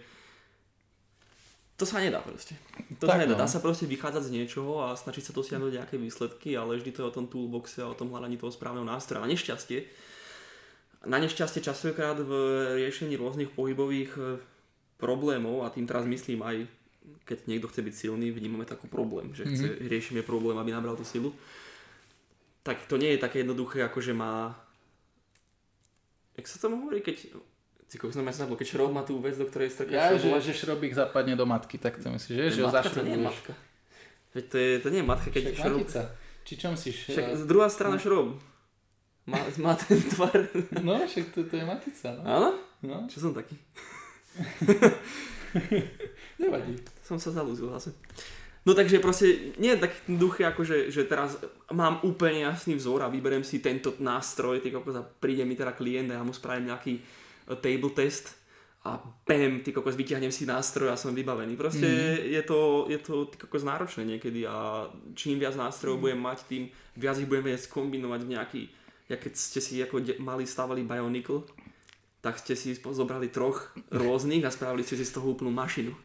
to 1.77 1.85
sa 1.85 2.01
nedá 2.01 2.17
proste. 2.19 2.57
To 2.97 3.05
sa 3.05 3.13
Tak, 3.13 3.27
nedá. 3.27 3.37
no. 3.37 3.39
Dá 3.39 3.45
sa 3.45 3.61
proste 3.61 3.85
vychádzať 3.85 4.23
z 4.23 4.33
niečoho 4.33 4.81
a 4.81 4.97
snažiť 4.97 5.29
sa 5.29 5.35
dosiahnuť 5.35 5.77
nejaké 5.77 5.95
výsledky, 5.95 6.57
ale 6.57 6.73
vždy 6.75 6.89
to 6.89 7.05
je 7.05 7.09
o 7.11 7.13
tom 7.13 7.29
toolboxe 7.29 7.85
a 7.85 7.91
o 7.91 7.93
tom 7.93 8.09
hľadaní 8.09 8.33
toho 8.33 8.49
správneho 8.49 8.81
nástroja. 8.81 9.21
Na 9.21 9.29
nešťastie, 9.29 9.85
na 11.05 11.21
nešťastie 11.21 11.61
častokrát 11.61 12.17
v 12.17 12.31
riešení 12.81 13.13
rôznych 13.13 13.53
pohybových 13.53 14.11
e, 14.17 14.41
problémov, 14.97 15.63
a 15.65 15.71
tým 15.73 15.85
teraz 15.85 16.05
myslím 16.05 16.41
aj 16.43 16.67
keď 17.23 17.47
niekto 17.47 17.67
chce 17.71 17.81
byť 17.83 17.95
silný, 17.95 18.31
vnímame 18.31 18.67
to 18.67 18.75
ako 18.75 18.87
problém, 18.91 19.31
že 19.31 19.47
chce, 19.47 19.67
mm-hmm. 19.67 19.87
riešime 19.87 20.21
problém, 20.23 20.59
aby 20.59 20.75
nabral 20.75 20.95
tú 20.99 21.07
silu. 21.07 21.31
Tak 22.63 22.83
to 22.87 22.99
nie 22.99 23.15
je 23.15 23.23
také 23.23 23.43
jednoduché, 23.47 23.83
ako 23.83 23.99
že 24.03 24.11
má... 24.11 24.51
Jak 26.35 26.45
sa 26.47 26.59
tomu 26.59 26.83
hovorí, 26.83 26.99
keď... 26.99 27.31
Kokos, 27.87 28.19
normálne 28.19 28.35
sa 28.35 28.43
keď 28.43 28.67
šrob 28.67 28.91
má 28.91 29.07
tú 29.07 29.15
vec, 29.23 29.39
do 29.39 29.47
ktorej 29.47 29.71
strkáš 29.71 29.95
Ja, 29.95 30.11
že, 30.11 30.27
šroubovať. 30.27 30.43
že 30.43 30.53
šrobík 30.59 30.91
zapadne 30.91 31.39
do 31.39 31.47
matky, 31.47 31.79
tak 31.79 31.95
to 31.95 32.11
myslíš, 32.11 32.35
že? 32.35 32.59
Že 32.59 32.61
matka, 32.67 32.91
to 32.91 32.99
nie 32.99 33.15
je 33.15 33.23
zašrobuješ. 33.23 33.23
matka. 33.23 33.53
Veď 34.35 34.43
to, 34.51 34.55
je, 34.59 34.71
to 34.83 34.87
nie 34.91 34.99
je 34.99 35.07
matka, 35.07 35.27
keď 35.31 35.43
Však 35.47 35.55
šrob... 35.55 35.79
matica. 35.79 36.01
Či 36.43 36.53
čo 36.59 36.67
myslíš? 36.75 36.95
Však 37.15 37.25
druhá 37.47 37.67
strana 37.71 37.95
šrob. 37.95 38.27
Má, 39.23 39.39
má 39.63 39.73
ten 39.79 39.99
tvar. 40.03 40.39
No, 40.83 40.99
však 40.99 41.31
to, 41.31 41.47
to 41.47 41.55
je 41.55 41.63
matica, 41.63 42.07
no. 42.19 42.21
Áno? 42.27 42.49
no. 42.83 42.97
Čo 43.07 43.27
som 43.27 43.31
taký? 43.31 43.55
Nevadí. 46.41 46.77
Som 47.01 47.17
sa 47.17 47.33
zalúzil 47.33 47.73
zase. 47.73 47.97
No 48.67 48.75
takže 48.75 48.99
proste 48.99 49.55
nie 49.55 49.71
je 49.71 49.87
tak 49.87 49.95
duché, 50.11 50.43
ako 50.43 50.67
že, 50.67 50.91
že 50.91 51.07
teraz 51.07 51.39
mám 51.71 52.03
úplne 52.03 52.51
jasný 52.51 52.75
vzor 52.75 52.99
a 52.99 53.07
vyberiem 53.07 53.39
si 53.39 53.63
tento 53.63 53.95
nástroj, 54.03 54.59
ty 54.59 54.75
kokos 54.75 54.99
a 54.99 55.07
príde 55.07 55.47
mi 55.47 55.55
teda 55.55 55.71
klient 55.71 56.11
a 56.11 56.19
ja 56.19 56.23
mu 56.27 56.35
spravím 56.35 56.67
nejaký 56.67 56.99
e, 56.99 57.01
table 57.55 57.95
test 57.95 58.35
a 58.83 58.99
bam, 58.99 59.63
ty 59.63 59.71
kokos, 59.71 59.95
vyťahnem 59.95 60.35
si 60.35 60.43
nástroj 60.43 60.91
a 60.91 60.99
som 60.99 61.15
vybavený. 61.15 61.55
Proste 61.55 61.87
mm. 61.87 62.27
je 62.27 62.43
to, 62.43 62.59
je 62.91 62.99
to 62.99 63.31
ty 63.31 63.39
kokos 63.39 63.63
náročné 63.63 64.03
niekedy 64.03 64.43
a 64.43 64.91
čím 65.15 65.39
viac 65.39 65.55
nástrojov 65.55 65.99
mm. 65.99 66.03
budem 66.03 66.19
mať, 66.19 66.37
tým 66.51 66.63
viac 66.99 67.15
ich 67.23 67.29
budem 67.31 67.47
vedieť 67.47 67.71
skombinovať 67.71 68.21
v 68.27 68.31
nejaký, 68.35 68.61
ja 69.07 69.15
keď 69.15 69.31
ste 69.31 69.63
si 69.63 69.79
ako 69.79 70.03
de- 70.03 70.19
mali 70.19 70.43
stavali 70.43 70.83
Bionicle, 70.83 71.47
tak 72.27 72.43
ste 72.43 72.59
si 72.59 72.75
zobrali 72.75 73.31
troch 73.31 73.71
rôznych 73.87 74.43
a 74.43 74.51
spravili 74.51 74.83
ste 74.83 74.99
si 74.99 75.07
z 75.07 75.15
toho 75.15 75.31
úplnú 75.31 75.55
mašinu. 75.55 75.95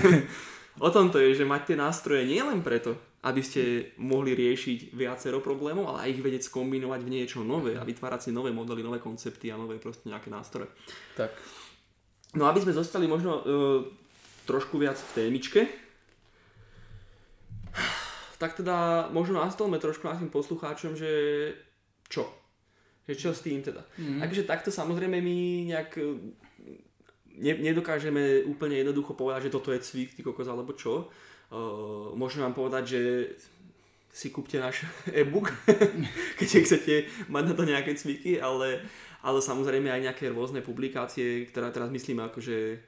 o 0.86 0.88
tom 0.88 1.12
to 1.12 1.20
je, 1.20 1.36
že 1.36 1.44
mať 1.44 1.68
tie 1.68 1.76
nástroje 1.76 2.24
nie 2.24 2.40
len 2.40 2.64
preto, 2.64 2.96
aby 3.20 3.44
ste 3.44 3.92
mohli 4.00 4.32
riešiť 4.32 4.96
viacero 4.96 5.44
problémov, 5.44 5.92
ale 5.92 6.08
aj 6.08 6.12
ich 6.16 6.24
vedieť 6.24 6.42
skombinovať 6.48 7.00
v 7.04 7.12
niečo 7.12 7.44
nové 7.44 7.76
a 7.76 7.84
vytvárať 7.84 8.20
si 8.24 8.30
nové 8.32 8.48
modely, 8.48 8.80
nové 8.80 8.96
koncepty 8.96 9.52
a 9.52 9.60
nové 9.60 9.76
proste 9.76 10.08
nejaké 10.08 10.32
nástroje. 10.32 10.72
Tak. 11.20 11.36
No 12.32 12.48
aby 12.48 12.64
sme 12.64 12.72
zostali 12.72 13.04
možno 13.04 13.32
uh, 13.36 13.44
trošku 14.48 14.80
viac 14.80 14.96
v 14.96 15.12
témičke, 15.20 15.68
tak 18.40 18.56
teda 18.56 19.12
možno 19.12 19.44
nastolme 19.44 19.76
trošku 19.76 20.08
našim 20.08 20.32
poslucháčom, 20.32 20.96
že 20.96 21.12
čo? 22.08 22.41
Že 23.08 23.14
čo 23.18 23.30
s 23.34 23.42
tým 23.42 23.60
teda? 23.62 23.82
Mm-hmm. 23.98 24.20
Takže 24.22 24.42
takto 24.46 24.70
samozrejme 24.70 25.18
my 25.18 25.38
nejak 25.74 25.98
ne, 27.38 27.52
nedokážeme 27.58 28.46
úplne 28.46 28.78
jednoducho 28.78 29.18
povedať, 29.18 29.50
že 29.50 29.54
toto 29.54 29.74
je 29.74 29.82
cvik, 29.82 30.14
ty 30.14 30.20
kokos, 30.22 30.46
alebo 30.46 30.76
čo. 30.76 31.10
Uh, 31.52 32.14
môžem 32.16 32.40
vám 32.46 32.54
povedať, 32.56 32.84
že 32.96 33.00
si 34.12 34.28
kúpte 34.28 34.60
náš 34.60 34.84
e-book, 35.18 35.50
keď 36.38 36.46
chcete 36.62 36.94
mať 37.32 37.44
na 37.48 37.54
to 37.56 37.64
nejaké 37.64 37.96
cviky, 37.96 38.36
ale, 38.36 38.84
ale 39.24 39.38
samozrejme 39.40 39.88
aj 39.88 40.04
nejaké 40.12 40.28
rôzne 40.30 40.60
publikácie, 40.60 41.48
ktoré 41.48 41.72
teraz 41.72 41.88
myslím 41.88 42.20
akože 42.22 42.78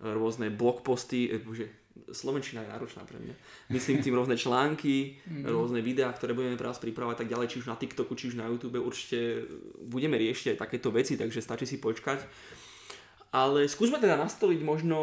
rôzne 0.00 0.48
blogposty, 0.48 1.28
bože, 1.44 1.68
Slovenčina 2.10 2.62
je 2.62 2.70
náročná 2.70 3.02
pre 3.06 3.18
mňa. 3.18 3.34
Myslím 3.70 4.02
tým 4.02 4.18
rôzne 4.18 4.34
články, 4.34 5.18
mm. 5.26 5.46
rôzne 5.46 5.78
videá, 5.82 6.10
ktoré 6.10 6.34
budeme 6.34 6.58
pre 6.58 6.70
vás 6.70 6.82
pripravovať 6.82 7.22
tak 7.22 7.30
ďalej, 7.30 7.46
či 7.50 7.58
už 7.62 7.70
na 7.70 7.78
TikToku, 7.78 8.14
či 8.18 8.30
už 8.30 8.38
na 8.38 8.50
YouTube, 8.50 8.82
určite 8.82 9.46
budeme 9.86 10.18
riešiť 10.18 10.54
aj 10.54 10.60
takéto 10.66 10.90
veci, 10.90 11.14
takže 11.14 11.42
stačí 11.42 11.66
si 11.66 11.78
počkať. 11.78 12.26
Ale 13.30 13.70
skúsme 13.70 14.02
teda 14.02 14.18
nastoliť 14.18 14.60
možno 14.66 14.98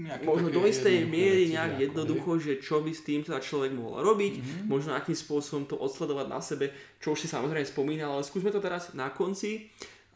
Nejaké 0.00 0.24
možno 0.24 0.48
do 0.48 0.64
istej 0.64 1.04
miery 1.04 1.52
nejak 1.52 1.92
jednoducho, 1.92 2.40
je? 2.40 2.40
že 2.40 2.52
čo 2.64 2.80
by 2.80 2.88
s 2.88 3.04
tým 3.04 3.20
teda 3.20 3.36
človek 3.36 3.76
mohol 3.76 4.00
robiť, 4.00 4.34
mm-hmm. 4.40 4.64
možno 4.64 4.96
akým 4.96 5.12
spôsobom 5.12 5.68
to 5.68 5.76
odsledovať 5.76 6.26
na 6.28 6.40
sebe, 6.40 6.72
čo 6.96 7.12
už 7.12 7.20
si 7.20 7.28
samozrejme 7.28 7.68
spomínal, 7.68 8.16
ale 8.16 8.24
skúsme 8.24 8.48
to 8.48 8.64
teraz 8.64 8.96
na 8.96 9.12
konci 9.12 9.68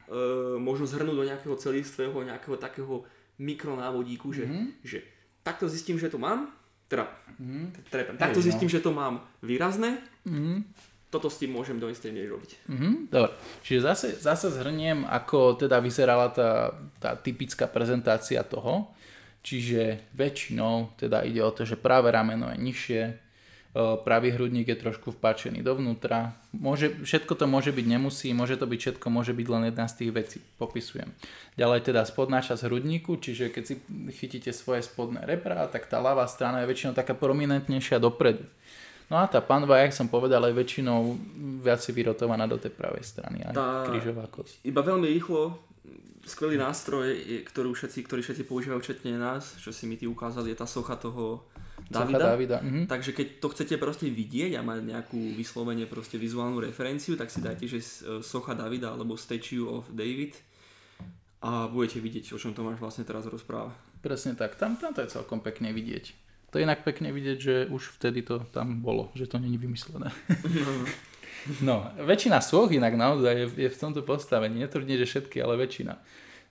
e, 0.09 0.17
možno 0.57 0.89
zhrnúť 0.89 1.17
do 1.17 1.29
nejakého 1.29 1.57
celistvého, 1.61 2.17
nejakého 2.17 2.57
takého 2.57 3.05
mikronávodíku, 3.37 4.33
že, 4.33 4.49
mm-hmm. 4.49 4.67
že 4.81 4.99
takto 5.45 5.69
zistím, 5.71 6.01
že 6.01 6.11
to 6.11 6.19
mám, 6.19 6.51
teda, 6.91 7.07
trepem, 7.93 8.17
takto 8.17 8.43
Hej, 8.43 8.51
zistím, 8.51 8.69
no. 8.69 8.75
že 8.75 8.81
to 8.81 8.91
mám 8.91 9.15
výrazné, 9.45 10.01
mm-hmm. 10.27 10.57
toto 11.13 11.31
s 11.31 11.39
tým 11.39 11.55
môžem 11.55 11.79
do 11.79 11.87
istej 11.87 12.11
miery 12.11 12.33
robiť. 12.33 12.51
Mm-hmm. 12.67 12.93
Dobre, 13.13 13.31
čiže 13.63 13.81
zase, 13.85 14.09
zase 14.19 14.51
zhrniem, 14.51 15.07
ako 15.07 15.61
teda 15.61 15.79
vyzerala 15.79 16.33
tá, 16.33 16.75
tá 16.99 17.15
typická 17.15 17.71
prezentácia 17.71 18.43
toho, 18.43 18.91
Čiže 19.45 20.09
väčšinou 20.17 20.97
teda 20.97 21.21
ide 21.21 21.45
o 21.45 21.53
to, 21.53 21.69
že 21.69 21.77
práve 21.77 22.09
rameno 22.09 22.49
je 22.49 22.65
nižšie, 22.65 23.03
pravý 23.75 24.31
hrudník 24.31 24.71
je 24.71 24.79
trošku 24.79 25.11
vpáčený 25.19 25.67
dovnútra. 25.67 26.39
Môže, 26.55 26.95
všetko 27.03 27.35
to 27.35 27.51
môže 27.51 27.75
byť, 27.75 27.87
nemusí, 27.91 28.31
môže 28.31 28.55
to 28.55 28.71
byť 28.71 28.79
všetko, 28.79 29.07
môže 29.11 29.35
byť 29.35 29.47
len 29.51 29.63
jedna 29.75 29.91
z 29.91 29.95
tých 29.99 30.11
vecí. 30.15 30.39
Popisujem. 30.63 31.11
Ďalej 31.59 31.91
teda 31.91 32.07
spodná 32.07 32.39
časť 32.39 32.71
hrudníku, 32.71 33.19
čiže 33.19 33.51
keď 33.51 33.63
si 33.67 33.75
chytíte 34.15 34.55
svoje 34.55 34.87
spodné 34.87 35.27
rebra, 35.27 35.67
tak 35.67 35.91
tá 35.91 35.99
ľavá 35.99 36.31
strana 36.31 36.63
je 36.63 36.71
väčšinou 36.71 36.95
taká 36.95 37.19
prominentnejšia 37.19 37.99
dopredu. 37.99 38.47
No 39.11 39.21
a 39.21 39.29
tá 39.29 39.43
panva, 39.43 39.85
jak 39.85 39.93
som 39.93 40.09
povedal, 40.09 40.41
je 40.49 40.57
väčšinou 40.57 41.19
viac 41.61 41.83
vyrotovaná 41.83 42.49
do 42.49 42.57
tej 42.57 42.73
pravej 42.73 43.05
strany, 43.05 43.45
aj 43.45 43.53
tá, 43.53 43.85
krížová 43.91 44.25
kosť. 44.31 44.65
Iba 44.65 44.81
veľmi 44.81 45.11
rýchlo 45.13 45.61
skvelý 46.25 46.57
nástroj, 46.57 47.13
ktorú 47.53 47.77
všetci, 47.77 48.01
ktorý 48.01 48.25
všetci 48.25 48.49
používajú, 48.49 48.81
včetne 48.81 49.21
nás, 49.21 49.61
čo 49.61 49.77
si 49.77 49.85
mi 49.85 50.01
ty 50.01 50.09
ukázali, 50.09 50.57
je 50.57 50.59
tá 50.63 50.65
socha 50.65 50.97
toho 50.97 51.45
Davida. 51.91 52.33
Davida. 52.33 52.59
Mhm. 52.65 52.89
Takže 52.89 53.13
keď 53.13 53.27
to 53.41 53.49
chcete 53.53 53.75
proste 53.77 54.09
vidieť 54.09 54.57
a 54.57 54.65
mať 54.65 54.79
nejakú 54.85 55.21
vyslovene 55.37 55.85
proste 55.85 56.17
vizuálnu 56.17 56.65
referenciu, 56.65 57.15
tak 57.15 57.29
si 57.29 57.45
dajte, 57.45 57.69
že 57.69 57.81
socha 58.25 58.57
Davida 58.57 58.93
alebo 58.93 59.21
Statue 59.21 59.69
of 59.69 59.89
David 59.93 60.37
a 61.45 61.69
budete 61.69 62.01
vidieť, 62.01 62.33
o 62.33 62.41
čom 62.41 62.57
Tomáš 62.57 62.81
vlastne 62.81 63.05
teraz 63.05 63.29
rozpráva. 63.29 63.77
Presne 64.01 64.33
tak, 64.33 64.57
tam, 64.57 64.81
tam 64.81 64.97
to 64.97 65.05
je 65.05 65.13
celkom 65.13 65.45
pekne 65.45 65.73
vidieť. 65.77 66.17
To 66.53 66.63
je 66.63 66.65
inak 66.65 66.87
pekne 66.87 67.13
vidieť, 67.13 67.39
že 67.41 67.55
už 67.69 68.01
vtedy 68.01 68.25
to 68.25 68.41
tam 68.55 68.81
bolo, 68.81 69.13
že 69.13 69.29
to 69.29 69.37
není 69.37 69.61
vymyslené. 69.61 70.09
No. 70.45 70.73
No, 71.61 71.93
väčšina 72.01 72.41
soch 72.41 72.73
inak 72.73 72.97
naozaj 72.97 73.35
je, 73.37 73.69
je 73.69 73.69
v 73.69 73.77
tomto 73.77 74.01
postavení. 74.01 74.65
Netvrdím, 74.65 74.97
že 74.97 75.05
všetky, 75.05 75.45
ale 75.45 75.61
väčšina. 75.61 75.93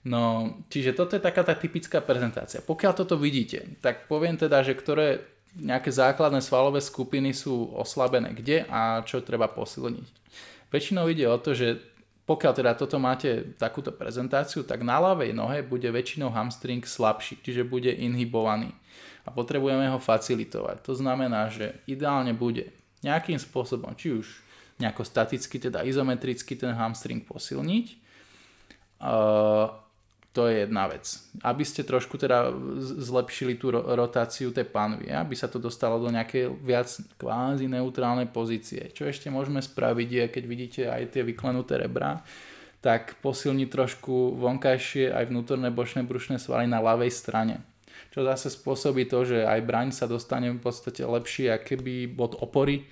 No, 0.04 0.56
čiže 0.68 0.91
toto 0.91 1.16
je 1.16 1.24
taká 1.24 1.47
tá 1.47 1.56
typická 1.56 2.04
prezentácia. 2.04 2.60
Pokiaľ 2.60 2.91
toto 2.91 3.16
vidíte, 3.16 3.80
tak 3.80 4.12
poviem 4.12 4.36
teda, 4.36 4.60
že 4.60 4.76
ktoré 4.76 5.24
nejaké 5.56 5.93
základné 5.93 6.43
svalové 6.43 6.84
skupiny 6.84 7.32
sú 7.32 7.72
oslabené 7.78 8.34
kde 8.36 8.68
a 8.68 9.06
čo 9.06 9.24
treba 9.24 9.47
posilniť. 9.47 10.08
Väčšinou 10.74 11.06
ide 11.08 11.30
o 11.30 11.38
to, 11.38 11.54
že 11.56 11.80
pokiaľ 12.24 12.54
teda 12.56 12.72
toto 12.80 12.97
máte 12.99 13.56
takúto 13.60 13.91
prezentáciu, 13.91 14.64
tak 14.64 14.82
na 14.82 14.99
ľavej 14.99 15.36
nohe 15.36 15.60
bude 15.60 15.88
väčšinou 15.88 16.32
hamstring 16.32 16.84
slabší, 16.84 17.39
čiže 17.43 17.68
bude 17.68 17.91
inhibovaný 17.91 18.72
a 19.24 19.32
potrebujeme 19.32 19.88
ho 19.91 19.99
facilitovať. 19.99 20.84
To 20.88 20.95
znamená, 20.95 21.51
že 21.51 21.80
ideálne 21.88 22.32
bude 22.32 22.72
nejakým 23.04 23.39
spôsobom, 23.39 23.91
či 23.95 24.16
už 24.16 24.39
nejako 24.80 25.04
staticky, 25.04 25.60
teda 25.60 25.84
izometricky 25.84 26.56
ten 26.56 26.72
hamstring 26.74 27.28
posilniť. 27.28 27.86
To 30.34 30.49
je 30.49 30.65
jedna 30.65 30.89
vec. 30.89 31.05
Aby 31.45 31.61
ste 31.61 31.86
trošku 31.86 32.17
teda 32.17 32.49
zlepšili 32.81 33.53
tú 33.53 33.69
rotáciu 33.69 34.49
tej 34.49 34.65
panvy, 34.65 35.13
aby 35.13 35.38
sa 35.38 35.45
to 35.45 35.61
dostalo 35.61 36.01
do 36.01 36.09
nejakej 36.09 36.49
viac 36.57 36.89
kvázi 37.21 37.69
neutrálnej 37.69 38.25
pozície. 38.34 38.89
Čo 38.97 39.05
ešte 39.05 39.29
môžeme 39.29 39.61
spraviť 39.61 40.09
je, 40.09 40.23
keď 40.34 40.43
vidíte 40.49 40.81
aj 40.89 41.13
tie 41.13 41.21
vyklenuté 41.21 41.77
rebra, 41.77 42.25
tak 42.81 43.21
posilniť 43.21 43.69
trošku 43.69 44.34
vonkajšie 44.41 45.13
aj 45.13 45.29
vnútorné 45.29 45.69
bočné 45.69 46.01
brušné 46.01 46.41
svaly 46.41 46.65
na 46.65 46.81
ľavej 46.81 47.13
strane. 47.13 47.61
Čo 48.09 48.25
zase 48.25 48.49
spôsobí 48.49 49.05
to, 49.05 49.29
že 49.29 49.45
aj 49.45 49.61
braň 49.63 49.93
sa 49.93 50.09
dostane 50.09 50.49
v 50.49 50.57
podstate 50.57 51.05
lepšie, 51.05 51.53
keby 51.61 52.09
bod 52.09 52.41
opory, 52.41 52.89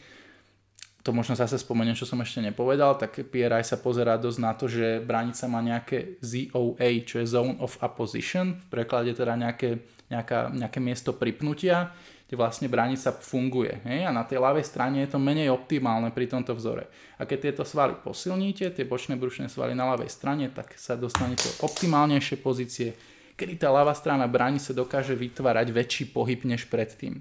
to 1.01 1.09
možno 1.09 1.33
zase 1.33 1.57
spomeniem, 1.57 1.97
čo 1.97 2.05
som 2.05 2.21
ešte 2.21 2.45
nepovedal, 2.45 2.93
tak 2.93 3.25
PRI 3.25 3.65
sa 3.65 3.81
pozerá 3.81 4.21
dosť 4.21 4.39
na 4.39 4.53
to, 4.53 4.69
že 4.69 5.01
bránica 5.01 5.49
má 5.49 5.57
nejaké 5.57 6.21
ZOA, 6.21 6.89
čo 7.01 7.17
je 7.17 7.25
Zone 7.25 7.57
of 7.57 7.81
Opposition, 7.81 8.61
v 8.61 8.65
preklade 8.69 9.17
teda 9.17 9.33
nejaké, 9.33 9.81
nejaká, 10.13 10.53
nejaké 10.53 10.77
miesto 10.77 11.17
pripnutia, 11.17 11.89
kde 12.29 12.37
vlastne 12.37 12.71
bránica 12.71 13.11
funguje. 13.11 13.81
Hej? 13.83 14.07
A 14.07 14.15
na 14.15 14.23
tej 14.23 14.39
ľavej 14.39 14.63
strane 14.63 15.03
je 15.03 15.11
to 15.11 15.19
menej 15.19 15.51
optimálne 15.51 16.13
pri 16.13 16.29
tomto 16.29 16.53
vzore. 16.53 16.87
A 17.19 17.25
keď 17.25 17.51
tieto 17.51 17.63
svaly 17.65 17.97
posilníte, 17.97 18.71
tie 18.71 18.85
bočné 18.87 19.17
brušné 19.17 19.51
svaly 19.51 19.75
na 19.75 19.89
ľavej 19.91 20.07
strane, 20.07 20.47
tak 20.53 20.77
sa 20.77 20.93
dostanete 20.93 21.49
do 21.49 21.67
optimálnejšie 21.67 22.39
pozície, 22.39 22.95
kedy 23.35 23.57
tá 23.57 23.73
ľavá 23.73 23.91
strana 23.97 24.29
bránice 24.29 24.71
dokáže 24.71 25.17
vytvárať 25.17 25.73
väčší 25.73 26.03
pohyb 26.13 26.45
než 26.45 26.69
predtým. 26.69 27.19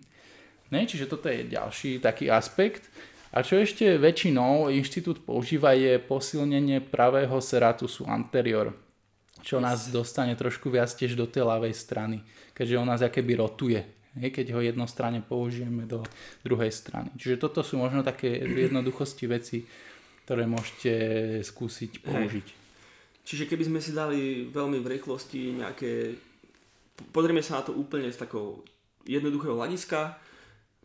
Ne? 0.70 0.86
Čiže 0.86 1.10
toto 1.10 1.26
je 1.26 1.48
ďalší 1.48 1.98
taký 1.98 2.30
aspekt. 2.30 2.86
A 3.30 3.46
čo 3.46 3.62
ešte 3.62 3.94
väčšinou 3.94 4.74
inštitút 4.74 5.22
používa 5.22 5.70
je 5.78 6.02
posilnenie 6.02 6.82
pravého 6.82 7.38
seratusu 7.38 8.02
anterior, 8.10 8.74
čo 9.46 9.62
nás 9.62 9.86
dostane 9.94 10.34
trošku 10.34 10.66
viac 10.66 10.90
tiež 10.90 11.14
do 11.14 11.30
tej 11.30 11.46
ľavej 11.46 11.70
strany, 11.70 12.26
keďže 12.50 12.78
on 12.82 12.90
nás 12.90 13.06
akéby 13.06 13.38
rotuje, 13.38 13.86
keď 14.18 14.58
ho 14.58 14.60
jednostranne 14.60 15.22
použijeme 15.22 15.86
do 15.86 16.02
druhej 16.42 16.74
strany. 16.74 17.14
Čiže 17.14 17.38
toto 17.38 17.62
sú 17.62 17.78
možno 17.78 18.02
také 18.02 18.42
jednoduchosti 18.42 19.24
veci, 19.30 19.62
ktoré 20.26 20.50
môžete 20.50 20.92
skúsiť 21.46 22.02
použiť. 22.02 22.46
Hej. 22.50 22.58
Čiže 23.22 23.46
keby 23.46 23.62
sme 23.70 23.78
si 23.78 23.94
dali 23.94 24.50
veľmi 24.50 24.82
v 24.82 24.90
rýchlosti 24.98 25.54
nejaké... 25.54 26.18
Pozrieme 27.14 27.46
sa 27.46 27.62
na 27.62 27.70
to 27.70 27.78
úplne 27.78 28.10
z 28.10 28.18
takého 28.18 28.58
jednoduchého 29.06 29.54
hľadiska, 29.54 30.18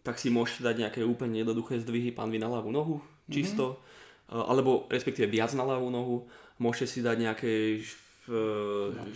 tak 0.05 0.21
si 0.21 0.29
môžete 0.29 0.61
dať 0.61 0.75
nejaké 0.85 1.01
úplne 1.01 1.41
jednoduché 1.41 1.81
zdvihy 1.81 2.13
panvy 2.13 2.37
na 2.37 2.45
ľavú 2.45 2.69
nohu, 2.69 3.01
mhm. 3.01 3.33
čisto, 3.33 3.81
mm-hmm. 3.81 4.45
alebo 4.45 4.85
respektíve 4.87 5.25
viac 5.25 5.49
na 5.57 5.65
ľavú 5.65 5.89
nohu. 5.89 6.29
Môžete 6.61 6.87
si 6.87 6.99
dať 7.03 7.17
nejaké 7.19 7.51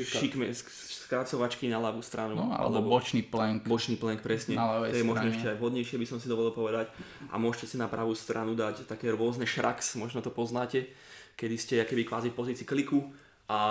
šikme, 0.04 0.54
skracovačky 0.54 1.66
na 1.66 1.82
ľavú 1.82 2.06
stranu. 2.06 2.38
No, 2.38 2.54
alebo, 2.54 2.78
alebo 2.78 3.02
bočný 3.02 3.26
plank. 3.26 3.66
Bočný 3.66 3.98
plank, 3.98 4.22
presne. 4.22 4.54
Na 4.54 4.86
to 4.86 4.94
je 4.94 5.02
možno 5.02 5.34
ešte 5.34 5.50
aj 5.50 5.58
vhodnejšie, 5.58 5.98
by 5.98 6.08
som 6.10 6.18
si 6.22 6.30
dovolil 6.30 6.54
povedať. 6.54 6.94
A 7.34 7.42
môžete 7.42 7.74
si 7.74 7.78
na 7.82 7.90
pravú 7.90 8.14
stranu 8.14 8.54
dať 8.54 8.86
také 8.86 9.10
rôzne 9.10 9.50
šrax, 9.50 9.98
možno 9.98 10.22
to 10.22 10.30
poznáte, 10.30 10.86
kedy 11.34 11.56
ste 11.58 11.82
akéby 11.82 12.06
kvázi 12.06 12.30
v 12.30 12.38
pozícii 12.38 12.68
kliku 12.70 13.10
a 13.50 13.62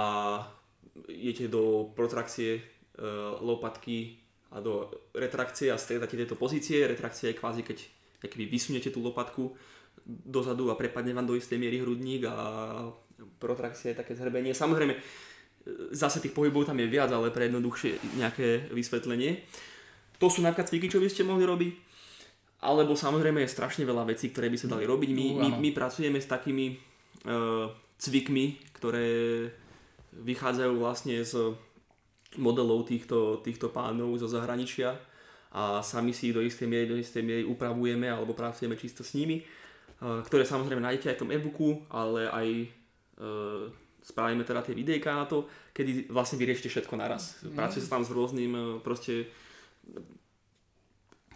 idete 1.07 1.47
do 1.47 1.95
protrakcie 1.95 2.59
e, 2.59 2.63
lopatky 3.39 4.19
a 4.49 4.65
do 4.65 4.89
retrakcie 5.13 5.69
a 5.69 5.77
striedate 5.77 6.17
tieto 6.17 6.37
pozície. 6.37 6.89
Retrakcia 6.89 7.33
je 7.33 7.39
kvázi, 7.39 7.63
keď 7.63 7.79
keby 8.25 8.49
vysunete 8.49 8.89
tú 8.89 9.05
lopatku 9.05 9.53
dozadu 10.09 10.73
a 10.73 10.79
prepadne 10.79 11.13
vám 11.13 11.29
do 11.29 11.37
istej 11.37 11.61
miery 11.61 11.85
hrudník 11.85 12.25
a 12.25 12.35
protrakcia 13.37 13.93
je 13.93 14.01
také 14.01 14.17
zhrbenie. 14.17 14.57
Samozrejme, 14.57 14.95
e, 14.97 15.01
zase 15.93 16.25
tých 16.25 16.33
pohybov 16.33 16.65
tam 16.65 16.81
je 16.81 16.89
viac, 16.89 17.13
ale 17.13 17.29
pre 17.29 17.53
jednoduchšie 17.53 18.17
nejaké 18.17 18.73
vysvetlenie. 18.73 19.45
To 20.19 20.33
sú 20.33 20.41
napríklad 20.41 20.67
cviky, 20.73 20.89
čo 20.89 20.99
by 20.99 21.09
ste 21.13 21.29
mohli 21.29 21.45
robiť. 21.45 21.73
Alebo 22.59 22.99
samozrejme 22.99 23.45
je 23.47 23.55
strašne 23.55 23.87
veľa 23.87 24.09
vecí, 24.09 24.35
ktoré 24.35 24.51
by 24.51 24.59
sa 24.59 24.67
dali 24.67 24.83
robiť. 24.83 25.11
My, 25.15 25.27
my, 25.47 25.49
my 25.63 25.71
pracujeme 25.71 26.19
s 26.19 26.27
takými 26.27 26.75
uh, 27.23 27.71
cvikmi, 28.03 28.59
ktoré 28.75 29.07
vychádzajú 30.11 30.75
vlastne 30.75 31.23
z 31.23 31.55
modelov 32.37 32.85
týchto, 32.85 33.41
týchto 33.41 33.73
pánov 33.73 34.21
zo 34.21 34.29
zahraničia 34.29 35.01
a 35.49 35.81
sami 35.81 36.13
si 36.13 36.29
ich 36.29 36.37
do 36.37 36.45
istej 36.45 36.69
miery, 36.69 36.87
do 36.93 37.01
istej 37.01 37.25
miery 37.25 37.45
upravujeme 37.49 38.05
alebo 38.05 38.37
pracujeme 38.37 38.77
čisto 38.77 39.01
s 39.01 39.17
nimi, 39.17 39.41
ktoré 39.99 40.45
samozrejme 40.45 40.85
nájdete 40.85 41.09
aj 41.09 41.17
v 41.17 41.23
tom 41.25 41.33
e-booku, 41.33 41.89
ale 41.89 42.29
aj 42.29 42.49
e, 42.53 42.67
spravíme 44.05 44.45
teda 44.45 44.61
tie 44.61 44.77
videjka 44.77 45.09
na 45.17 45.25
to, 45.25 45.49
kedy 45.73 46.13
vlastne 46.13 46.37
vyriešite 46.37 46.69
všetko 46.69 46.95
naraz. 47.01 47.41
Mm. 47.41 47.57
Pracuje 47.57 47.81
sa 47.81 47.97
tam 47.97 48.05
s 48.05 48.13
rôznym 48.13 48.53
e, 48.53 48.61
proste 48.85 49.33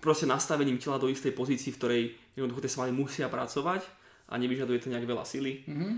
proste 0.03 0.27
nastavením 0.27 0.83
tela 0.83 0.99
do 0.99 1.07
istej 1.07 1.31
pozícii, 1.31 1.71
v 1.71 1.79
ktorej 1.79 2.03
jednoducho 2.35 2.67
tie 2.67 2.75
svaly 2.75 2.91
musia 2.91 3.31
pracovať 3.31 3.87
a 4.29 4.35
nevyžaduje 4.35 4.83
to 4.83 4.91
nejak 4.91 5.07
veľa 5.07 5.23
sily. 5.23 5.63
Mm-hmm. 5.63 5.93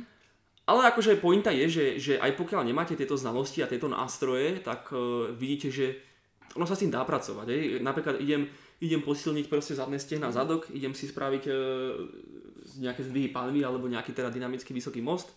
Ale 0.65 0.89
akože 0.89 1.21
pointa 1.21 1.53
je, 1.53 1.69
že, 1.69 1.87
že 2.01 2.13
aj 2.17 2.41
pokiaľ 2.41 2.65
nemáte 2.65 2.97
tieto 2.97 3.21
znalosti 3.21 3.61
a 3.61 3.69
tieto 3.69 3.85
nástroje, 3.85 4.65
tak 4.65 4.89
uh, 4.97 5.29
vidíte, 5.37 5.69
že 5.69 6.01
ono 6.57 6.65
sa 6.65 6.73
s 6.73 6.81
tým 6.81 6.93
dá 6.93 7.05
pracovať. 7.05 7.47
Hej. 7.53 7.63
Napríklad 7.85 8.17
idem, 8.25 8.49
idem 8.81 9.05
posilniť 9.05 9.53
proste 9.53 9.77
zadné 9.77 10.01
stehna 10.01 10.33
zadok, 10.33 10.73
idem 10.73 10.97
si 10.97 11.05
spraviť 11.05 11.45
uh, 11.53 11.57
nejaké 12.81 13.05
zdvihy 13.05 13.29
palmy 13.29 13.61
alebo 13.61 13.93
nejaký 13.93 14.17
teda 14.17 14.33
dynamický 14.33 14.73
vysoký 14.73 15.05
most. 15.05 15.37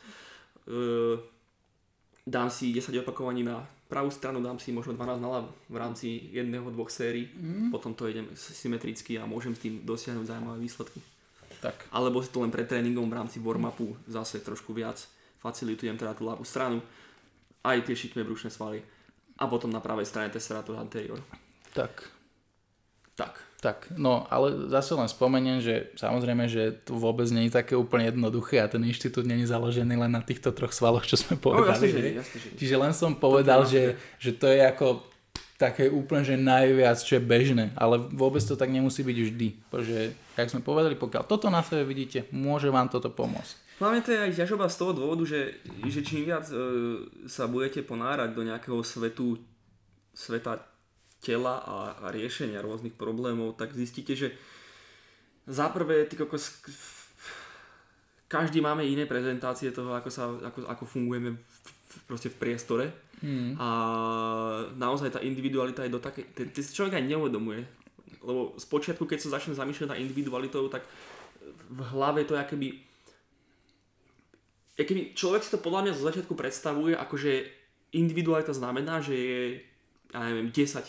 Uh, 0.63 1.19
dám 2.23 2.47
si 2.47 2.71
10 2.71 2.95
opakovaní 3.03 3.43
na 3.43 3.67
pravú 3.91 4.07
stranu, 4.11 4.39
dám 4.39 4.59
si 4.63 4.71
možno 4.71 4.95
12 4.95 5.19
na 5.19 5.27
ľavo 5.27 5.51
v 5.67 5.75
rámci 5.75 6.31
jedného, 6.31 6.71
dvoch 6.71 6.91
sérií. 6.91 7.27
Mm. 7.35 7.71
Potom 7.71 7.91
to 7.95 8.07
idem 8.07 8.31
symetricky 8.35 9.19
a 9.19 9.27
môžem 9.27 9.55
s 9.55 9.63
tým 9.63 9.83
dosiahnuť 9.83 10.27
zaujímavé 10.27 10.59
výsledky. 10.59 10.99
Tak. 11.59 11.91
Alebo 11.91 12.23
si 12.23 12.31
to 12.31 12.43
len 12.43 12.51
pred 12.51 12.67
tréningom 12.67 13.07
v 13.11 13.17
rámci 13.17 13.43
warm-upu 13.43 13.95
zase 14.07 14.39
trošku 14.39 14.71
viac 14.71 15.16
facilitujem 15.47 15.95
teda 15.95 16.11
tú 16.11 16.27
ľavú 16.27 16.43
stranu, 16.43 16.83
aj 17.63 17.87
tie 17.87 17.95
šikmé 17.95 18.27
brušné 18.27 18.51
svaly 18.51 18.83
a 19.39 19.43
potom 19.47 19.71
na 19.71 19.79
pravej 19.79 20.07
strane 20.11 20.27
tesserator 20.27 20.75
anterior. 20.75 21.23
Tak. 21.71 22.11
Tak. 23.15 23.47
Tak, 23.57 23.89
no 23.97 24.29
ale 24.29 24.69
zase 24.69 24.93
len 24.93 25.09
spomeniem, 25.09 25.57
že 25.57 25.89
samozrejme, 25.97 26.45
že 26.45 26.77
to 26.85 26.93
vôbec 26.93 27.25
nie 27.33 27.49
je 27.49 27.57
také 27.57 27.73
úplne 27.73 28.05
jednoduché 28.05 28.61
a 28.61 28.69
ten 28.69 28.85
inštitút 28.85 29.25
nie 29.25 29.41
je 29.41 29.49
založený 29.49 29.97
len 29.97 30.13
na 30.13 30.21
týchto 30.21 30.53
troch 30.53 30.69
svaloch, 30.69 31.09
čo 31.09 31.17
sme 31.17 31.41
povedali. 31.41 31.65
No, 31.65 31.73
jasne, 31.73 31.89
že, 31.89 32.09
jasne, 32.21 32.37
že. 32.37 32.49
Čiže 32.53 32.75
len 32.77 32.93
som 32.93 33.17
povedal, 33.17 33.65
že, 33.65 33.97
že 34.21 34.37
to 34.37 34.45
je 34.45 34.61
ako 34.61 35.01
také 35.57 35.89
úplne, 35.89 36.21
že 36.21 36.37
najviac, 36.37 37.01
čo 37.01 37.17
je 37.17 37.23
bežné, 37.25 37.73
ale 37.73 37.97
vôbec 37.97 38.45
to 38.45 38.53
tak 38.53 38.69
nemusí 38.69 39.01
byť 39.01 39.17
vždy. 39.25 39.47
Pretože, 39.73 40.13
jak 40.37 40.51
sme 40.53 40.61
povedali, 40.61 40.93
pokiaľ 40.93 41.25
toto 41.25 41.49
na 41.49 41.65
sebe 41.65 41.81
vidíte, 41.81 42.29
môže 42.29 42.69
vám 42.69 42.93
toto 42.93 43.09
pomôcť. 43.09 43.66
Hlavne 43.77 44.01
to 44.01 44.09
je 44.09 44.23
aj 44.25 44.37
ťažoba 44.41 44.65
z 44.73 44.79
toho 44.81 44.93
dôvodu, 44.97 45.21
že, 45.21 45.61
že 45.85 46.01
čím 46.01 46.25
viac 46.25 46.49
e, 46.49 46.57
sa 47.29 47.45
budete 47.45 47.85
ponárať 47.85 48.33
do 48.33 48.41
nejakého 48.41 48.81
svetu, 48.81 49.37
sveta 50.17 50.65
tela 51.21 51.61
a, 51.61 51.77
a 52.01 52.05
riešenia 52.09 52.65
rôznych 52.65 52.97
problémov, 52.97 53.53
tak 53.53 53.77
zistíte, 53.77 54.17
že 54.17 54.33
za 55.45 55.69
prvé, 55.69 56.09
ty 56.09 56.17
kokos, 56.17 56.57
každý 58.27 58.59
máme 58.59 58.81
iné 58.83 59.05
prezentácie 59.05 59.69
toho, 59.69 59.93
ako, 59.93 60.09
sa, 60.09 60.27
ako, 60.41 60.65
ako 60.67 60.83
fungujeme 60.83 61.37
v, 61.37 61.39
v, 61.39 61.95
proste 62.09 62.33
v 62.33 62.39
priestore. 62.41 62.85
Mm. 63.21 63.55
A 63.57 63.69
naozaj 64.75 65.13
tá 65.15 65.19
individualita 65.21 65.85
je 65.85 65.93
do 65.93 66.01
také... 66.03 66.27
Ty 66.33 66.59
si 66.59 66.75
človek 66.75 66.99
aj 66.99 67.07
neuvedomuje. 67.07 67.61
Lebo 68.21 68.57
z 68.59 68.65
počiatku, 68.67 69.07
keď 69.07 69.19
sa 69.23 69.39
začne 69.39 69.55
zamýšľať 69.55 69.95
na 69.95 70.01
individualitou, 70.01 70.67
tak 70.67 70.83
v 71.71 71.81
hlave 71.95 72.27
to 72.27 72.35
je 72.35 72.43
akoby 74.77 74.85
keby 74.85 75.01
človek 75.17 75.41
si 75.41 75.49
to 75.49 75.59
podľa 75.59 75.89
mňa 75.89 75.93
zo 75.97 76.05
začiatku 76.05 76.37
predstavuje, 76.37 76.93
akože 76.93 77.31
individualita 77.97 78.53
znamená, 78.53 79.01
že 79.01 79.15
je, 79.17 79.41
ja 80.13 80.21
neviem, 80.29 80.53
10 80.53 80.85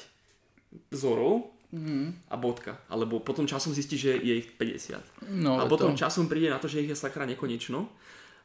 vzorov 0.93 1.49
mm. 1.73 2.29
a 2.29 2.37
bodka. 2.37 2.77
Alebo 2.93 3.25
potom 3.25 3.49
časom 3.49 3.73
zistí, 3.73 3.97
že 3.97 4.21
je 4.21 4.45
ich 4.45 4.49
50. 4.61 5.33
No, 5.41 5.57
a 5.57 5.65
potom 5.65 5.97
to... 5.97 6.05
časom 6.05 6.29
príde 6.29 6.53
na 6.53 6.61
to, 6.61 6.69
že 6.69 6.85
ich 6.85 6.93
je 6.93 6.99
sakra 7.01 7.25
nekonečno. 7.25 7.89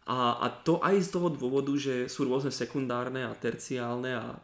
A, 0.07 0.39
a 0.39 0.47
to 0.51 0.83
aj 0.83 0.99
z 0.99 1.09
toho 1.11 1.27
dôvodu, 1.31 1.71
že 1.75 2.07
sú 2.07 2.27
rôzne 2.27 2.51
sekundárne 2.51 3.27
a 3.27 3.35
terciálne 3.35 4.11
a 4.15 4.35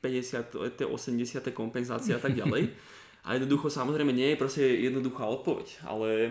50, 0.00 0.88
80 0.88 1.52
kompenzácie 1.52 2.16
a 2.16 2.20
tak 2.20 2.32
ďalej. 2.32 2.72
A 3.26 3.34
jednoducho 3.34 3.66
samozrejme 3.66 4.14
nie 4.14 4.30
je 4.30 4.38
proste 4.38 4.62
jednoduchá 4.62 5.26
odpoveď, 5.26 5.82
ale 5.82 6.30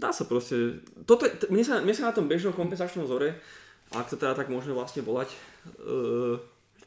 dá 0.00 0.10
sa 0.10 0.24
proste, 0.24 0.80
toto 1.04 1.28
je, 1.28 1.32
mne, 1.52 1.60
sa, 1.60 1.84
mne 1.84 1.92
sa 1.92 2.08
na 2.08 2.16
tom 2.16 2.24
bežnom 2.24 2.56
kompenzačnom 2.56 3.04
vzore, 3.04 3.36
ak 3.92 4.08
to 4.08 4.16
teda 4.16 4.32
tak 4.32 4.48
môžeme 4.48 4.72
vlastne 4.72 5.04
volať, 5.04 5.28
uh, 5.84 6.40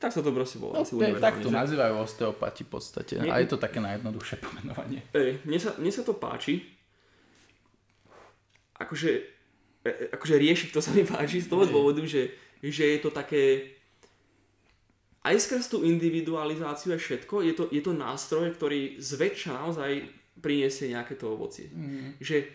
tak 0.04 0.12
sa 0.12 0.20
to 0.20 0.36
proste 0.36 0.60
volá. 0.60 0.76
No, 0.76 0.84
asi 0.84 1.00
tak 1.16 1.40
to 1.40 1.48
že... 1.48 1.56
nazývajú 1.56 1.94
osteopati 2.04 2.68
v 2.68 2.70
podstate. 2.76 3.14
Nie, 3.24 3.32
a 3.32 3.40
je 3.40 3.48
to 3.48 3.56
také 3.56 3.80
najjednoduchšie 3.80 4.36
pomenovanie. 4.44 5.00
Ej, 5.16 5.40
mne, 5.48 5.60
sa, 5.64 5.72
mne 5.80 5.92
sa 5.96 6.04
to 6.04 6.20
páči. 6.20 6.60
Akože, 8.76 9.12
e, 9.80 9.88
e, 9.88 10.06
akože 10.12 10.36
riešiť 10.36 10.70
to 10.76 10.84
sa 10.84 10.92
mi 10.92 11.08
páči 11.08 11.40
z 11.40 11.48
toho 11.48 11.64
dôvodu, 11.64 12.04
že, 12.04 12.36
že 12.60 12.84
je 12.84 13.00
to 13.00 13.16
také 13.16 13.72
aj 15.24 15.40
skrz 15.40 15.72
tú 15.72 15.88
individualizáciu 15.88 16.92
a 16.92 17.00
všetko, 17.00 17.40
je 17.48 17.54
to, 17.56 17.64
je 17.72 17.80
to 17.80 17.96
nástroj, 17.96 18.52
ktorý 18.60 19.00
zväčša 19.00 19.56
naozaj 19.56 20.04
priniesie 20.44 20.92
nejaké 20.92 21.16
to 21.16 21.32
ovocie. 21.32 21.72
Mm. 21.72 22.20
Že 22.20 22.52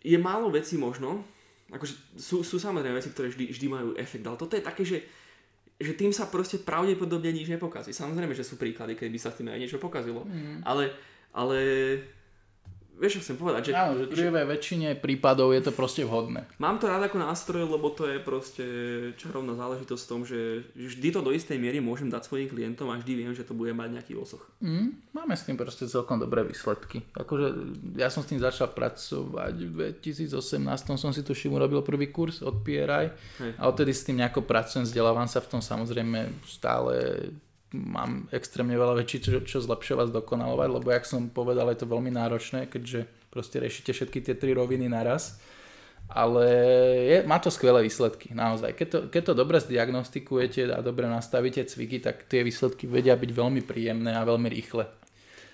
je 0.00 0.18
málo 0.18 0.48
vecí 0.48 0.80
možno, 0.80 1.24
akože 1.70 1.94
sú, 2.18 2.42
sú 2.42 2.56
samozrejme 2.58 2.98
veci, 2.98 3.12
ktoré 3.12 3.30
vždy, 3.30 3.52
vždy 3.52 3.66
majú 3.70 3.88
efekt, 3.94 4.26
ale 4.26 4.40
toto 4.40 4.56
je 4.58 4.64
také, 4.64 4.82
že, 4.82 4.98
že 5.78 5.92
tým 5.94 6.10
sa 6.10 6.26
proste 6.26 6.58
pravdepodobne 6.60 7.30
nič 7.30 7.46
nepokazí. 7.46 7.94
Samozrejme, 7.94 8.34
že 8.34 8.42
sú 8.42 8.58
príklady, 8.58 8.98
keď 8.98 9.08
by 9.12 9.18
sa 9.20 9.30
tým 9.30 9.52
aj 9.52 9.60
niečo 9.60 9.78
pokazilo, 9.78 10.26
mm. 10.26 10.66
ale, 10.66 10.90
ale 11.30 11.58
vieš, 13.00 13.18
čo 13.18 13.22
chcem 13.24 13.36
povedať? 13.40 13.62
Že, 13.68 13.72
Áno, 13.72 13.92
že 14.12 14.28
v 14.28 14.44
väčšine 14.44 14.88
prípadov 15.00 15.56
je 15.56 15.64
to 15.64 15.72
proste 15.72 16.04
vhodné. 16.04 16.44
Mám 16.60 16.76
to 16.76 16.86
rád 16.86 17.08
ako 17.08 17.16
nástroj, 17.16 17.64
lebo 17.64 17.88
to 17.88 18.04
je 18.04 18.20
proste 18.20 18.64
čarovná 19.16 19.56
záležitosť 19.56 20.02
v 20.04 20.10
tom, 20.12 20.20
že 20.28 20.68
vždy 20.76 21.08
to 21.16 21.20
do 21.24 21.32
istej 21.32 21.56
miery 21.56 21.80
môžem 21.80 22.12
dať 22.12 22.28
svojim 22.28 22.52
klientom 22.52 22.92
a 22.92 23.00
vždy 23.00 23.12
viem, 23.24 23.32
že 23.32 23.48
to 23.48 23.56
bude 23.56 23.72
mať 23.72 23.96
nejaký 23.96 24.14
osoch. 24.20 24.44
Mm, 24.60 25.00
máme 25.16 25.32
s 25.32 25.48
tým 25.48 25.56
proste 25.56 25.88
celkom 25.88 26.20
dobré 26.20 26.44
výsledky. 26.44 27.00
Akože 27.16 27.56
ja 27.96 28.12
som 28.12 28.20
s 28.20 28.28
tým 28.28 28.38
začal 28.38 28.68
pracovať 28.76 29.56
v 29.56 29.96
2018, 30.04 30.60
som 31.00 31.10
si 31.16 31.24
tuším 31.24 31.56
urobil 31.56 31.80
prvý 31.80 32.12
kurz 32.12 32.44
od 32.44 32.60
PRI 32.60 33.08
Hej. 33.40 33.52
a 33.56 33.62
odtedy 33.64 33.96
s 33.96 34.04
tým 34.04 34.20
nejako 34.20 34.44
pracujem, 34.44 34.84
vzdelávam 34.84 35.24
sa 35.24 35.40
v 35.40 35.48
tom 35.56 35.62
samozrejme 35.64 36.44
stále 36.44 36.92
mám 37.72 38.26
extrémne 38.34 38.74
veľa 38.74 38.98
vecí, 38.98 39.22
čo, 39.22 39.42
čo 39.46 39.62
zlepšovať, 39.62 40.10
zdokonalovať, 40.10 40.68
lebo 40.68 40.88
jak 40.90 41.06
som 41.06 41.30
povedal, 41.30 41.70
je 41.70 41.78
to 41.78 41.86
veľmi 41.86 42.10
náročné, 42.10 42.66
keďže 42.66 43.06
proste 43.30 43.62
riešite 43.62 43.94
všetky 43.94 44.18
tie 44.26 44.34
tri 44.34 44.50
roviny 44.54 44.90
naraz. 44.90 45.38
Ale 46.10 46.42
je, 47.06 47.18
má 47.22 47.38
to 47.38 47.54
skvelé 47.54 47.86
výsledky, 47.86 48.34
naozaj. 48.34 48.74
Keď 48.74 48.88
to, 48.90 48.98
keď 49.14 49.22
to 49.30 49.32
dobre 49.38 49.62
zdiagnostikujete 49.62 50.74
a 50.74 50.82
dobre 50.82 51.06
nastavíte 51.06 51.62
cviky, 51.62 52.02
tak 52.02 52.26
tie 52.26 52.42
výsledky 52.42 52.90
vedia 52.90 53.14
byť 53.14 53.30
veľmi 53.30 53.62
príjemné 53.62 54.18
a 54.18 54.26
veľmi 54.26 54.50
rýchle. 54.50 54.90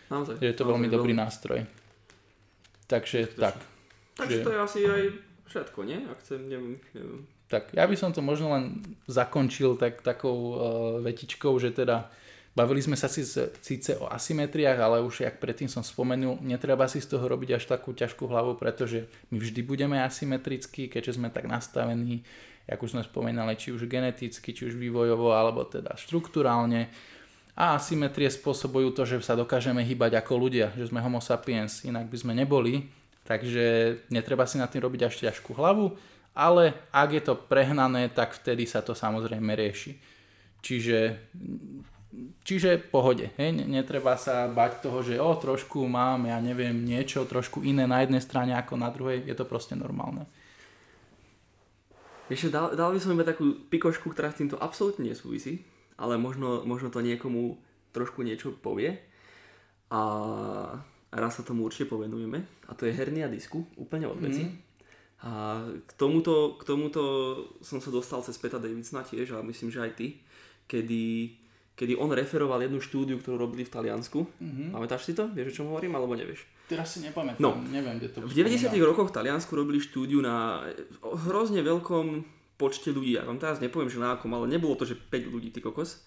Naozaj. 0.08 0.40
Je 0.40 0.56
to 0.56 0.64
naozaj 0.64 0.70
veľmi 0.72 0.88
dobrý 0.88 1.12
veľmi... 1.12 1.24
nástroj. 1.28 1.60
Takže 2.88 3.36
tak. 3.36 3.60
Takže 4.16 4.36
že... 4.40 4.44
to 4.48 4.50
je 4.56 4.58
asi 4.64 4.80
aj 4.88 5.02
všetko, 5.44 5.78
nie? 5.84 5.98
Ak 6.08 6.24
chcem, 6.24 6.40
neviem, 6.48 6.80
neviem. 6.96 7.28
Tak 7.47 7.78
ja 7.78 7.86
by 7.86 7.94
som 7.94 8.11
to 8.11 8.18
možno 8.18 8.51
len 8.59 8.82
zakončil 9.07 9.78
tak, 9.78 10.03
takou 10.03 10.34
uh, 10.34 10.57
vetičkou, 10.99 11.55
že 11.62 11.70
teda 11.70 12.11
bavili 12.59 12.82
sme 12.82 12.99
sa 12.99 13.07
síce 13.07 13.92
o 14.03 14.11
asymetriách, 14.11 14.78
ale 14.80 15.05
už 15.05 15.22
jak 15.22 15.38
predtým 15.38 15.70
som 15.70 15.86
spomenul, 15.86 16.42
netreba 16.42 16.90
si 16.90 16.99
z 16.99 17.14
toho 17.14 17.28
robiť 17.28 17.61
až 17.61 17.64
takú 17.70 17.94
ťažkú 17.94 18.26
hlavu, 18.26 18.59
pretože 18.59 19.07
my 19.30 19.38
vždy 19.38 19.61
budeme 19.62 20.01
asymetrickí, 20.03 20.90
keďže 20.90 21.22
sme 21.22 21.28
tak 21.30 21.47
nastavení, 21.47 22.26
ako 22.66 22.82
už 22.88 22.92
sme 22.99 23.03
spomínali, 23.07 23.55
či 23.55 23.70
už 23.70 23.86
geneticky, 23.86 24.51
či 24.51 24.66
už 24.66 24.74
vývojovo, 24.74 25.30
alebo 25.30 25.62
teda 25.62 25.94
štruktúrálne. 25.94 26.90
A 27.55 27.78
asymetrie 27.78 28.26
spôsobujú 28.26 28.90
to, 28.90 29.07
že 29.07 29.22
sa 29.22 29.38
dokážeme 29.38 29.86
hýbať 29.86 30.18
ako 30.18 30.34
ľudia, 30.34 30.74
že 30.74 30.90
sme 30.90 30.99
homo 30.99 31.22
sapiens, 31.22 31.86
inak 31.86 32.11
by 32.11 32.16
sme 32.18 32.32
neboli. 32.34 32.90
Takže 33.22 33.97
netreba 34.11 34.49
si 34.49 34.57
na 34.57 34.68
tým 34.68 34.82
robiť 34.82 35.09
až 35.09 35.14
ťažkú 35.28 35.55
hlavu 35.57 35.94
ale 36.37 36.93
ak 36.93 37.09
je 37.16 37.22
to 37.24 37.34
prehnané, 37.34 38.12
tak 38.12 38.37
vtedy 38.37 38.68
sa 38.68 38.84
to 38.84 38.93
samozrejme 38.93 39.57
rieši. 39.57 39.97
Čiže, 40.61 41.16
čiže 42.45 42.76
pohode. 42.93 43.32
Hej? 43.41 43.64
Netreba 43.64 44.20
sa 44.20 44.45
bať 44.45 44.84
toho, 44.84 45.01
že 45.01 45.16
o, 45.16 45.32
trošku 45.32 45.89
mám, 45.89 46.28
ja 46.28 46.37
neviem, 46.37 46.76
niečo 46.84 47.24
trošku 47.24 47.64
iné 47.64 47.89
na 47.89 48.05
jednej 48.05 48.20
strane 48.20 48.53
ako 48.53 48.76
na 48.76 48.93
druhej. 48.93 49.24
Je 49.24 49.32
to 49.32 49.49
proste 49.49 49.72
normálne. 49.72 50.28
Ešte 52.28 52.53
dal, 52.53 52.76
dal 52.76 52.93
by 52.93 52.99
som 53.01 53.14
iba 53.16 53.24
takú 53.24 53.57
pikošku, 53.72 54.12
ktorá 54.12 54.28
s 54.34 54.43
týmto 54.43 54.59
absolútne 54.59 55.09
nesúvisí, 55.09 55.62
ale 55.97 56.18
možno, 56.20 56.66
možno 56.66 56.93
to 56.93 57.01
niekomu 57.01 57.57
trošku 57.97 58.20
niečo 58.26 58.53
povie. 58.53 58.99
A 59.89 60.03
raz 61.14 61.39
sa 61.39 61.47
tomu 61.47 61.64
určite 61.64 61.89
povenujeme. 61.89 62.43
A 62.66 62.74
to 62.74 62.84
je 62.84 62.93
hernia 62.93 63.30
disku, 63.30 63.62
úplne 63.78 64.11
od 64.11 64.18
veci. 64.18 64.43
Mm. 64.43 64.65
A 65.26 65.58
k 65.82 65.90
tomuto, 65.98 66.54
k 66.54 66.62
tomuto 66.62 67.02
som 67.58 67.82
sa 67.82 67.90
dostal 67.90 68.22
cez 68.22 68.38
Peta 68.38 68.62
Davidsona 68.62 69.02
tiež, 69.02 69.34
ale 69.34 69.50
myslím, 69.50 69.74
že 69.74 69.82
aj 69.82 69.92
ty, 69.98 70.22
kedy, 70.70 71.34
kedy 71.74 71.98
on 71.98 72.14
referoval 72.14 72.62
jednu 72.62 72.78
štúdiu, 72.78 73.18
ktorú 73.18 73.34
robili 73.34 73.66
v 73.66 73.74
Taliansku. 73.74 74.22
Mm-hmm. 74.22 74.70
Pamätáš 74.70 75.10
si 75.10 75.18
to? 75.18 75.26
Vieš, 75.34 75.50
o 75.50 75.56
čom 75.58 75.66
hovorím, 75.74 75.98
alebo 75.98 76.14
nevieš? 76.14 76.46
Teraz 76.70 76.94
si 76.94 77.02
nepamätám, 77.02 77.42
no, 77.42 77.58
neviem, 77.58 77.98
kde 77.98 78.14
to 78.14 78.22
V 78.22 78.38
90 78.38 78.70
rokoch 78.86 79.10
v 79.10 79.16
Taliansku 79.18 79.50
robili 79.50 79.82
štúdiu 79.82 80.22
na 80.22 80.62
hrozne 81.02 81.58
veľkom 81.58 82.22
počte 82.54 82.94
ľudí. 82.94 83.18
Ja 83.18 83.26
vám 83.26 83.42
teraz 83.42 83.58
nepoviem, 83.58 83.90
že 83.90 83.98
na 83.98 84.14
akom, 84.14 84.30
ale 84.30 84.46
nebolo 84.46 84.78
to, 84.78 84.86
že 84.86 84.94
5 84.94 85.26
ľudí, 85.26 85.50
ty 85.50 85.58
kokos. 85.58 86.06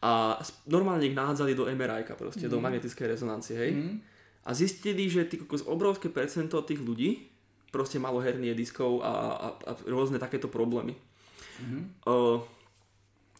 A 0.00 0.40
normálne 0.64 1.04
ich 1.04 1.16
nahádzali 1.16 1.52
do 1.52 1.68
MRI, 1.68 2.08
proste, 2.16 2.48
mm-hmm. 2.48 2.52
do 2.52 2.58
mhm. 2.60 2.64
magnetickej 2.64 3.06
rezonancie, 3.12 3.56
hej. 3.60 3.72
Mm-hmm. 3.76 3.96
A 4.44 4.50
zistili, 4.56 5.04
že 5.08 5.28
ty 5.28 5.36
kokos 5.36 5.64
obrovské 5.68 6.08
percento 6.08 6.60
tých 6.64 6.80
ľudí 6.80 7.33
proste 7.74 7.98
malo 7.98 8.22
hernie 8.22 8.54
diskov 8.54 9.02
a, 9.02 9.10
a, 9.34 9.48
a 9.66 9.70
rôzne 9.90 10.22
takéto 10.22 10.46
problémy. 10.46 10.94
Mm-hmm. 11.58 11.82
Uh, 12.06 12.38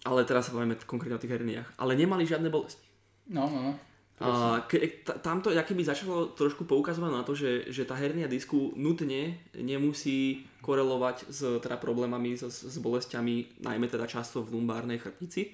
ale 0.03 0.26
teraz 0.26 0.51
sa 0.51 0.55
povieme 0.55 0.74
konkrétne 0.82 1.14
o 1.14 1.22
tých 1.22 1.39
herniách. 1.39 1.78
Ale 1.78 1.95
nemali 1.95 2.26
žiadne 2.26 2.51
bolesti. 2.51 2.82
No, 3.30 3.47
no, 3.47 3.70
no. 3.70 3.72
A 4.22 4.62
ke, 4.70 5.03
t- 5.03 5.18
tamto 5.26 5.51
by 5.51 5.82
začalo 5.82 6.30
trošku 6.39 6.70
poukazovať 6.70 7.11
na 7.11 7.26
to, 7.26 7.35
že, 7.35 7.66
že 7.74 7.82
tá 7.82 7.99
hernia 7.99 8.30
disku 8.30 8.70
nutne 8.78 9.43
nemusí 9.59 10.47
korelovať 10.62 11.35
s 11.35 11.41
teda 11.59 11.74
problémami, 11.82 12.39
s, 12.39 12.47
s 12.47 12.76
bolestiami, 12.78 13.59
najmä 13.66 13.91
teda 13.91 14.07
často 14.07 14.47
v 14.47 14.55
lumbárnej 14.55 15.03
chrbtici. 15.03 15.51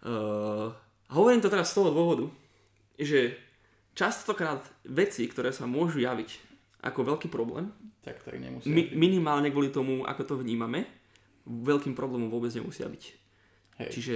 Uh, 0.00 0.72
hovorím 1.12 1.44
to 1.44 1.52
teraz 1.52 1.76
z 1.76 1.76
toho 1.76 1.92
dôvodu, 1.92 2.24
že 2.96 3.36
častokrát 3.92 4.64
veci, 4.88 5.28
ktoré 5.28 5.52
sa 5.52 5.68
môžu 5.68 6.00
javiť 6.00 6.30
ako 6.80 7.04
veľký 7.04 7.28
problém, 7.28 7.68
tak, 8.00 8.20
tak 8.24 8.34
nemusí 8.40 8.68
mi, 8.68 8.88
minimálne 8.96 9.52
kvôli 9.52 9.68
tomu, 9.68 10.04
ako 10.08 10.22
to 10.24 10.34
vnímame, 10.40 10.88
veľkým 11.44 11.92
problémom 11.92 12.32
vôbec 12.32 12.52
nemusia 12.52 12.88
byť. 12.88 13.02
Hej. 13.84 13.90
Čiže... 13.92 14.14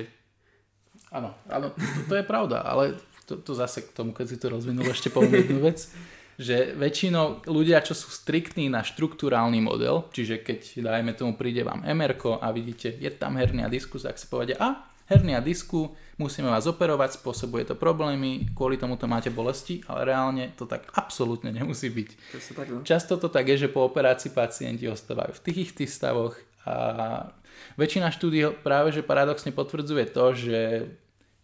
Áno, 1.14 1.35
áno 1.51 1.74
to, 1.74 1.82
to 2.11 2.14
je 2.18 2.24
pravda, 2.26 2.64
ale 2.64 2.99
to, 3.28 3.39
to 3.41 3.53
zase 3.55 3.87
k 3.87 3.95
tomu, 3.95 4.11
keď 4.12 4.26
si 4.30 4.37
to 4.41 4.47
rozvinul, 4.51 4.87
ešte 4.89 5.11
poviem 5.12 5.39
jednu 5.45 5.61
vec, 5.62 5.89
že 6.35 6.74
väčšinou 6.74 7.47
ľudia, 7.47 7.85
čo 7.87 7.95
sú 7.95 8.11
striktní 8.11 8.66
na 8.66 8.82
štruktúrálny 8.82 9.62
model, 9.62 10.11
čiže 10.11 10.43
keď 10.43 10.82
dajme 10.82 11.12
tomu 11.14 11.39
príde 11.39 11.62
vám 11.62 11.87
MR 11.87 12.18
a 12.43 12.51
vidíte, 12.51 12.91
je 12.91 13.11
tam 13.14 13.39
hernia 13.39 13.70
diskus, 13.70 14.03
ak 14.03 14.18
sa 14.18 14.26
povedia, 14.26 14.59
a 14.59 14.91
hernia 15.07 15.39
disku, 15.39 15.95
musíme 16.17 16.51
vás 16.51 16.67
operovať, 16.67 17.19
spôsobuje 17.19 17.67
to 17.67 17.75
problémy, 17.75 18.51
kvôli 18.55 18.79
tomu 18.79 18.95
to 18.95 19.11
máte 19.11 19.31
bolesti, 19.31 19.83
ale 19.91 20.09
reálne 20.09 20.55
to 20.55 20.65
tak 20.65 20.87
absolútne 20.95 21.51
nemusí 21.51 21.91
byť. 21.91 22.09
To 22.11 22.39
tak, 22.55 22.67
no. 22.71 22.79
Často 22.87 23.19
to 23.19 23.29
tak 23.31 23.49
je, 23.51 23.67
že 23.67 23.73
po 23.73 23.87
operácii 23.87 24.31
pacienti 24.31 24.87
ostávajú 24.87 25.35
v 25.35 25.45
tých 25.51 25.75
tých 25.75 25.91
stavoch 25.91 26.39
a 26.65 27.29
väčšina 27.77 28.09
štúdí 28.09 28.65
práve 28.65 28.95
že 28.95 29.05
paradoxne 29.05 29.53
potvrdzuje 29.53 30.05
to, 30.11 30.25
že, 30.33 30.62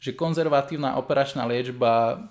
že 0.01 0.11
konzervatívna 0.17 0.97
operačná 0.97 1.45
liečba 1.45 2.25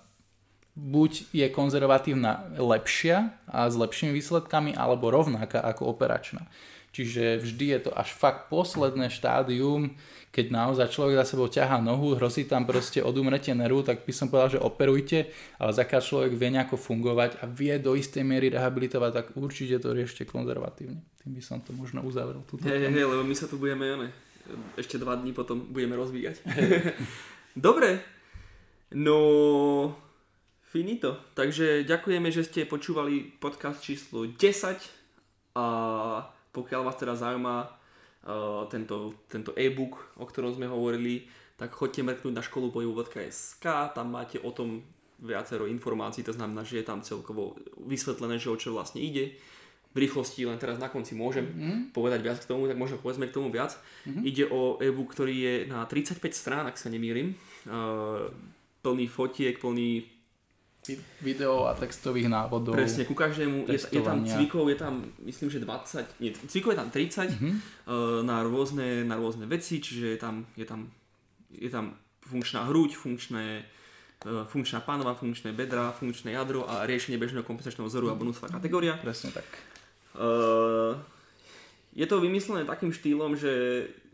buď 0.79 1.35
je 1.35 1.47
konzervatívna 1.51 2.55
lepšia 2.55 3.35
a 3.51 3.67
s 3.67 3.75
lepšími 3.75 4.15
výsledkami, 4.15 4.79
alebo 4.79 5.11
rovnaká 5.11 5.59
ako 5.59 5.91
operačná. 5.91 6.47
Čiže 6.89 7.43
vždy 7.45 7.65
je 7.77 7.79
to 7.89 7.91
až 7.93 8.09
fakt 8.15 8.49
posledné 8.49 9.13
štádium, 9.13 9.93
keď 10.29 10.45
naozaj 10.53 10.93
človek 10.93 11.17
za 11.21 11.25
sebou 11.33 11.49
ťahá 11.49 11.81
nohu, 11.81 12.13
hrozí 12.13 12.45
tam 12.45 12.69
proste 12.69 13.01
odumretie 13.01 13.57
nervu, 13.57 13.81
tak 13.81 14.05
by 14.05 14.13
som 14.13 14.29
povedal, 14.29 14.57
že 14.57 14.59
operujte, 14.61 15.25
ale 15.57 15.71
zakiaľ 15.73 16.01
človek 16.05 16.31
vie 16.37 16.49
nejako 16.53 16.77
fungovať 16.77 17.41
a 17.41 17.49
vie 17.49 17.73
do 17.81 17.97
istej 17.97 18.21
miery 18.21 18.53
rehabilitovať, 18.53 19.11
tak 19.11 19.25
určite 19.33 19.81
to 19.81 19.89
riešte 19.89 20.29
konzervatívne. 20.29 21.01
Tým 21.25 21.33
by 21.33 21.41
som 21.41 21.57
to 21.65 21.73
možno 21.73 22.05
uzavrel. 22.05 22.45
Hej, 22.61 22.77
hej, 22.77 22.91
hej, 22.93 23.05
lebo 23.09 23.25
my 23.25 23.33
sa 23.33 23.49
tu 23.49 23.57
budeme, 23.57 23.89
ne, 23.89 24.09
ešte 24.77 25.01
dva 25.01 25.17
dní 25.17 25.33
potom 25.33 25.65
budeme 25.73 25.97
rozvíjať. 25.97 26.45
Dobre, 27.57 27.97
no 28.93 29.17
finito. 30.69 31.17
Takže 31.33 31.89
ďakujeme, 31.89 32.29
že 32.29 32.45
ste 32.45 32.69
počúvali 32.69 33.33
podcast 33.41 33.81
číslo 33.81 34.29
10 34.29 35.57
a 35.57 35.65
pokiaľ 36.53 36.81
vás 36.85 36.97
teda 37.01 37.17
zaujíma 37.17 37.78
tento, 38.69 39.25
tento 39.31 39.51
e-book, 39.55 40.13
o 40.19 40.25
ktorom 40.27 40.53
sme 40.53 40.67
hovorili, 40.67 41.25
tak 41.59 41.75
choďte 41.75 42.07
mrknúť 42.07 42.33
na 42.35 42.43
školu 42.43 42.71
pohybu.sk, 42.71 43.65
tam 43.95 44.07
máte 44.11 44.39
o 44.39 44.51
tom 44.51 44.83
viacero 45.19 45.67
informácií, 45.67 46.23
to 46.23 46.31
znamená, 46.31 46.63
že 46.63 46.79
je 46.79 46.85
tam 46.87 47.03
celkovo 47.03 47.59
vysvetlené, 47.83 48.39
že 48.39 48.47
o 48.47 48.55
čo 48.55 48.71
vlastne 48.71 49.03
ide. 49.03 49.35
V 49.89 50.05
rýchlosti 50.05 50.45
len 50.45 50.61
teraz 50.61 50.77
na 50.77 50.87
konci 50.87 51.17
môžem 51.17 51.49
mm. 51.49 51.79
povedať 51.91 52.21
viac 52.21 52.37
k 52.39 52.47
tomu, 52.47 52.69
tak 52.69 52.77
možno 52.77 53.01
povedzme 53.01 53.27
k 53.27 53.35
tomu 53.35 53.49
viac. 53.49 53.73
Mm-hmm. 54.05 54.23
Ide 54.23 54.45
o 54.47 54.77
e-book, 54.79 55.11
ktorý 55.11 55.35
je 55.35 55.53
na 55.65 55.83
35 55.89 56.21
strán, 56.31 56.69
ak 56.69 56.77
sa 56.77 56.93
nemýlim. 56.93 57.33
Uh, 57.65 58.29
plný 58.85 59.09
fotiek, 59.09 59.57
plný 59.57 60.05
video 61.21 61.67
a 61.67 61.75
textových 61.75 62.31
návodov. 62.31 62.73
Presne, 62.73 63.03
ku 63.03 63.13
každému 63.13 63.67
je, 63.67 63.77
je 63.77 64.01
tam 64.01 64.23
cvikov, 64.23 64.65
je 64.71 64.77
tam 64.79 64.93
myslím, 65.27 65.49
že 65.51 65.59
20, 65.61 66.23
nie, 66.23 66.31
cvikov 66.31 66.73
je 66.73 66.79
tam 66.79 66.89
30 66.89 67.35
mm-hmm. 67.35 67.53
uh, 67.53 68.21
na, 68.23 68.41
rôzne, 68.41 69.03
na 69.03 69.19
rôzne 69.19 69.45
veci, 69.45 69.83
čiže 69.83 70.15
je 70.15 70.19
tam, 70.19 70.47
je 70.55 70.65
tam, 70.65 70.87
je 71.51 71.69
tam 71.69 71.99
funkčná 72.25 72.65
hruď, 72.71 72.95
funkčné, 72.95 73.67
uh, 74.25 74.47
funkčná 74.47 74.79
pánova, 74.81 75.13
funkčné 75.13 75.51
bedra, 75.51 75.91
funkčné 75.91 76.33
jadro 76.33 76.65
a 76.65 76.87
riešenie 76.87 77.19
bežného 77.19 77.43
kompenzačného 77.43 77.85
vzoru 77.85 78.09
a 78.09 78.17
bonusová 78.17 78.49
kategória. 78.49 78.97
Presne 78.97 79.35
tak. 79.35 79.45
Uh, 80.15 80.95
je 81.93 82.05
to 82.07 82.23
vymyslené 82.23 82.63
takým 82.65 82.95
štýlom, 82.95 83.35
že 83.35 83.51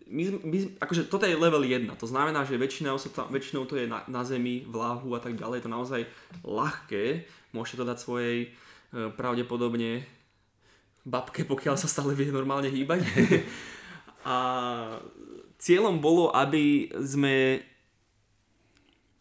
my, 0.05 0.23
my, 0.45 0.57
akože 0.77 1.09
toto 1.09 1.25
je 1.25 1.33
level 1.33 1.65
1, 1.65 1.89
to 1.97 2.05
znamená, 2.05 2.45
že 2.45 2.61
väčšinou, 2.61 3.01
sa 3.01 3.09
tam, 3.09 3.33
väčšinou 3.33 3.65
to 3.65 3.77
je 3.77 3.89
na, 3.89 4.05
na 4.05 4.21
zemi, 4.21 4.61
v 4.65 4.75
a 5.17 5.21
tak 5.21 5.33
ďalej, 5.33 5.61
je 5.61 5.65
to 5.65 5.75
naozaj 5.75 6.01
ľahké, 6.45 7.25
môžete 7.53 7.81
to 7.81 7.89
dať 7.89 7.97
svojej 7.97 8.37
e, 8.45 8.47
pravdepodobne 9.17 10.05
babke, 11.05 11.45
pokiaľ 11.45 11.75
sa 11.77 11.89
stále 11.89 12.13
vie 12.13 12.29
normálne 12.29 12.69
hýbať. 12.69 13.01
a 14.25 14.37
cieľom 15.57 16.01
bolo, 16.01 16.33
aby 16.33 16.89
sme 17.01 17.65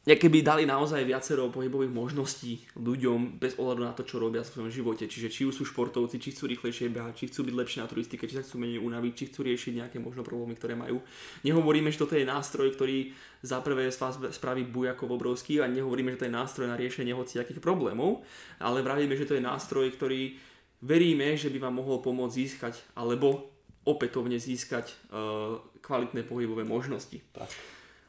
keby 0.05 0.45
dali 0.45 0.69
naozaj 0.69 1.01
viacero 1.01 1.49
pohybových 1.49 1.89
možností 1.89 2.61
ľuďom 2.77 3.41
bez 3.41 3.57
ohľadu 3.57 3.83
na 3.89 3.97
to, 3.97 4.05
čo 4.05 4.21
robia 4.21 4.45
v 4.45 4.53
svojom 4.53 4.69
živote. 4.69 5.09
Čiže 5.09 5.33
či 5.33 5.49
už 5.49 5.57
sú 5.57 5.65
športovci, 5.65 6.21
či 6.21 6.37
chcú 6.37 6.53
rýchlejšie 6.53 6.93
behať, 6.93 7.25
či 7.25 7.33
chcú 7.33 7.49
byť 7.49 7.55
lepšie 7.57 7.79
na 7.81 7.89
turistike, 7.89 8.29
či 8.29 8.37
sa 8.37 8.45
chcú 8.45 8.61
menej 8.61 8.85
unaviť, 8.85 9.13
či 9.17 9.25
chcú 9.33 9.41
riešiť 9.49 9.73
nejaké 9.81 9.97
možno 10.05 10.21
problémy, 10.21 10.61
ktoré 10.61 10.77
majú. 10.77 11.01
Nehovoríme, 11.41 11.89
že 11.89 12.05
toto 12.05 12.21
je 12.21 12.29
nástroj, 12.29 12.77
ktorý 12.77 13.17
za 13.41 13.65
prvé 13.65 13.89
z 13.89 13.97
vás 13.97 14.21
spraví 14.37 14.69
bujakov 14.69 15.09
obrovský 15.09 15.65
a 15.65 15.73
nehovoríme, 15.73 16.13
že 16.13 16.21
to 16.21 16.29
je 16.29 16.37
nástroj 16.37 16.67
na 16.69 16.77
riešenie 16.77 17.17
hociakých 17.17 17.65
problémov, 17.65 18.21
ale 18.61 18.85
vravíme, 18.85 19.17
že 19.17 19.25
to 19.25 19.41
je 19.41 19.45
nástroj, 19.45 19.89
ktorý 19.89 20.37
veríme, 20.85 21.33
že 21.41 21.49
by 21.49 21.65
vám 21.65 21.81
mohol 21.81 22.05
pomôcť 22.05 22.37
získať 22.37 22.75
alebo 22.93 23.57
opätovne 23.89 24.37
získať 24.37 24.93
uh, 25.13 25.61
kvalitné 25.81 26.25
pohybové 26.25 26.65
možnosti. 26.65 27.21
Tak. 27.33 27.49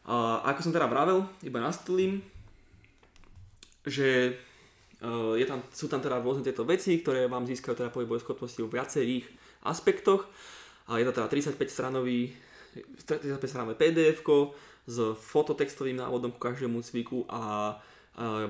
A 0.05 0.45
ako 0.53 0.69
som 0.69 0.73
teda 0.73 0.85
vravel, 0.85 1.25
iba 1.41 1.57
nastolím, 1.57 2.21
že 3.85 4.37
uh, 5.01 5.33
je 5.33 5.45
tam, 5.49 5.65
sú 5.73 5.89
tam 5.89 6.01
teda 6.01 6.21
rôzne 6.21 6.45
tieto 6.45 6.61
veci, 6.65 7.01
ktoré 7.01 7.25
vám 7.25 7.49
získajú 7.49 7.73
teda 7.73 7.93
pohybové 7.93 8.21
schopnosti 8.21 8.61
v 8.61 8.69
viacerých 8.69 9.25
aspektoch. 9.65 10.29
A 10.89 11.01
je 11.01 11.05
to 11.09 11.17
teda 11.17 11.27
35 11.29 11.57
stranový 11.65 12.37
35 13.05 13.39
stranové 13.47 13.73
pdf 13.79 14.19
s 14.85 14.97
fototextovým 15.15 15.95
návodom 15.95 16.35
ku 16.35 16.39
každému 16.43 16.83
cviku 16.83 17.25
a 17.31 17.73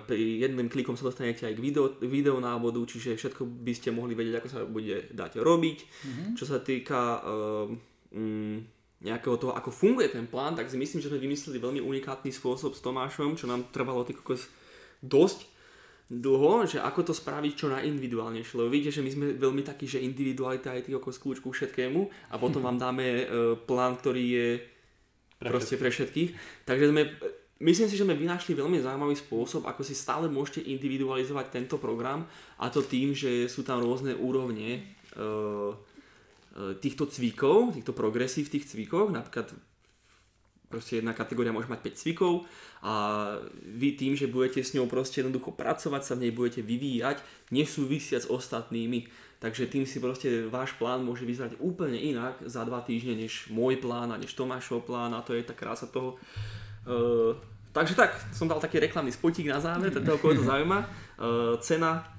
pri 0.05 0.45
jedným 0.45 0.69
klikom 0.69 0.93
sa 0.93 1.09
dostanete 1.09 1.49
aj 1.49 1.57
k 1.57 1.63
video, 1.63 1.89
video 1.97 2.37
návodu, 2.37 2.77
čiže 2.85 3.17
všetko 3.17 3.49
by 3.65 3.73
ste 3.73 3.89
mohli 3.89 4.13
vedieť, 4.13 4.37
ako 4.37 4.49
sa 4.49 4.61
bude 4.61 5.09
dať 5.09 5.41
robiť. 5.41 5.77
Mm-hmm. 5.81 6.29
Čo 6.37 6.45
sa 6.45 6.61
týka 6.61 7.25
um, 7.25 8.61
nejakého 9.03 9.35
toho, 9.35 9.51
ako 9.51 9.75
funguje 9.75 10.07
ten 10.07 10.25
plán, 10.25 10.55
tak 10.55 10.71
si 10.71 10.79
myslím, 10.79 11.03
že 11.03 11.11
sme 11.11 11.19
vymysleli 11.19 11.59
veľmi 11.59 11.81
unikátny 11.83 12.31
spôsob 12.31 12.73
s 12.73 12.81
Tomášom, 12.81 13.35
čo 13.35 13.45
nám 13.45 13.67
trvalo 13.75 14.07
kokos 14.07 14.47
dosť. 15.03 15.51
dlho, 16.05 16.69
že 16.69 16.77
ako 16.77 17.01
to 17.09 17.13
spraviť 17.17 17.53
čo 17.57 17.67
najindividuálnejšie. 17.73 18.61
Lebo 18.61 18.69
vidíte, 18.69 19.01
že 19.01 19.05
my 19.05 19.09
sme 19.09 19.25
veľmi 19.41 19.65
takí, 19.65 19.89
že 19.89 20.05
individualita 20.05 20.77
je 20.77 20.85
tých 20.85 20.97
ako 21.01 21.09
kľúč 21.09 21.41
ku 21.41 21.49
všetkému 21.49 22.29
a 22.29 22.35
potom 22.37 22.61
vám 22.69 22.77
dáme 22.77 23.05
uh, 23.05 23.57
plán, 23.57 23.97
ktorý 23.97 24.23
je 24.23 24.47
pre 25.41 25.49
proste 25.49 25.75
pre 25.81 25.89
všetkých. 25.89 26.29
Takže 26.63 26.93
sme, 26.93 27.09
myslím 27.57 27.89
si, 27.89 27.97
že 27.97 28.05
sme 28.05 28.21
vynašli 28.21 28.53
veľmi 28.53 28.85
zaujímavý 28.85 29.17
spôsob, 29.17 29.65
ako 29.65 29.81
si 29.81 29.97
stále 29.97 30.29
môžete 30.29 30.69
individualizovať 30.69 31.49
tento 31.49 31.81
program 31.81 32.29
a 32.61 32.69
to 32.69 32.85
tým, 32.85 33.17
že 33.17 33.49
sú 33.49 33.65
tam 33.65 33.81
rôzne 33.81 34.13
úrovne 34.13 34.85
uh, 35.17 35.73
týchto 36.79 37.05
cvíkov, 37.11 37.75
týchto 37.75 37.91
progresí 37.91 38.47
v 38.47 38.59
tých 38.59 38.71
cvíkoch, 38.71 39.11
napríklad 39.11 39.51
proste 40.75 40.99
jedna 40.99 41.13
kategória 41.15 41.55
môže 41.55 41.69
mať 41.71 41.93
5 41.93 42.01
cvikov 42.01 42.33
a 42.83 42.93
vy 43.63 43.95
tým, 43.95 44.17
že 44.17 44.27
budete 44.27 44.59
s 44.59 44.73
ňou 44.75 44.89
proste 44.89 45.21
jednoducho 45.23 45.53
pracovať, 45.53 46.01
sa 46.03 46.13
v 46.17 46.27
nej 46.27 46.33
budete 46.33 46.65
vyvíjať, 46.65 47.21
nesúvisia 47.53 48.19
s 48.19 48.27
ostatnými. 48.27 49.07
Takže 49.39 49.69
tým 49.69 49.85
si 49.85 50.01
proste 50.01 50.47
váš 50.47 50.73
plán 50.79 51.05
môže 51.05 51.27
vyzerať 51.27 51.59
úplne 51.61 51.99
inak 51.99 52.41
za 52.43 52.65
dva 52.65 52.81
týždne, 52.81 53.19
než 53.19 53.51
môj 53.53 53.77
plán 53.77 54.09
a 54.09 54.19
než 54.19 54.33
Tomášov 54.33 54.87
plán 54.87 55.13
a 55.13 55.21
to 55.21 55.35
je 55.37 55.45
tá 55.45 55.53
krása 55.53 55.85
toho. 55.85 56.17
Uh, 56.87 57.35
takže 57.75 57.93
tak, 57.93 58.15
som 58.33 58.49
dal 58.49 58.63
taký 58.63 58.81
reklamný 58.81 59.13
spotík 59.13 59.45
na 59.45 59.61
záver, 59.61 59.91
teda 59.91 60.17
koho 60.17 60.33
to 60.33 60.43
zaujíma. 60.43 60.79
Uh, 61.19 61.55
cena 61.61 62.09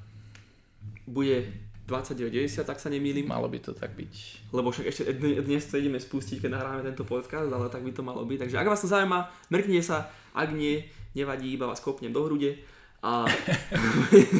bude 1.08 1.65
29,90, 1.86 2.66
tak 2.66 2.82
sa 2.82 2.90
nemýlim. 2.90 3.30
Malo 3.30 3.46
by 3.46 3.62
to 3.62 3.70
tak 3.70 3.94
byť. 3.94 4.12
Lebo 4.50 4.74
však 4.74 4.90
ešte 4.90 5.02
dnes 5.16 5.62
to 5.70 5.78
ideme 5.78 6.02
spustiť, 6.02 6.42
keď 6.42 6.50
nahráme 6.58 6.82
tento 6.82 7.06
podcast, 7.06 7.46
ale 7.46 7.70
tak 7.70 7.86
by 7.86 7.94
to 7.94 8.02
malo 8.02 8.26
byť. 8.26 8.42
Takže 8.42 8.58
ak 8.58 8.66
vás 8.66 8.82
to 8.82 8.90
zaujíma, 8.90 9.30
mrknite 9.54 9.86
sa, 9.86 10.10
ak 10.34 10.50
nie, 10.50 10.82
nevadí, 11.14 11.54
iba 11.54 11.70
vás 11.70 11.78
kopnem 11.78 12.10
do 12.10 12.26
hrude. 12.26 12.58
A... 13.06 13.22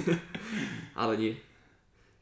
ale 1.00 1.14
nie. 1.14 1.32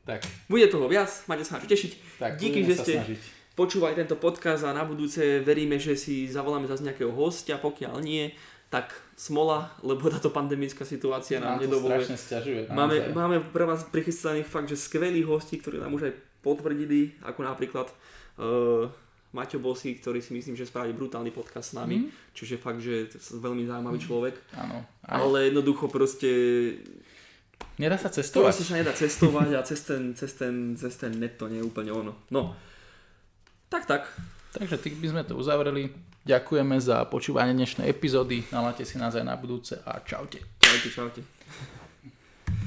Tak. 0.05 0.21
Bude 0.53 0.69
toho 0.69 0.85
viac, 0.85 1.09
máte 1.25 1.49
sa 1.49 1.57
na 1.57 1.65
čo 1.65 1.73
tešiť. 1.73 1.93
Tak, 2.21 2.33
Díky, 2.37 2.61
že 2.69 2.77
ste 2.77 2.95
snažiť. 3.01 3.21
počúvali 3.57 3.97
tento 3.97 4.21
podcast 4.21 4.69
a 4.69 4.77
na 4.77 4.85
budúce 4.85 5.41
veríme, 5.41 5.81
že 5.81 5.97
si 5.97 6.29
zavoláme 6.29 6.69
zase 6.69 6.85
nejakého 6.85 7.09
hostia, 7.17 7.57
pokiaľ 7.57 8.05
nie, 8.05 8.29
tak 8.75 8.91
smola, 9.15 9.71
lebo 9.87 10.11
táto 10.11 10.35
pandemická 10.35 10.83
situácia 10.83 11.39
nám, 11.39 11.63
nám 11.63 11.71
nedovoluje. 11.71 12.03
strašne 12.03 12.19
stiažuje. 12.19 12.61
Máme, 12.75 13.15
máme 13.15 13.39
pre 13.55 13.63
vás 13.63 13.87
prichystaných 13.87 14.51
fakt, 14.51 14.67
že 14.67 14.75
skvelí 14.75 15.23
hosti, 15.23 15.63
ktorí 15.63 15.79
nám 15.79 15.95
už 15.95 16.11
aj 16.11 16.15
potvrdili, 16.43 17.15
ako 17.23 17.47
napríklad 17.47 17.87
uh, 18.43 18.91
Maťo 19.31 19.63
Bosy, 19.63 19.95
ktorý 20.03 20.19
si 20.19 20.35
myslím, 20.35 20.59
že 20.59 20.67
spraví 20.67 20.91
brutálny 20.91 21.31
podcast 21.31 21.71
s 21.71 21.79
nami, 21.79 22.03
mm. 22.03 22.35
čiže 22.35 22.59
fakt, 22.59 22.83
že 22.83 23.15
veľmi 23.39 23.63
zaujímavý 23.63 23.99
mm. 24.03 24.07
človek. 24.11 24.35
Áno. 24.59 24.83
Ale 25.07 25.55
jednoducho 25.55 25.87
proste... 25.87 26.31
Nedá 27.79 27.95
sa 27.95 28.11
cestovať. 28.11 28.59
To 28.59 28.67
sa 28.67 28.75
nedá 28.75 28.91
cestovať 28.91 29.55
a 29.55 29.63
cez 29.63 29.87
ten, 29.87 30.19
cez, 30.19 30.35
ten, 30.35 30.75
cez 30.75 30.95
ten 30.99 31.15
net 31.15 31.39
to 31.39 31.47
nie 31.47 31.63
je 31.63 31.67
úplne 31.67 31.95
ono. 31.95 32.27
No, 32.35 32.59
tak 33.71 33.87
tak. 33.87 34.11
Takže 34.51 34.83
tým 34.83 34.99
by 34.99 35.07
sme 35.11 35.23
to 35.27 35.39
uzavreli. 35.39 36.14
Ďakujeme 36.25 36.81
za 36.81 37.05
počúvanie 37.05 37.53
dnešnej 37.53 37.85
epizódy. 37.85 38.49
Naláte 38.49 38.89
si 38.89 38.97
nás 38.97 39.13
aj 39.13 39.29
na 39.29 39.37
budúce 39.37 39.77
a 39.85 40.01
čaute. 40.01 40.41
Čaute, 40.57 40.89
čaute. 40.89 41.21